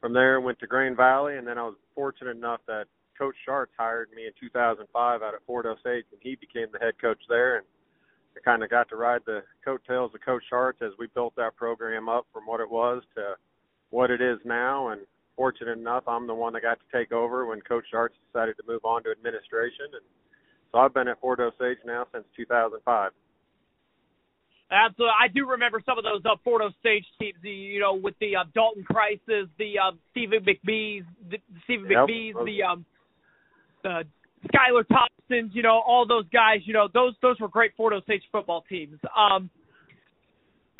From 0.00 0.12
there, 0.12 0.40
went 0.40 0.58
to 0.60 0.66
Grain 0.66 0.94
Valley, 0.94 1.36
and 1.36 1.46
then 1.46 1.58
I 1.58 1.62
was 1.62 1.74
fortunate 1.94 2.36
enough 2.36 2.60
that 2.66 2.86
Coach 3.18 3.34
Schartz 3.46 3.72
hired 3.78 4.08
me 4.14 4.26
in 4.26 4.32
2005 4.38 5.22
out 5.22 5.34
at 5.34 5.40
Fort 5.46 5.66
Osage, 5.66 6.04
and 6.12 6.20
he 6.20 6.36
became 6.36 6.66
the 6.72 6.78
head 6.78 6.94
coach 7.00 7.20
there. 7.28 7.56
And 7.56 7.66
I 8.36 8.40
kind 8.40 8.62
of 8.62 8.70
got 8.70 8.88
to 8.90 8.96
ride 8.96 9.22
the 9.24 9.42
coattails 9.64 10.12
of 10.14 10.20
Coach 10.20 10.42
Schartz 10.52 10.82
as 10.82 10.92
we 10.98 11.06
built 11.14 11.34
that 11.36 11.56
program 11.56 12.08
up 12.08 12.26
from 12.32 12.44
what 12.44 12.60
it 12.60 12.70
was 12.70 13.02
to 13.14 13.34
what 13.90 14.10
it 14.10 14.20
is 14.20 14.38
now. 14.44 14.88
And 14.88 15.00
fortunate 15.34 15.78
enough, 15.78 16.04
I'm 16.06 16.26
the 16.26 16.34
one 16.34 16.52
that 16.52 16.62
got 16.62 16.78
to 16.78 16.98
take 16.98 17.12
over 17.12 17.46
when 17.46 17.60
Coach 17.62 17.84
Schartz 17.92 18.16
decided 18.30 18.56
to 18.58 18.64
move 18.68 18.84
on 18.84 19.02
to 19.04 19.10
administration. 19.10 19.86
And 19.92 20.04
so 20.72 20.78
I've 20.78 20.92
been 20.92 21.08
at 21.08 21.20
Fort 21.20 21.40
Osage 21.40 21.78
now 21.86 22.06
since 22.12 22.24
2005. 22.36 23.12
Absolutely, 24.70 25.14
I 25.22 25.28
do 25.28 25.46
remember 25.46 25.80
some 25.86 25.96
of 25.96 26.02
those 26.02 26.22
uh, 26.24 26.36
Fort 26.42 26.60
Osage 26.60 27.06
teams. 27.20 27.38
You 27.42 27.78
know, 27.78 27.94
with 27.94 28.14
the 28.20 28.34
uh, 28.34 28.44
Dalton 28.52 28.84
Crossans, 28.84 29.48
the 29.58 29.78
uh, 29.78 29.92
Stephen 30.10 30.40
McBee's, 30.40 31.04
the 31.30 31.38
Stephen 31.64 31.88
Yep. 31.88 32.08
McBee's, 32.08 32.34
the 32.44 32.62
um, 32.64 32.84
the 33.84 34.02
Skylar 34.48 34.82
Thompsons. 34.88 35.52
You 35.54 35.62
know, 35.62 35.80
all 35.86 36.04
those 36.06 36.28
guys. 36.32 36.60
You 36.64 36.74
know, 36.74 36.88
those 36.92 37.14
those 37.22 37.38
were 37.38 37.48
great 37.48 37.76
Fort 37.76 37.92
Osage 37.92 38.24
football 38.32 38.64
teams. 38.68 38.98
Um, 39.16 39.50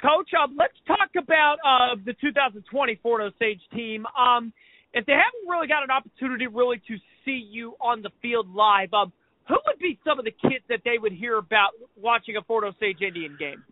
Coach, 0.01 0.31
um, 0.35 0.57
let's 0.59 0.75
talk 0.87 1.11
about 1.17 1.57
uh, 1.65 1.97
the 2.05 2.13
2020 2.21 2.99
Fort 3.03 3.23
Osage 3.23 3.61
team. 3.73 4.05
Um, 4.19 4.53
if 4.93 5.07
they 5.07 5.13
haven't 5.13 5.49
really 5.49 5.69
got 5.69 5.85
an 5.85 5.91
opportunity 5.91 6.49
really 6.49 6.83
to 6.89 6.97
see 7.25 7.47
you 7.51 7.75
on 7.81 8.03
the 8.03 8.11
field 8.21 8.53
live, 8.53 8.93
um, 8.93 9.13
who 9.49 9.57
would 9.67 9.79
be 9.79 9.99
some 10.05 10.19
of 10.19 10.25
the 10.25 10.33
kids 10.33 10.65
that 10.69 10.81
they 10.85 10.99
would 10.99 11.13
hear 11.13 11.39
about 11.39 11.71
watching 11.97 12.37
a 12.37 12.43
Fort 12.43 12.65
Osage 12.65 13.01
Indian 13.01 13.37
game? 13.39 13.63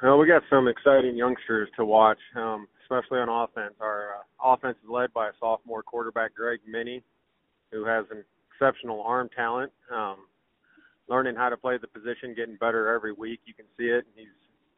Well, 0.00 0.18
we 0.18 0.28
got 0.28 0.42
some 0.48 0.68
exciting 0.68 1.16
youngsters 1.16 1.68
to 1.76 1.84
watch, 1.84 2.18
um, 2.36 2.68
especially 2.82 3.18
on 3.18 3.28
offense. 3.28 3.74
Our 3.80 4.10
uh, 4.14 4.52
offense 4.54 4.76
is 4.84 4.88
led 4.88 5.12
by 5.12 5.28
a 5.28 5.32
sophomore 5.40 5.82
quarterback, 5.82 6.36
Greg 6.36 6.60
Minnie, 6.68 7.02
who 7.72 7.84
has 7.84 8.04
an 8.12 8.22
exceptional 8.52 9.02
arm 9.02 9.28
talent. 9.34 9.72
Um, 9.92 10.18
learning 11.08 11.34
how 11.34 11.48
to 11.48 11.56
play 11.56 11.78
the 11.78 11.88
position, 11.88 12.32
getting 12.36 12.54
better 12.56 12.94
every 12.94 13.12
week. 13.12 13.40
You 13.44 13.54
can 13.54 13.64
see 13.76 13.86
it. 13.86 14.06
He's 14.14 14.26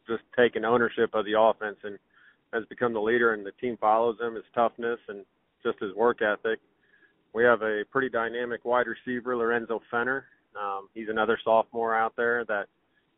just 0.09 0.23
taken 0.39 0.65
ownership 0.65 1.11
of 1.13 1.27
the 1.27 1.39
offense 1.39 1.77
and 1.85 1.99
has 2.55 2.65
become 2.71 2.95
the 2.95 3.01
leader, 3.01 3.35
and 3.35 3.45
the 3.45 3.53
team 3.61 3.77
follows 3.79 4.17
him. 4.19 4.37
His 4.37 4.45
toughness 4.55 5.01
and 5.09 5.27
just 5.63 5.79
his 5.81 5.95
work 5.95 6.23
ethic. 6.23 6.61
We 7.35 7.45
have 7.45 7.61
a 7.61 7.83
pretty 7.91 8.09
dynamic 8.09 8.65
wide 8.65 8.87
receiver, 8.87 9.37
Lorenzo 9.37 9.83
Fenner. 9.91 10.25
Um, 10.59 10.89
he's 10.95 11.11
another 11.11 11.39
sophomore 11.45 11.95
out 11.95 12.15
there 12.17 12.47
that 12.47 12.69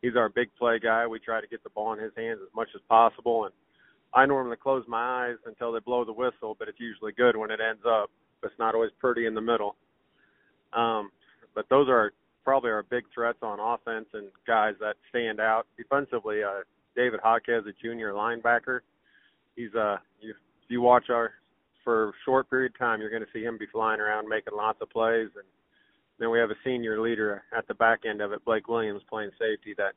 he's 0.03 0.15
our 0.15 0.29
big 0.29 0.49
play 0.59 0.77
guy. 0.77 1.07
We 1.07 1.19
try 1.19 1.41
to 1.41 1.47
get 1.47 1.63
the 1.63 1.71
ball 1.71 1.93
in 1.93 1.99
his 1.99 2.11
hands 2.15 2.39
as 2.43 2.53
much 2.55 2.69
as 2.75 2.81
possible, 2.87 3.45
and 3.45 3.53
I 4.13 4.27
normally 4.27 4.57
close 4.57 4.83
my 4.87 5.27
eyes 5.27 5.37
until 5.47 5.71
they 5.71 5.79
blow 5.79 6.05
the 6.05 6.13
whistle, 6.13 6.55
but 6.59 6.67
it's 6.67 6.79
usually 6.79 7.13
good 7.13 7.35
when 7.35 7.49
it 7.49 7.59
ends 7.59 7.81
up. 7.87 8.11
It's 8.43 8.53
not 8.59 8.75
always 8.75 8.91
pretty 8.99 9.25
in 9.25 9.33
the 9.33 9.41
middle. 9.41 9.75
Um, 10.73 11.09
but 11.55 11.65
those 11.69 11.87
are 11.89 12.11
probably 12.43 12.69
our 12.69 12.83
big 12.83 13.05
threats 13.13 13.39
on 13.41 13.59
offense 13.59 14.07
and 14.13 14.27
guys 14.45 14.75
that 14.81 14.95
stand 15.09 15.39
out 15.39 15.65
defensively. 15.77 16.43
Uh, 16.43 16.61
David 16.95 17.21
Hawkes, 17.23 17.47
a 17.49 17.71
junior 17.81 18.11
linebacker. 18.11 18.81
He's 19.55 19.73
uh, 19.73 19.97
you, 20.19 20.31
if 20.31 20.69
you 20.69 20.81
watch 20.81 21.05
our 21.09 21.31
for 21.83 22.09
a 22.09 22.13
short 22.25 22.49
period 22.49 22.73
of 22.73 22.79
time, 22.79 23.01
you're 23.01 23.09
going 23.09 23.23
to 23.23 23.27
see 23.33 23.43
him 23.43 23.57
be 23.57 23.67
flying 23.71 23.99
around 23.99 24.27
making 24.27 24.53
lots 24.55 24.79
of 24.81 24.89
plays. 24.89 25.29
And 25.35 25.45
then 26.19 26.29
we 26.29 26.39
have 26.39 26.51
a 26.51 26.55
senior 26.63 27.01
leader 27.01 27.43
at 27.55 27.67
the 27.67 27.73
back 27.73 28.01
end 28.07 28.21
of 28.21 28.31
it, 28.31 28.45
Blake 28.45 28.67
Williams, 28.67 29.01
playing 29.09 29.31
safety. 29.39 29.73
That 29.77 29.93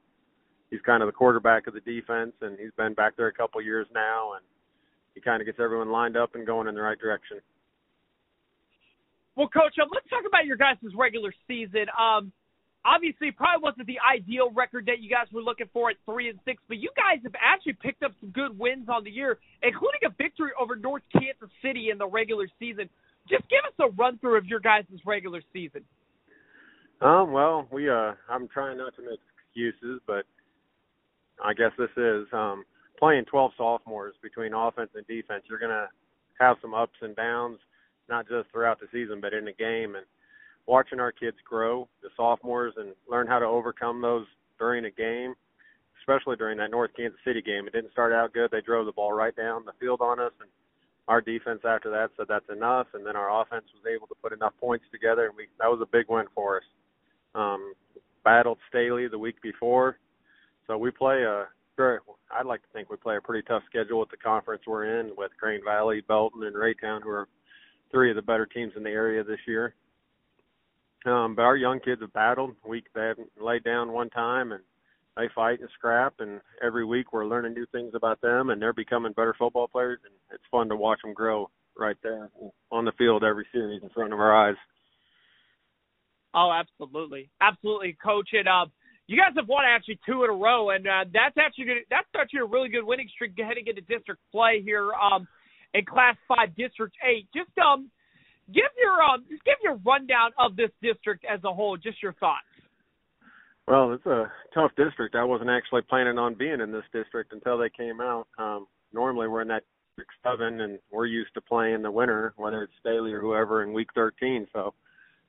he's 0.70 0.80
kind 0.80 1.02
of 1.02 1.08
the 1.08 1.12
quarterback 1.12 1.66
of 1.66 1.74
the 1.74 1.80
defense, 1.80 2.32
and 2.40 2.58
he's 2.58 2.72
been 2.76 2.94
back 2.94 3.16
there 3.16 3.28
a 3.28 3.32
couple 3.32 3.60
years 3.60 3.86
now, 3.94 4.32
and 4.34 4.44
he 5.14 5.20
kind 5.20 5.40
of 5.40 5.46
gets 5.46 5.58
everyone 5.60 5.90
lined 5.90 6.16
up 6.16 6.34
and 6.34 6.46
going 6.46 6.68
in 6.68 6.74
the 6.74 6.82
right 6.82 6.98
direction. 6.98 7.40
Well, 9.36 9.48
Coach, 9.48 9.76
um, 9.82 9.88
let's 9.92 10.08
talk 10.08 10.24
about 10.26 10.46
your 10.46 10.56
guys' 10.56 10.78
regular 10.96 11.32
season. 11.46 11.86
Um, 11.92 12.32
obviously, 12.86 13.30
probably 13.30 13.62
wasn't 13.62 13.86
the 13.86 13.98
ideal 14.00 14.50
record 14.50 14.86
that 14.86 15.00
you 15.00 15.10
guys 15.10 15.26
were 15.30 15.42
looking 15.42 15.68
for 15.74 15.90
at 15.90 15.96
three 16.06 16.30
and 16.30 16.38
six, 16.46 16.62
but 16.68 16.78
you 16.78 16.88
guys 16.96 17.20
have 17.22 17.34
actually 17.38 17.74
picked 17.74 18.02
up 18.02 18.12
some 18.20 18.30
good 18.30 18.58
wins 18.58 18.88
on 18.88 19.04
the 19.04 19.10
year, 19.10 19.38
including 19.62 20.00
a 20.06 20.10
victory 20.16 20.50
over 20.58 20.74
North 20.74 21.02
Kansas 21.12 21.50
City 21.60 21.90
in 21.90 21.98
the 21.98 22.06
regular 22.06 22.48
season. 22.58 22.88
Just 23.28 23.44
give 23.50 23.60
us 23.66 23.74
a 23.78 23.92
run 23.94 24.16
through 24.18 24.38
of 24.38 24.46
your 24.46 24.60
guys' 24.60 24.86
regular 25.04 25.42
season. 25.52 25.82
Um, 27.00 27.32
well, 27.32 27.66
we 27.70 27.90
uh 27.90 28.12
I'm 28.28 28.48
trying 28.48 28.78
not 28.78 28.96
to 28.96 29.02
make 29.02 29.20
excuses, 29.36 30.00
but 30.06 30.24
I 31.44 31.52
guess 31.52 31.72
this 31.78 31.90
is 31.96 32.26
um 32.32 32.64
playing 32.98 33.24
12 33.26 33.52
sophomores 33.56 34.14
between 34.22 34.54
offense 34.54 34.90
and 34.94 35.06
defense. 35.06 35.44
You're 35.48 35.58
to 35.58 35.88
have 36.40 36.56
some 36.62 36.74
ups 36.74 36.96
and 37.02 37.14
downs, 37.14 37.58
not 38.08 38.26
just 38.28 38.50
throughout 38.50 38.80
the 38.80 38.86
season, 38.92 39.20
but 39.20 39.34
in 39.34 39.48
a 39.48 39.52
game 39.52 39.94
and 39.96 40.06
watching 40.66 41.00
our 41.00 41.12
kids 41.12 41.36
grow, 41.48 41.88
the 42.02 42.08
sophomores 42.16 42.74
and 42.76 42.94
learn 43.08 43.26
how 43.26 43.38
to 43.38 43.46
overcome 43.46 44.00
those 44.00 44.26
during 44.58 44.86
a 44.86 44.90
game, 44.90 45.34
especially 46.00 46.36
during 46.36 46.58
that 46.58 46.70
North 46.70 46.90
Kansas 46.96 47.20
City 47.24 47.42
game. 47.42 47.66
It 47.66 47.74
didn't 47.74 47.92
start 47.92 48.12
out 48.12 48.32
good. 48.32 48.50
They 48.50 48.62
drove 48.62 48.86
the 48.86 48.92
ball 48.92 49.12
right 49.12 49.36
down 49.36 49.64
the 49.64 49.72
field 49.78 50.00
on 50.00 50.18
us 50.18 50.32
and 50.40 50.48
our 51.08 51.20
defense 51.20 51.60
after 51.64 51.90
that 51.90 52.10
said 52.16 52.26
that's 52.28 52.48
enough 52.50 52.88
and 52.94 53.06
then 53.06 53.14
our 53.14 53.42
offense 53.42 53.64
was 53.72 53.84
able 53.86 54.08
to 54.08 54.14
put 54.20 54.32
enough 54.32 54.52
points 54.58 54.84
together 54.90 55.26
and 55.26 55.36
we 55.36 55.46
that 55.60 55.70
was 55.70 55.80
a 55.80 55.86
big 55.86 56.06
win 56.08 56.26
for 56.34 56.56
us. 56.56 56.64
Um 57.36 57.74
battled 58.24 58.58
Staley 58.68 59.06
the 59.08 59.18
week 59.18 59.40
before. 59.40 59.98
So 60.66 60.76
we 60.76 60.90
play 60.90 61.22
a 61.22 61.46
very 61.76 61.98
I'd 62.30 62.46
like 62.46 62.62
to 62.62 62.68
think 62.72 62.90
we 62.90 62.96
play 62.96 63.16
a 63.16 63.20
pretty 63.20 63.46
tough 63.46 63.62
schedule 63.70 64.00
with 64.00 64.10
the 64.10 64.16
conference 64.16 64.62
we're 64.66 65.00
in 65.00 65.12
with 65.16 65.30
Grain 65.38 65.60
Valley, 65.64 66.02
Belton 66.06 66.42
and 66.42 66.56
Raytown 66.56 67.02
who 67.02 67.10
are 67.10 67.28
three 67.92 68.10
of 68.10 68.16
the 68.16 68.22
better 68.22 68.46
teams 68.46 68.72
in 68.76 68.82
the 68.82 68.90
area 68.90 69.22
this 69.22 69.38
year. 69.46 69.74
Um, 71.06 71.36
but 71.36 71.42
our 71.42 71.56
young 71.56 71.78
kids 71.78 72.00
have 72.00 72.12
battled. 72.12 72.56
We 72.66 72.82
they 72.94 73.02
haven't 73.02 73.30
laid 73.40 73.62
down 73.62 73.92
one 73.92 74.10
time 74.10 74.50
and 74.50 74.62
they 75.16 75.28
fight 75.34 75.60
and 75.60 75.68
scrap 75.74 76.14
and 76.18 76.40
every 76.62 76.84
week 76.84 77.12
we're 77.12 77.26
learning 77.26 77.54
new 77.54 77.66
things 77.72 77.92
about 77.94 78.20
them 78.20 78.50
and 78.50 78.60
they're 78.60 78.72
becoming 78.72 79.12
better 79.12 79.34
football 79.38 79.68
players 79.68 80.00
and 80.04 80.12
it's 80.32 80.44
fun 80.50 80.68
to 80.68 80.76
watch 80.76 80.98
them 81.02 81.14
grow 81.14 81.48
right 81.78 81.96
there 82.02 82.28
on 82.72 82.84
the 82.84 82.92
field 82.98 83.22
every 83.22 83.46
series 83.52 83.82
in 83.82 83.88
front 83.90 84.12
of 84.12 84.18
our 84.18 84.48
eyes. 84.48 84.56
Oh, 86.36 86.52
absolutely, 86.52 87.30
absolutely, 87.40 87.96
Coach. 88.04 88.28
And 88.32 88.46
uh, 88.46 88.66
you 89.06 89.18
guys 89.18 89.32
have 89.36 89.48
won 89.48 89.64
actually 89.66 89.98
two 90.06 90.22
in 90.24 90.30
a 90.30 90.34
row, 90.34 90.70
and 90.70 90.86
uh, 90.86 91.04
that's 91.12 91.36
actually 91.38 91.64
gonna, 91.64 91.80
that's 91.90 92.06
actually 92.14 92.40
a 92.40 92.44
really 92.44 92.68
good 92.68 92.84
winning 92.84 93.08
streak 93.14 93.32
heading 93.36 93.66
into 93.66 93.80
district 93.80 94.20
play 94.30 94.62
here. 94.62 94.92
Um, 94.92 95.26
in 95.76 95.84
Class 95.84 96.16
Five 96.26 96.56
District 96.56 96.94
Eight. 97.04 97.28
Just 97.34 97.56
um, 97.58 97.90
give 98.48 98.70
your 98.80 99.02
um, 99.02 99.24
just 99.30 99.44
give 99.44 99.56
your 99.62 99.78
rundown 99.84 100.30
of 100.38 100.56
this 100.56 100.70
district 100.82 101.24
as 101.30 101.40
a 101.44 101.52
whole. 101.52 101.76
Just 101.76 102.02
your 102.02 102.14
thoughts. 102.14 102.46
Well, 103.68 103.92
it's 103.92 104.06
a 104.06 104.30
tough 104.54 104.70
district. 104.76 105.16
I 105.16 105.24
wasn't 105.24 105.50
actually 105.50 105.82
planning 105.82 106.18
on 106.18 106.34
being 106.34 106.60
in 106.60 106.70
this 106.70 106.84
district 106.92 107.32
until 107.32 107.58
they 107.58 107.68
came 107.68 108.00
out. 108.00 108.28
Um, 108.38 108.66
normally, 108.92 109.28
we're 109.28 109.42
in 109.42 109.48
that 109.48 109.64
district 109.96 110.12
seven, 110.22 110.60
and 110.60 110.78
we're 110.90 111.06
used 111.06 111.34
to 111.34 111.40
playing 111.40 111.82
the 111.82 111.90
winner, 111.90 112.32
whether 112.36 112.62
it's 112.62 112.72
Staley 112.80 113.12
or 113.12 113.20
whoever, 113.20 113.64
in 113.64 113.72
week 113.72 113.88
13. 113.94 114.46
So, 114.52 114.72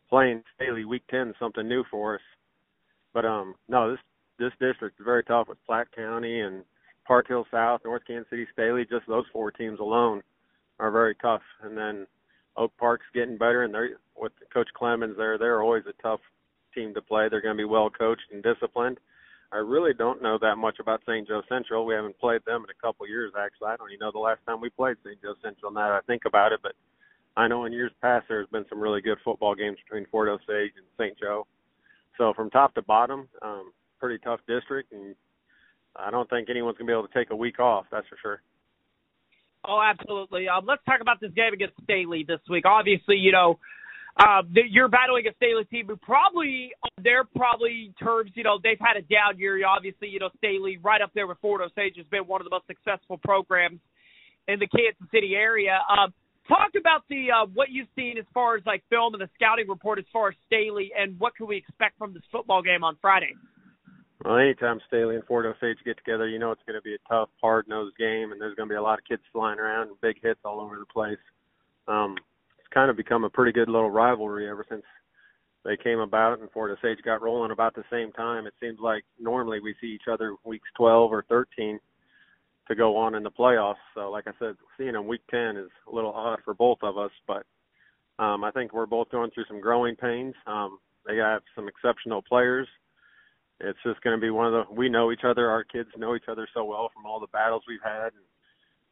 playing 0.09 0.43
Staley 0.55 0.85
week 0.85 1.03
10 1.09 1.29
is 1.29 1.35
something 1.39 1.67
new 1.67 1.83
for 1.89 2.15
us. 2.15 2.21
But 3.13 3.25
um, 3.25 3.55
no, 3.67 3.91
this 3.91 3.99
this 4.39 4.51
district 4.59 4.99
is 4.99 5.05
very 5.05 5.23
tough 5.23 5.47
with 5.47 5.57
Platte 5.65 5.91
County 5.95 6.41
and 6.41 6.63
Park 7.07 7.27
Hill 7.27 7.45
South, 7.49 7.81
North 7.83 8.03
Kansas 8.05 8.29
City, 8.29 8.45
Staley. 8.53 8.85
Just 8.87 9.07
those 9.07 9.25
four 9.33 9.49
teams 9.49 9.79
alone 9.79 10.21
are 10.79 10.91
very 10.91 11.15
tough. 11.15 11.41
And 11.63 11.75
then 11.75 12.05
Oak 12.55 12.71
Park's 12.77 13.05
getting 13.13 13.37
better, 13.37 13.63
and 13.63 13.73
they're 13.73 13.97
with 14.15 14.33
Coach 14.53 14.67
Clemens 14.75 15.15
there. 15.17 15.37
They're 15.37 15.63
always 15.63 15.83
a 15.87 16.01
tough 16.01 16.19
team 16.75 16.93
to 16.93 17.01
play. 17.01 17.27
They're 17.29 17.41
going 17.41 17.55
to 17.55 17.61
be 17.61 17.65
well 17.65 17.89
coached 17.89 18.29
and 18.31 18.43
disciplined. 18.43 18.99
I 19.51 19.57
really 19.57 19.93
don't 19.93 20.21
know 20.21 20.37
that 20.41 20.57
much 20.57 20.77
about 20.79 21.01
St. 21.07 21.27
Joe 21.27 21.41
Central. 21.47 21.85
We 21.85 21.95
haven't 21.95 22.19
played 22.19 22.41
them 22.45 22.65
in 22.65 22.69
a 22.69 22.85
couple 22.85 23.07
years, 23.07 23.31
actually. 23.39 23.69
I 23.69 23.77
don't 23.77 23.91
even 23.91 24.01
know 24.01 24.11
the 24.11 24.19
last 24.19 24.41
time 24.45 24.59
we 24.59 24.69
played 24.69 24.97
St. 25.05 25.21
Joe 25.21 25.35
Central 25.41 25.71
now 25.71 25.87
that 25.89 26.03
I 26.03 26.05
think 26.05 26.23
about 26.25 26.51
it, 26.51 26.59
but 26.61 26.73
I 27.37 27.47
know 27.47 27.65
in 27.65 27.71
years 27.71 27.91
past 28.01 28.25
there's 28.27 28.49
been 28.49 28.65
some 28.67 28.79
really 28.79 28.99
good 28.99 29.19
football 29.23 29.53
games 29.53 29.77
between 29.85 30.07
Fort 30.07 30.27
Osage 30.27 30.73
and 30.75 30.85
St. 30.97 31.17
Joe. 31.19 31.45
So 32.17 32.33
from 32.35 32.49
top 32.49 32.73
to 32.73 32.81
bottom, 32.81 33.29
um, 33.43 33.71
pretty 33.99 34.17
tough 34.23 34.39
district, 34.47 34.91
and 34.91 35.15
I 35.95 36.09
don't 36.09 36.27
think 36.31 36.49
anyone's 36.49 36.79
to 36.79 36.83
be 36.83 36.91
able 36.91 37.07
to 37.07 37.13
take 37.13 37.29
a 37.29 37.35
week 37.35 37.59
off, 37.59 37.85
that's 37.91 38.07
for 38.07 38.17
sure. 38.23 38.41
Oh, 39.63 39.79
absolutely. 39.79 40.49
Um, 40.49 40.65
let's 40.65 40.83
talk 40.85 40.99
about 40.99 41.21
this 41.21 41.31
game 41.35 41.53
against 41.53 41.75
Staley 41.83 42.25
this 42.27 42.39
week. 42.49 42.65
Obviously, 42.65 43.17
you 43.17 43.31
know, 43.31 43.59
uh, 44.17 44.41
you're 44.71 44.87
battling 44.87 45.27
a 45.27 45.35
Staley 45.35 45.65
team 45.65 45.85
who 45.85 45.95
probably, 45.95 46.71
their 47.03 47.23
probably 47.23 47.93
terms, 48.01 48.31
you 48.33 48.43
know, 48.43 48.57
they've 48.63 48.79
had 48.79 48.97
a 48.97 49.01
down 49.01 49.37
year. 49.37 49.63
Obviously, 49.63 50.07
you 50.07 50.17
know, 50.17 50.29
Staley 50.37 50.77
right 50.81 51.01
up 51.01 51.11
there 51.13 51.27
with 51.27 51.37
Fort 51.39 51.61
Osage 51.61 51.97
has 51.97 52.05
been 52.07 52.23
one 52.23 52.41
of 52.41 52.45
the 52.45 52.51
most 52.51 52.65
successful 52.65 53.19
programs 53.23 53.79
in 54.47 54.57
the 54.57 54.67
Kansas 54.67 55.05
City 55.11 55.35
area. 55.35 55.81
Um, 55.87 56.13
talk 56.47 56.71
about 56.79 57.03
the 57.09 57.27
uh, 57.31 57.45
what 57.53 57.69
you've 57.69 57.87
seen 57.95 58.17
as 58.17 58.25
far 58.33 58.55
as 58.55 58.63
like 58.65 58.83
film 58.89 59.13
and 59.13 59.21
the 59.21 59.29
scouting 59.35 59.67
report 59.67 59.99
as 59.99 60.05
far 60.11 60.29
as 60.29 60.35
Staley, 60.45 60.91
and 60.97 61.19
what 61.19 61.35
can 61.35 61.47
we 61.47 61.57
expect 61.57 61.97
from 61.97 62.13
this 62.13 62.23
football 62.31 62.61
game 62.61 62.83
on 62.83 62.97
Friday? 63.01 63.33
Well, 64.25 64.37
anytime 64.37 64.79
Staley 64.87 65.15
and 65.15 65.23
Fort 65.25 65.45
Osage 65.45 65.77
get 65.85 65.97
together, 65.97 66.27
you 66.27 66.39
know 66.39 66.51
it's 66.51 66.63
going 66.65 66.77
to 66.77 66.81
be 66.81 66.95
a 66.95 67.07
tough, 67.07 67.29
hard-nosed 67.39 67.95
game, 67.97 68.31
and 68.31 68.41
there's 68.41 68.55
going 68.55 68.67
to 68.67 68.73
be 68.73 68.77
a 68.77 68.81
lot 68.81 68.97
of 68.97 69.05
kids 69.05 69.21
flying 69.31 69.59
around 69.59 69.89
and 69.89 70.01
big 70.01 70.17
hits 70.21 70.39
all 70.43 70.59
over 70.59 70.77
the 70.77 70.85
place. 70.91 71.21
Um, 71.87 72.15
it's 72.57 72.67
kind 72.73 72.89
of 72.89 72.97
become 72.97 73.23
a 73.23 73.29
pretty 73.29 73.51
good 73.51 73.69
little 73.69 73.91
rivalry 73.91 74.49
ever 74.49 74.65
since 74.67 74.83
they 75.63 75.77
came 75.77 75.99
about 75.99 76.39
and 76.39 76.49
Fort 76.51 76.71
Osage 76.71 76.99
got 77.03 77.21
rolling 77.21 77.51
about 77.51 77.75
the 77.75 77.83
same 77.91 78.11
time. 78.13 78.47
It 78.47 78.53
seems 78.59 78.79
like 78.81 79.03
normally 79.19 79.59
we 79.59 79.75
see 79.81 79.87
each 79.87 80.07
other 80.11 80.35
weeks 80.45 80.67
12 80.77 81.11
or 81.11 81.25
13 81.29 81.79
to 82.67 82.75
go 82.75 82.97
on 82.97 83.15
in 83.15 83.23
the 83.23 83.31
playoffs. 83.31 83.75
So, 83.95 84.11
like 84.11 84.27
I 84.27 84.31
said, 84.39 84.55
seeing 84.77 84.93
them 84.93 85.07
week 85.07 85.21
10 85.31 85.57
is 85.57 85.69
a 85.91 85.95
little 85.95 86.11
odd 86.11 86.39
for 86.43 86.53
both 86.53 86.79
of 86.81 86.97
us, 86.97 87.11
but 87.25 87.45
um, 88.19 88.43
I 88.43 88.51
think 88.51 88.73
we're 88.73 88.85
both 88.85 89.09
going 89.11 89.31
through 89.31 89.45
some 89.47 89.61
growing 89.61 89.95
pains. 89.95 90.33
Um, 90.45 90.79
they 91.05 91.17
have 91.17 91.41
some 91.55 91.67
exceptional 91.67 92.21
players. 92.21 92.67
It's 93.59 93.79
just 93.85 94.01
going 94.01 94.15
to 94.15 94.21
be 94.21 94.29
one 94.29 94.47
of 94.47 94.53
the. 94.53 94.73
We 94.73 94.89
know 94.89 95.11
each 95.11 95.23
other. 95.23 95.49
Our 95.49 95.63
kids 95.63 95.89
know 95.97 96.15
each 96.15 96.27
other 96.29 96.47
so 96.53 96.63
well 96.63 96.91
from 96.93 97.05
all 97.05 97.19
the 97.19 97.27
battles 97.27 97.63
we've 97.67 97.79
had. 97.83 98.07
And 98.07 98.25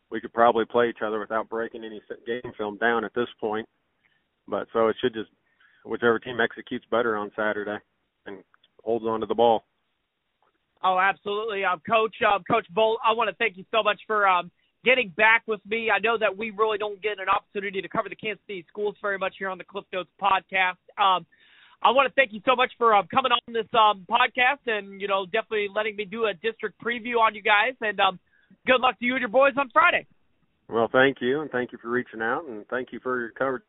we 0.09 0.21
could 0.21 0.33
probably 0.33 0.65
play 0.65 0.89
each 0.89 1.03
other 1.05 1.19
without 1.19 1.49
breaking 1.49 1.83
any 1.83 2.01
game 2.25 2.51
film 2.57 2.77
down 2.77 3.05
at 3.05 3.13
this 3.13 3.27
point. 3.39 3.67
But 4.47 4.67
so 4.73 4.87
it 4.87 4.95
should 5.01 5.13
just 5.13 5.29
whichever 5.83 6.19
team 6.19 6.39
executes 6.39 6.85
better 6.89 7.15
on 7.15 7.31
Saturday 7.35 7.77
and 8.25 8.37
holds 8.83 9.05
on 9.05 9.19
to 9.19 9.25
the 9.25 9.35
ball. 9.35 9.65
Oh, 10.85 10.99
absolutely, 10.99 11.65
um, 11.65 11.81
Coach. 11.89 12.13
Um, 12.21 12.43
Coach 12.49 12.67
Bolt, 12.69 12.99
I 13.03 13.13
want 13.13 13.29
to 13.31 13.35
thank 13.37 13.57
you 13.57 13.65
so 13.71 13.81
much 13.81 13.99
for 14.05 14.27
um, 14.27 14.51
getting 14.83 15.09
back 15.17 15.41
with 15.47 15.59
me. 15.65 15.89
I 15.89 15.97
know 15.97 16.15
that 16.19 16.37
we 16.37 16.51
really 16.51 16.77
don't 16.77 17.01
get 17.01 17.13
an 17.17 17.25
opportunity 17.27 17.81
to 17.81 17.89
cover 17.89 18.07
the 18.07 18.15
Kansas 18.15 18.43
City 18.45 18.63
schools 18.69 18.95
very 19.01 19.17
much 19.17 19.33
here 19.39 19.49
on 19.49 19.57
the 19.57 19.63
Cliff 19.63 19.85
Notes 19.91 20.11
podcast. 20.21 20.77
Um, 21.01 21.25
I 21.81 21.89
want 21.89 22.07
to 22.07 22.13
thank 22.13 22.33
you 22.33 22.41
so 22.45 22.55
much 22.55 22.71
for 22.77 22.95
um, 22.95 23.07
coming 23.11 23.31
on 23.31 23.53
this 23.53 23.65
um, 23.73 24.05
podcast 24.07 24.61
and 24.67 25.01
you 25.01 25.07
know 25.07 25.25
definitely 25.25 25.69
letting 25.75 25.95
me 25.95 26.05
do 26.05 26.25
a 26.25 26.33
district 26.33 26.79
preview 26.79 27.17
on 27.17 27.33
you 27.33 27.41
guys. 27.41 27.73
And 27.81 27.99
um, 27.99 28.19
good 28.67 28.79
luck 28.79 28.99
to 28.99 29.05
you 29.05 29.13
and 29.13 29.21
your 29.21 29.29
boys 29.29 29.53
on 29.57 29.71
Friday. 29.73 30.05
Well, 30.69 30.89
thank 30.91 31.17
you, 31.19 31.41
and 31.41 31.49
thank 31.49 31.71
you 31.71 31.79
for 31.81 31.89
reaching 31.89 32.21
out, 32.21 32.45
and 32.47 32.65
thank 32.67 32.89
you 32.91 32.99
for 33.01 33.19
your 33.19 33.31
coverage. 33.31 33.63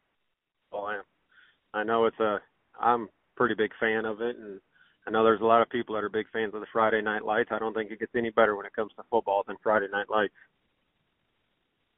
Well, 0.71 0.85
I, 0.85 1.79
I 1.79 1.83
know 1.83 2.07
it's 2.07 2.21
a, 2.21 2.39
I'm 2.81 3.09
pretty 3.37 3.55
big 3.55 3.71
fan 3.79 4.05
of 4.05 4.21
it, 4.21 4.37
and 4.37 4.61
I 5.07 5.11
know 5.11 5.23
there's 5.23 5.41
a 5.41 5.45
lot 5.45 5.63
of 5.63 5.69
people 5.71 5.95
that 5.95 6.03
are 6.03 6.09
big 6.09 6.27
fans 6.33 6.53
of 6.55 6.61
the 6.61 6.67
Friday 6.73 7.01
Night 7.01 7.25
Lights. 7.25 7.51
I 7.53 7.59
don't 7.59 7.75
think 7.75 7.91
it 7.91 8.01
gets 8.01 8.13
any 8.17 8.31
better 8.31 8.57
when 8.57 8.67
it 8.67 8.75
comes 8.75 8.91
to 8.97 9.05
football 9.11 9.45
than 9.47 9.57
Friday 9.63 9.87
Night 9.93 10.11
Lights. 10.11 10.35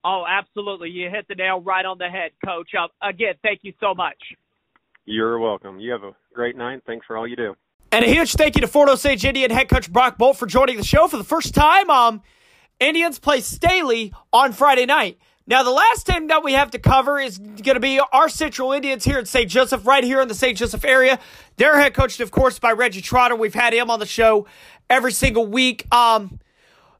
Oh, 0.04 0.24
absolutely! 0.28 0.90
You 0.90 1.10
hit 1.10 1.26
the 1.28 1.34
nail 1.34 1.60
right 1.60 1.84
on 1.84 1.98
the 1.98 2.08
head, 2.08 2.30
Coach. 2.44 2.70
Uh, 2.78 2.86
again, 3.02 3.34
thank 3.42 3.60
you 3.62 3.72
so 3.80 3.94
much. 3.94 4.16
You're 5.06 5.38
welcome. 5.38 5.80
You 5.80 5.90
have 5.92 6.04
a 6.04 6.14
great 6.34 6.56
night. 6.56 6.82
Thanks 6.86 7.06
for 7.06 7.16
all 7.16 7.26
you 7.26 7.34
do. 7.34 7.54
And 7.90 8.04
a 8.04 8.08
huge 8.08 8.34
thank 8.34 8.54
you 8.54 8.60
to 8.60 8.68
Fort 8.68 8.90
Osage 8.90 9.24
Indian 9.24 9.50
head 9.50 9.68
coach 9.68 9.90
Brock 9.90 10.18
Bolt 10.18 10.36
for 10.36 10.46
joining 10.46 10.76
the 10.76 10.84
show 10.84 11.08
for 11.08 11.16
the 11.16 11.24
first 11.24 11.54
time. 11.54 11.88
Um, 11.88 12.22
Indians 12.78 13.18
play 13.18 13.40
Staley 13.40 14.12
on 14.32 14.52
Friday 14.52 14.84
night. 14.84 15.18
Now, 15.48 15.62
the 15.62 15.70
last 15.70 16.06
team 16.06 16.26
that 16.26 16.44
we 16.44 16.52
have 16.52 16.72
to 16.72 16.78
cover 16.78 17.18
is 17.18 17.38
going 17.38 17.74
to 17.74 17.80
be 17.80 17.98
our 18.12 18.28
Central 18.28 18.72
Indians 18.72 19.02
here 19.02 19.18
in 19.18 19.24
St. 19.24 19.50
Joseph, 19.50 19.86
right 19.86 20.04
here 20.04 20.20
in 20.20 20.28
the 20.28 20.34
St. 20.34 20.58
Joseph 20.58 20.84
area. 20.84 21.18
They're 21.56 21.78
head 21.80 21.94
coached, 21.94 22.20
of 22.20 22.30
course, 22.30 22.58
by 22.58 22.72
Reggie 22.72 23.00
Trotter. 23.00 23.34
We've 23.34 23.54
had 23.54 23.72
him 23.72 23.90
on 23.90 23.98
the 23.98 24.04
show 24.04 24.46
every 24.90 25.10
single 25.10 25.46
week. 25.46 25.86
Um, 25.90 26.38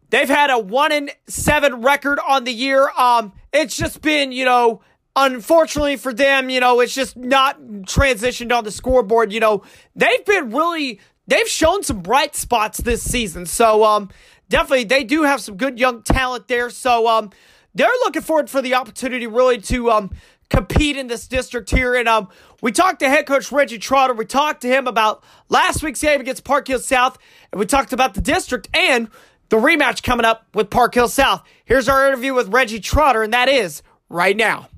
they've 0.09 0.31
had 0.31 0.49
a 0.49 0.59
one 0.59 0.93
in 0.93 1.11
seven 1.27 1.83
record 1.83 2.19
on 2.27 2.45
the 2.45 2.53
year. 2.53 2.89
Um, 2.97 3.35
it's 3.53 3.77
just 3.77 4.01
been, 4.01 4.33
you 4.33 4.47
know, 4.47 4.81
unfortunately 5.15 5.97
for 5.97 6.15
them, 6.15 6.49
you 6.49 6.61
know, 6.61 6.81
it's 6.81 6.95
just 6.95 7.19
not 7.19 7.61
transitioned 7.61 8.57
on 8.57 8.65
the 8.65 8.71
scoreboard. 8.71 9.31
You 9.31 9.41
know, 9.41 9.63
they've 9.95 10.25
been 10.25 10.53
really, 10.53 11.01
they've 11.27 11.49
shown 11.49 11.83
some 11.83 12.01
bright 12.01 12.35
spots 12.35 12.79
this 12.79 13.03
season. 13.03 13.45
So, 13.45 13.85
um, 13.85 14.09
definitely 14.49 14.85
they 14.85 15.05
do 15.05 15.25
have 15.25 15.41
some 15.41 15.57
good 15.57 15.79
young 15.79 16.03
talent 16.03 16.49
there. 16.49 16.71
So 16.71 17.07
um, 17.07 17.31
they're 17.79 17.89
looking 18.05 18.23
forward 18.23 18.51
for 18.51 18.61
the 18.61 18.75
opportunity 18.75 19.27
really 19.27 19.59
to 19.59 19.91
um, 19.91 20.11
compete 20.51 20.97
in 20.97 21.07
this 21.07 21.27
district 21.29 21.71
here. 21.71 21.95
And 21.95 22.09
um, 22.09 22.29
we 22.61 22.73
talked 22.73 23.01
to 23.01 23.09
head 23.09 23.27
coach 23.27 23.53
Reggie 23.53 23.79
Trotter. 23.79 24.15
We 24.15 24.25
talked 24.25 24.63
to 24.63 24.69
him 24.69 24.87
about 24.87 25.23
last 25.49 25.83
week's 25.83 26.01
game 26.01 26.21
against 26.21 26.45
Park 26.45 26.67
Hill 26.67 26.81
South, 26.81 27.19
and 27.53 27.59
we 27.59 27.67
talked 27.67 27.93
about 27.93 28.15
the 28.15 28.21
district 28.21 28.69
and 28.75 29.09
the 29.49 29.57
rematch 29.57 30.03
coming 30.03 30.27
up 30.27 30.47
with 30.55 30.71
Park 30.71 30.95
Hill 30.95 31.09
South. 31.09 31.43
Here's 31.65 31.89
our 31.89 32.07
interview 32.07 32.35
with 32.35 32.49
Reggie 32.49 32.81
Trotter, 32.81 33.23
and 33.23 33.33
that 33.33 33.49
is 33.49 33.83
right 34.09 34.37
now. 34.37 34.69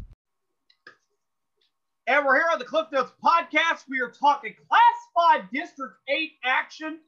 And 2.07 2.27
we're 2.27 2.37
here 2.37 2.47
on 2.53 2.59
the 2.59 2.65
Cliff 2.65 2.87
Notes 2.93 3.13
podcast. 3.25 3.85
We 3.89 4.01
are 4.01 4.11
talking 4.11 4.55
Class 4.69 5.41
5 5.41 5.51
District 5.53 5.95
8 6.09 6.33
action. 6.45 6.99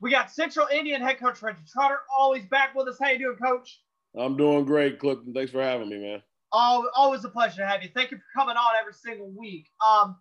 We 0.00 0.10
got 0.10 0.30
Central 0.30 0.66
Indian 0.66 1.00
head 1.00 1.18
coach 1.18 1.40
Reggie 1.40 1.58
Trotter 1.72 2.00
always 2.14 2.44
back 2.44 2.74
with 2.74 2.86
us. 2.88 2.98
How 3.00 3.08
you 3.08 3.18
doing, 3.18 3.36
Coach? 3.36 3.80
I'm 4.16 4.36
doing 4.36 4.64
great, 4.64 4.98
Clifton. 4.98 5.34
Thanks 5.34 5.50
for 5.50 5.62
having 5.62 5.88
me, 5.88 5.98
man. 5.98 6.22
Oh, 6.52 6.88
always 6.94 7.24
a 7.24 7.28
pleasure 7.28 7.58
to 7.58 7.66
have 7.66 7.82
you. 7.82 7.90
Thank 7.94 8.10
you 8.10 8.16
for 8.16 8.24
coming 8.34 8.56
on 8.56 8.72
every 8.80 8.94
single 8.94 9.30
week. 9.30 9.68
Um, 9.86 10.16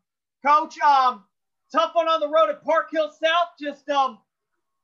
Coach, 0.46 0.78
um, 0.80 1.24
tough 1.72 1.92
one 1.94 2.08
on 2.08 2.20
the 2.20 2.28
road 2.28 2.50
at 2.50 2.64
Park 2.64 2.90
Hill 2.92 3.10
South. 3.10 3.50
Just 3.60 3.90
um, 3.90 4.20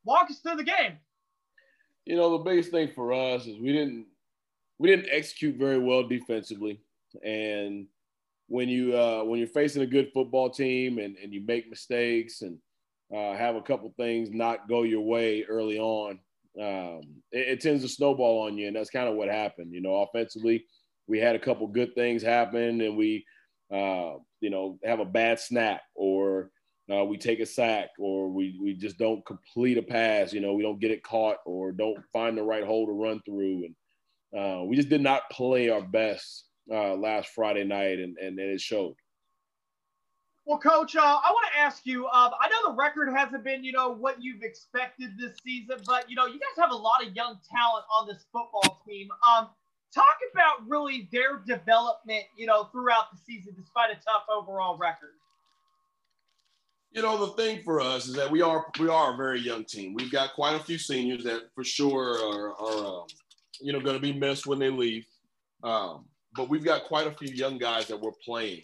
walk 0.06 0.30
us 0.30 0.39
through 0.39 0.56
the 0.56 0.64
game. 0.64 0.97
You 2.06 2.16
know, 2.16 2.38
the 2.38 2.43
biggest 2.43 2.72
thing 2.72 2.89
for 2.93 3.14
us 3.14 3.45
is 3.45 3.60
we 3.60 3.72
didn't 3.72 4.08
we 4.80 4.89
didn't 4.89 5.10
execute 5.12 5.56
very 5.56 5.80
well 5.80 6.04
defensively, 6.04 6.82
and 7.24 7.88
when 8.47 8.68
you 8.68 8.97
uh, 8.97 9.24
when 9.24 9.39
you're 9.39 9.47
facing 9.47 9.84
a 9.84 9.88
good 9.88 10.12
football 10.14 10.49
team 10.49 10.97
and, 10.97 11.16
and 11.18 11.34
you 11.34 11.41
make 11.45 11.70
mistakes 11.70 12.41
and 12.41 12.58
uh, 13.16 13.36
have 13.36 13.56
a 13.56 13.62
couple 13.62 13.93
things 13.95 14.30
not 14.32 14.68
go 14.68 14.84
your 14.84 15.01
way 15.01 15.43
early 15.43 15.80
on, 15.80 16.20
um, 16.60 17.01
it, 17.32 17.47
it, 17.49 17.62
tends 17.62 17.84
to 17.84 17.89
snowball 17.89 18.45
on 18.45 18.58
you, 18.58 18.68
and 18.68 18.76
that's 18.76 18.89
kind 18.89 19.10
of 19.10 19.16
what 19.16 19.30
happened. 19.30 19.74
You 19.74 19.82
know, 19.82 19.95
offensively, 19.95 20.66
we 21.08 21.20
had 21.20 21.36
a 21.36 21.39
couple 21.39 21.68
good 21.68 21.95
things 21.95 22.22
happen, 22.22 22.82
and 22.82 22.95
we, 22.95 23.26
uh, 23.74 24.14
you 24.39 24.49
know, 24.49 24.78
have 24.84 24.99
a 24.99 25.06
bad 25.06 25.39
snap, 25.39 25.82
or 25.95 26.51
uh, 26.91 27.04
we 27.04 27.18
take 27.18 27.39
a 27.39 27.45
sack, 27.45 27.89
or 27.97 28.30
we 28.30 28.58
we 28.62 28.74
just 28.74 28.99
don't 28.99 29.26
complete 29.26 29.78
a 29.78 29.82
pass. 29.82 30.32
You 30.32 30.41
know, 30.41 30.54
we 30.54 30.64
don't 30.64 30.80
get 30.80 30.91
it 30.91 31.04
caught, 31.04 31.38
or 31.45 31.72
don't 31.72 32.04
find 32.12 32.38
the 32.38 32.43
right 32.43 32.64
hole 32.64 32.86
to 32.86 32.93
run 32.93 33.22
through, 33.26 33.66
and 33.66 33.76
uh, 34.39 34.64
we 34.64 34.76
just 34.76 34.89
did 34.89 35.01
not 35.01 35.30
play 35.32 35.70
our 35.70 35.82
best 35.82 36.45
uh, 36.72 36.93
last 36.93 37.30
Friday 37.30 37.64
night, 37.64 37.99
and, 37.99 38.18
and, 38.18 38.38
and 38.39 38.51
it 38.51 38.62
showed. 38.62 38.95
Well, 40.45 40.59
Coach, 40.59 40.95
uh, 40.97 40.99
I 41.01 41.31
want 41.31 41.47
to 41.53 41.59
ask 41.59 41.85
you. 41.85 42.05
Uh, 42.07 42.29
I 42.39 42.49
know 42.49 42.71
the 42.71 42.75
record 42.75 43.09
hasn't 43.15 43.45
been, 43.45 43.63
you 43.63 43.71
know, 43.71 43.95
what 43.95 44.21
you've 44.21 44.43
expected 44.43 45.11
this 45.17 45.37
season, 45.43 45.77
but 45.85 46.09
you 46.09 46.17
know, 46.17 46.25
you 46.25 46.33
guys 46.33 46.57
have 46.57 46.71
a 46.71 46.75
lot 46.75 47.05
of 47.05 47.15
young 47.15 47.39
talent 47.49 47.85
on 47.97 48.07
this 48.07 48.25
football 48.31 48.81
team. 48.85 49.07
Um, 49.25 49.49
talk 49.93 50.17
about 50.33 50.67
really 50.67 51.07
their 51.11 51.37
development, 51.47 52.23
you 52.35 52.45
know, 52.45 52.65
throughout 52.65 53.11
the 53.11 53.17
season, 53.25 53.53
despite 53.57 53.91
a 53.91 53.95
tough 53.95 54.25
overall 54.29 54.77
record. 54.77 55.11
You 56.91 57.01
know, 57.01 57.25
the 57.25 57.31
thing 57.33 57.63
for 57.63 57.79
us 57.79 58.07
is 58.07 58.13
that 58.15 58.29
we 58.29 58.41
are 58.41 58.65
we 58.79 58.89
are 58.89 59.13
a 59.13 59.17
very 59.17 59.39
young 59.39 59.63
team. 59.63 59.93
We've 59.93 60.11
got 60.11 60.33
quite 60.33 60.55
a 60.55 60.63
few 60.63 60.77
seniors 60.77 61.23
that 61.23 61.43
for 61.55 61.63
sure 61.63 62.19
are, 62.21 62.53
are 62.53 63.01
um, 63.01 63.07
you 63.61 63.73
know 63.73 63.79
going 63.79 63.95
to 63.95 64.01
be 64.01 64.13
missed 64.13 64.45
when 64.45 64.59
they 64.59 64.69
leave. 64.69 65.05
Um, 65.63 66.05
but 66.35 66.49
we've 66.49 66.65
got 66.65 66.83
quite 66.83 67.07
a 67.07 67.11
few 67.11 67.33
young 67.33 67.57
guys 67.57 67.87
that 67.87 67.99
we're 67.99 68.11
playing, 68.23 68.61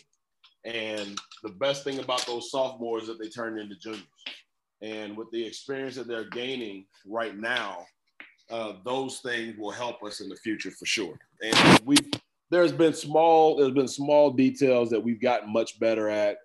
and 0.66 1.20
the 1.44 1.50
best 1.50 1.84
thing 1.84 2.00
about 2.00 2.26
those 2.26 2.52
sophomores 2.52 3.04
is 3.04 3.08
that 3.10 3.20
they 3.20 3.30
turn 3.30 3.58
into 3.58 3.76
juniors. 3.76 4.04
And 4.82 5.18
with 5.18 5.30
the 5.32 5.46
experience 5.46 5.96
that 5.96 6.08
they're 6.08 6.30
gaining 6.30 6.86
right 7.06 7.38
now, 7.38 7.86
uh, 8.50 8.74
those 8.84 9.20
things 9.20 9.58
will 9.58 9.72
help 9.72 10.04
us 10.04 10.22
in 10.22 10.30
the 10.30 10.36
future 10.38 10.72
for 10.72 10.86
sure. 10.86 11.18
And 11.44 11.80
we 11.86 11.98
there's 12.50 12.72
been 12.72 12.94
small 12.94 13.58
there's 13.58 13.74
been 13.74 13.88
small 13.88 14.32
details 14.32 14.90
that 14.90 15.04
we've 15.04 15.22
gotten 15.22 15.52
much 15.52 15.80
better 15.80 16.10
at. 16.10 16.38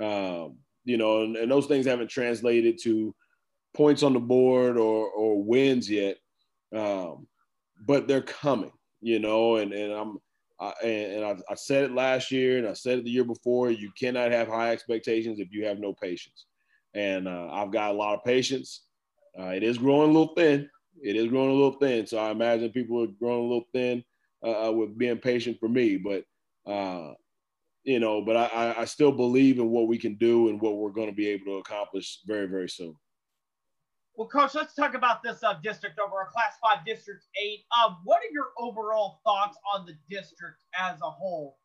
Um, 0.00 0.56
you 0.84 0.96
know, 0.96 1.22
and, 1.22 1.36
and, 1.36 1.50
those 1.50 1.66
things 1.66 1.84
haven't 1.84 2.08
translated 2.08 2.78
to 2.84 3.12
points 3.74 4.04
on 4.04 4.12
the 4.12 4.20
board 4.20 4.78
or 4.78 5.08
or 5.10 5.42
wins 5.42 5.90
yet. 5.90 6.16
Um, 6.74 7.26
but 7.84 8.06
they're 8.06 8.22
coming, 8.22 8.72
you 9.00 9.18
know, 9.18 9.56
and 9.56 9.72
and 9.72 9.92
I'm 9.92 10.18
And, 10.60 11.12
and 11.12 11.24
I, 11.24 11.36
I, 11.50 11.54
said 11.54 11.84
it 11.84 11.92
last 11.92 12.32
year 12.32 12.58
and 12.58 12.66
I 12.66 12.72
said 12.72 12.98
it 12.98 13.04
the 13.04 13.10
year 13.10 13.24
before. 13.24 13.70
You 13.70 13.92
cannot 13.98 14.32
have 14.32 14.48
high 14.48 14.70
expectations 14.70 15.38
if 15.38 15.52
you 15.52 15.64
have 15.66 15.78
no 15.78 15.92
patience. 15.92 16.46
And 16.94 17.28
uh, 17.28 17.48
I've 17.52 17.70
got 17.70 17.92
a 17.92 17.94
lot 17.94 18.16
of 18.16 18.24
patience. 18.24 18.84
Uh, 19.38 19.48
it 19.48 19.62
is 19.62 19.78
growing 19.78 20.10
a 20.10 20.12
little 20.12 20.34
thin. 20.34 20.68
It 21.00 21.14
is 21.14 21.28
growing 21.28 21.50
a 21.50 21.54
little 21.54 21.78
thin. 21.78 22.06
So 22.06 22.18
I 22.18 22.30
imagine 22.30 22.70
people 22.70 23.02
are 23.04 23.06
growing 23.06 23.44
a 23.44 23.48
little 23.48 23.68
thin 23.72 24.04
uh, 24.44 24.68
uh 24.68 24.72
with 24.72 24.98
being 24.98 25.18
patient 25.18 25.58
for 25.60 25.68
me. 25.68 25.96
But 25.96 26.24
uh, 26.70 27.12
you 27.84 28.00
know, 28.00 28.20
but 28.20 28.36
I, 28.36 28.74
I 28.78 28.84
still 28.84 29.12
believe 29.12 29.58
in 29.58 29.70
what 29.70 29.88
we 29.88 29.96
can 29.96 30.16
do 30.16 30.48
and 30.48 30.60
what 30.60 30.76
we're 30.76 30.90
going 30.90 31.08
to 31.08 31.14
be 31.14 31.28
able 31.28 31.46
to 31.46 31.58
accomplish 31.58 32.20
very, 32.26 32.46
very 32.46 32.68
soon. 32.68 32.94
Well, 34.18 34.26
Coach, 34.26 34.56
let's 34.56 34.74
talk 34.74 34.94
about 34.94 35.22
this 35.22 35.44
uh, 35.44 35.54
district 35.62 36.00
over 36.00 36.22
a 36.22 36.26
Class 36.26 36.54
5 36.60 36.84
District 36.84 37.24
8. 37.40 37.60
Uh, 37.70 37.94
what 38.02 38.16
are 38.16 38.32
your 38.32 38.48
overall 38.58 39.20
thoughts 39.24 39.56
on 39.72 39.86
the 39.86 39.94
district 40.10 40.64
as 40.76 41.00
a 41.00 41.08
whole? 41.08 41.56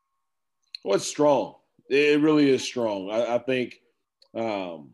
Well, 0.85 0.97
it's 0.97 1.07
strong. 1.07 1.55
It 1.89 2.21
really 2.21 2.51
is 2.51 2.61
strong. 2.63 3.09
I, 3.09 3.37
I 3.37 3.37
think, 3.39 3.79
um, 4.35 4.91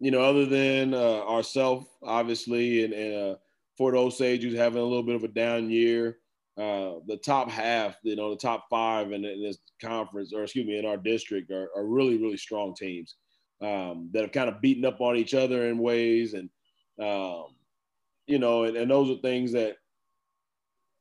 you 0.00 0.10
know, 0.10 0.22
other 0.22 0.44
than 0.44 0.92
uh, 0.92 1.20
ourselves, 1.20 1.86
obviously, 2.02 2.82
and, 2.82 2.92
and 2.92 3.14
uh, 3.14 3.36
Fort 3.76 3.94
Osage, 3.94 4.42
who's 4.42 4.58
having 4.58 4.82
a 4.82 4.84
little 4.84 5.04
bit 5.04 5.14
of 5.14 5.22
a 5.22 5.28
down 5.28 5.70
year, 5.70 6.18
uh, 6.56 6.94
the 7.06 7.20
top 7.24 7.48
half, 7.48 7.96
you 8.02 8.16
know, 8.16 8.30
the 8.30 8.40
top 8.40 8.66
five 8.68 9.12
in, 9.12 9.24
in, 9.24 9.40
this 9.40 9.58
conference, 9.80 10.32
or 10.34 10.42
excuse 10.42 10.66
me, 10.66 10.80
in 10.80 10.84
our 10.84 10.96
district, 10.96 11.52
are, 11.52 11.68
are 11.76 11.86
really, 11.86 12.18
really 12.18 12.36
strong 12.36 12.74
teams 12.74 13.14
um, 13.60 14.10
that 14.12 14.22
have 14.22 14.32
kind 14.32 14.48
of 14.48 14.60
beaten 14.60 14.84
up 14.84 15.00
on 15.00 15.14
each 15.14 15.34
other 15.34 15.68
in 15.68 15.78
ways 15.78 16.34
and 16.34 16.50
um, 17.00 17.46
you 18.26 18.38
know, 18.38 18.64
and, 18.64 18.76
and 18.76 18.90
those 18.90 19.10
are 19.10 19.20
things 19.20 19.52
that, 19.52 19.76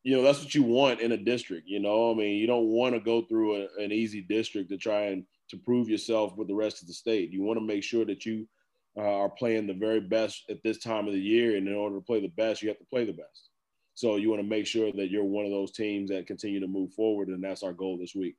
you 0.04 0.16
know, 0.16 0.24
that's 0.24 0.41
what 0.41 0.56
you 0.56 0.64
want 0.64 1.02
in 1.02 1.12
a 1.12 1.18
district. 1.18 1.68
You 1.68 1.80
know, 1.80 2.12
I 2.12 2.14
mean, 2.16 2.38
you 2.38 2.48
don't 2.48 2.68
want 2.68 2.95
to 2.95 3.02
go 3.02 3.24
through 3.24 3.64
a, 3.64 3.68
an 3.84 3.91
easy 3.91 4.22
district 4.22 4.70
to 4.70 4.78
try 4.78 5.08
and 5.08 5.26
to 5.50 5.58
prove 5.58 5.89
yourself 5.89 6.38
with 6.38 6.48
the 6.48 6.56
rest 6.56 6.82
of 6.82 6.88
the 6.88 6.93
state. 6.93 7.32
You 7.32 7.43
want 7.43 7.60
to 7.60 7.66
make 7.66 7.84
sure 7.84 8.06
that 8.06 8.26
you 8.26 8.48
uh, 8.98 9.02
are 9.02 9.30
playing 9.30 9.68
the 9.68 9.74
very 9.74 10.00
best 10.00 10.43
at 10.50 10.64
this 10.64 10.80
time 10.80 11.08
of 11.08 11.14
the 11.14 11.20
year, 11.20 11.58
and 11.58 11.68
in 11.68 11.76
order 11.76 11.95
to 11.95 12.02
play 12.02 12.22
the 12.22 12.30
best, 12.30 12.62
you 12.62 12.70
have 12.70 12.80
to 12.80 12.86
play 12.86 13.06
the 13.06 13.14
best. 13.14 13.50
So 13.93 14.16
you 14.16 14.30
want 14.30 14.41
to 14.41 14.48
make 14.48 14.68
sure 14.68 14.91
that 14.91 15.10
you're 15.10 15.24
one 15.24 15.45
of 15.45 15.52
those 15.52 15.72
teams 15.72 16.10
that 16.10 16.28
continue 16.28 16.60
to 16.60 16.68
move 16.68 16.93
forward, 16.93 17.28
and 17.28 17.43
that's 17.43 17.64
our 17.64 17.74
goal 17.74 17.98
this 17.98 18.16
week. 18.16 18.38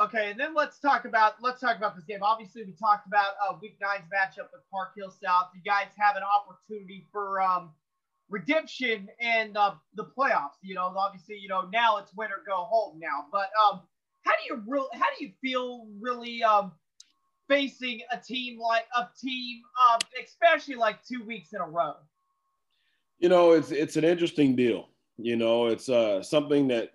Okay, 0.00 0.30
and 0.30 0.38
then 0.38 0.54
let's 0.54 0.78
talk 0.78 1.06
about 1.06 1.34
let's 1.42 1.60
talk 1.60 1.76
about 1.76 1.96
this 1.96 2.04
game. 2.04 2.20
Obviously, 2.22 2.62
we 2.64 2.72
talked 2.72 3.08
about 3.08 3.32
uh, 3.44 3.54
Week 3.60 3.76
Nine's 3.80 4.04
matchup 4.04 4.46
with 4.52 4.62
Park 4.70 4.92
Hill 4.96 5.10
South. 5.10 5.48
You 5.54 5.60
guys 5.64 5.88
have 5.96 6.14
an 6.14 6.22
opportunity 6.22 7.04
for 7.10 7.40
um, 7.40 7.70
redemption 8.30 9.08
in 9.18 9.56
uh, 9.56 9.74
the 9.94 10.04
playoffs. 10.04 10.58
You 10.62 10.76
know, 10.76 10.94
obviously, 10.96 11.36
you 11.38 11.48
know 11.48 11.68
now 11.72 11.96
it's 11.96 12.14
win 12.14 12.30
or 12.30 12.44
go 12.46 12.64
home 12.64 13.00
now. 13.00 13.26
But 13.32 13.50
um, 13.64 13.80
how 14.22 14.32
do 14.32 14.54
you 14.54 14.62
real 14.68 14.88
how 14.92 15.06
do 15.18 15.24
you 15.24 15.32
feel 15.40 15.88
really 16.00 16.44
um, 16.44 16.70
facing 17.48 18.02
a 18.12 18.18
team 18.18 18.60
like 18.60 18.84
a 18.96 19.08
team, 19.20 19.62
uh, 19.90 19.98
especially 20.24 20.76
like 20.76 21.04
two 21.04 21.24
weeks 21.24 21.52
in 21.54 21.60
a 21.60 21.66
row? 21.66 21.94
You 23.18 23.30
know, 23.30 23.50
it's 23.50 23.72
it's 23.72 23.96
an 23.96 24.04
interesting 24.04 24.54
deal. 24.54 24.90
You 25.16 25.34
know, 25.34 25.66
it's 25.66 25.88
uh, 25.88 26.22
something 26.22 26.68
that 26.68 26.92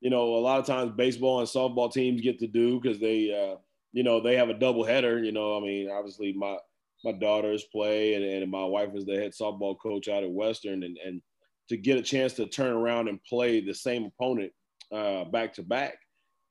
you 0.00 0.10
know, 0.10 0.36
a 0.36 0.40
lot 0.40 0.60
of 0.60 0.66
times 0.66 0.92
baseball 0.96 1.40
and 1.40 1.48
softball 1.48 1.92
teams 1.92 2.20
get 2.20 2.38
to 2.40 2.46
do 2.46 2.80
because 2.80 3.00
they, 3.00 3.32
uh, 3.32 3.56
you 3.92 4.02
know, 4.02 4.20
they 4.20 4.36
have 4.36 4.50
a 4.50 4.58
double 4.58 4.84
header. 4.84 5.22
You 5.22 5.32
know, 5.32 5.56
I 5.56 5.60
mean, 5.60 5.90
obviously 5.90 6.32
my 6.32 6.56
my 7.04 7.12
daughters 7.12 7.64
play, 7.64 8.14
and, 8.14 8.24
and 8.24 8.50
my 8.50 8.64
wife 8.64 8.90
is 8.94 9.04
the 9.04 9.16
head 9.16 9.32
softball 9.32 9.78
coach 9.78 10.08
out 10.08 10.24
at 10.24 10.30
Western, 10.30 10.82
and 10.82 10.96
and 11.04 11.22
to 11.68 11.76
get 11.76 11.98
a 11.98 12.02
chance 12.02 12.34
to 12.34 12.46
turn 12.46 12.72
around 12.72 13.08
and 13.08 13.22
play 13.24 13.60
the 13.60 13.74
same 13.74 14.04
opponent 14.04 14.52
uh, 14.92 15.24
back 15.24 15.52
to 15.54 15.62
back 15.62 15.98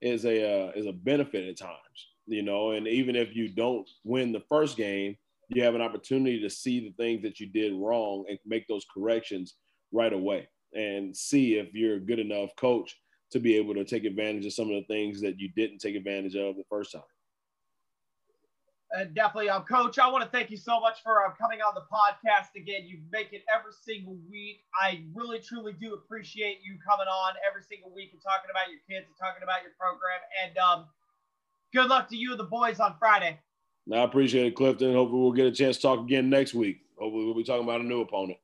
is 0.01 0.25
a 0.25 0.67
uh, 0.67 0.71
is 0.75 0.87
a 0.87 0.93
benefit 0.93 1.47
at 1.47 1.57
times. 1.57 2.09
You 2.27 2.41
know, 2.41 2.71
and 2.71 2.87
even 2.87 3.15
if 3.15 3.35
you 3.35 3.49
don't 3.49 3.87
win 4.03 4.31
the 4.31 4.43
first 4.49 4.77
game, 4.77 5.15
you 5.49 5.63
have 5.63 5.75
an 5.75 5.81
opportunity 5.81 6.41
to 6.41 6.49
see 6.49 6.79
the 6.79 6.93
things 6.97 7.21
that 7.21 7.39
you 7.39 7.47
did 7.47 7.73
wrong 7.75 8.25
and 8.27 8.39
make 8.45 8.67
those 8.67 8.85
corrections 8.91 9.55
right 9.91 10.11
away, 10.11 10.49
and 10.73 11.15
see 11.15 11.55
if 11.55 11.73
you're 11.73 11.97
a 11.97 11.99
good 11.99 12.19
enough 12.19 12.49
coach 12.57 12.97
to 13.35 13.39
be 13.41 13.57
able 13.57 13.73
to 13.73 13.83
take 13.83 14.05
advantage 14.05 14.45
of 14.45 14.53
some 14.53 14.71
of 14.71 14.75
the 14.75 14.85
things 14.87 15.19
that 15.19 15.37
you 15.37 15.49
didn't 15.57 15.79
take 15.79 15.93
advantage 15.93 16.35
of 16.35 16.55
the 16.55 16.63
first 16.69 16.93
time. 16.93 17.03
Uh, 18.95 19.03
definitely, 19.13 19.49
um, 19.49 19.63
Coach. 19.63 19.99
I 19.99 20.07
want 20.07 20.23
to 20.23 20.29
thank 20.29 20.49
you 20.49 20.55
so 20.55 20.79
much 20.79 21.03
for 21.03 21.25
uh, 21.25 21.31
coming 21.37 21.59
on 21.59 21.75
the 21.75 21.81
podcast 21.81 22.55
again. 22.55 22.83
You 22.85 22.99
make 23.11 23.33
it 23.33 23.43
every 23.53 23.73
single 23.83 24.17
week. 24.31 24.63
I 24.81 25.03
really, 25.13 25.39
truly 25.39 25.73
do 25.73 25.95
appreciate 25.95 26.59
you 26.63 26.77
coming 26.87 27.07
on 27.07 27.33
every 27.45 27.61
single 27.61 27.93
week 27.93 28.11
and 28.13 28.21
talking 28.21 28.49
about 28.49 28.71
your 28.71 28.79
kids 28.87 29.05
and 29.09 29.17
talking 29.19 29.43
about 29.43 29.63
your 29.63 29.73
program. 29.77 30.21
And 30.45 30.57
um, 30.57 30.85
good 31.73 31.87
luck 31.89 32.07
to 32.09 32.15
you 32.15 32.31
and 32.31 32.39
the 32.39 32.45
boys 32.45 32.79
on 32.79 32.95
Friday. 32.97 33.37
I 33.91 33.97
appreciate 33.97 34.45
it, 34.45 34.55
Clifton. 34.55 34.93
Hopefully, 34.93 35.21
we'll 35.21 35.33
get 35.33 35.47
a 35.47 35.51
chance 35.51 35.75
to 35.75 35.81
talk 35.81 35.99
again 35.99 36.29
next 36.29 36.53
week. 36.53 36.77
Hopefully, 36.97 37.25
we'll 37.25 37.35
be 37.35 37.43
talking 37.43 37.65
about 37.65 37.81
a 37.81 37.83
new 37.83 37.99
opponent. 37.99 38.37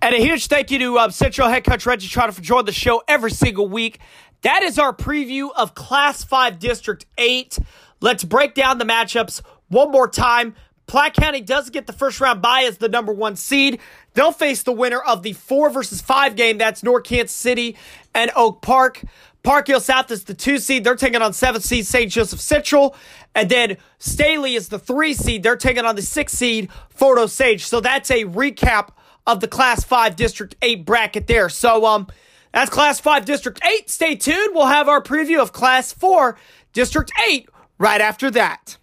And 0.00 0.14
a 0.14 0.18
huge 0.18 0.46
thank 0.46 0.70
you 0.70 0.78
to 0.78 0.98
uh, 0.98 1.10
Central 1.10 1.48
head 1.48 1.64
coach 1.64 1.84
Reggie 1.84 2.06
Trotter 2.06 2.30
for 2.30 2.40
joining 2.40 2.66
the 2.66 2.72
show 2.72 3.02
every 3.08 3.32
single 3.32 3.68
week. 3.68 3.98
That 4.42 4.62
is 4.62 4.78
our 4.78 4.94
preview 4.94 5.50
of 5.56 5.74
Class 5.74 6.22
5 6.22 6.60
District 6.60 7.04
8. 7.18 7.58
Let's 8.00 8.22
break 8.22 8.54
down 8.54 8.78
the 8.78 8.84
matchups 8.84 9.42
one 9.66 9.90
more 9.90 10.08
time. 10.08 10.54
Platte 10.86 11.14
County 11.14 11.40
does 11.40 11.68
get 11.70 11.88
the 11.88 11.92
first 11.92 12.20
round 12.20 12.40
bye 12.40 12.62
as 12.62 12.78
the 12.78 12.88
number 12.88 13.12
one 13.12 13.34
seed. 13.34 13.80
They'll 14.14 14.30
face 14.30 14.62
the 14.62 14.72
winner 14.72 15.00
of 15.00 15.24
the 15.24 15.32
four 15.32 15.68
versus 15.68 16.00
five 16.00 16.36
game. 16.36 16.58
That's 16.58 16.84
North 16.84 17.02
Kansas 17.02 17.34
City 17.34 17.76
and 18.14 18.30
Oak 18.36 18.62
Park. 18.62 19.02
Park 19.42 19.66
Hill 19.66 19.80
South 19.80 20.12
is 20.12 20.24
the 20.24 20.34
two 20.34 20.58
seed. 20.58 20.84
They're 20.84 20.94
taking 20.94 21.22
on 21.22 21.32
seventh 21.32 21.64
seed 21.64 21.86
St. 21.86 22.10
Joseph 22.10 22.40
Central. 22.40 22.94
And 23.34 23.50
then 23.50 23.76
Staley 23.98 24.54
is 24.54 24.68
the 24.68 24.78
three 24.78 25.12
seed. 25.12 25.42
They're 25.42 25.56
taking 25.56 25.84
on 25.84 25.96
the 25.96 26.02
six 26.02 26.32
seed 26.32 26.70
Fort 26.88 27.18
Osage. 27.18 27.66
So 27.66 27.80
that's 27.80 28.10
a 28.12 28.24
recap 28.24 28.90
of 29.28 29.40
the 29.40 29.46
Class 29.46 29.84
5 29.84 30.16
District 30.16 30.56
8 30.60 30.84
bracket 30.84 31.26
there. 31.28 31.48
So, 31.48 31.86
um, 31.86 32.08
that's 32.52 32.70
Class 32.70 32.98
5 32.98 33.24
District 33.26 33.60
8. 33.62 33.88
Stay 33.90 34.16
tuned. 34.16 34.54
We'll 34.54 34.66
have 34.66 34.88
our 34.88 35.02
preview 35.02 35.38
of 35.40 35.52
Class 35.52 35.92
4 35.92 36.36
District 36.72 37.12
8 37.28 37.48
right 37.78 38.00
after 38.00 38.30
that. 38.32 38.78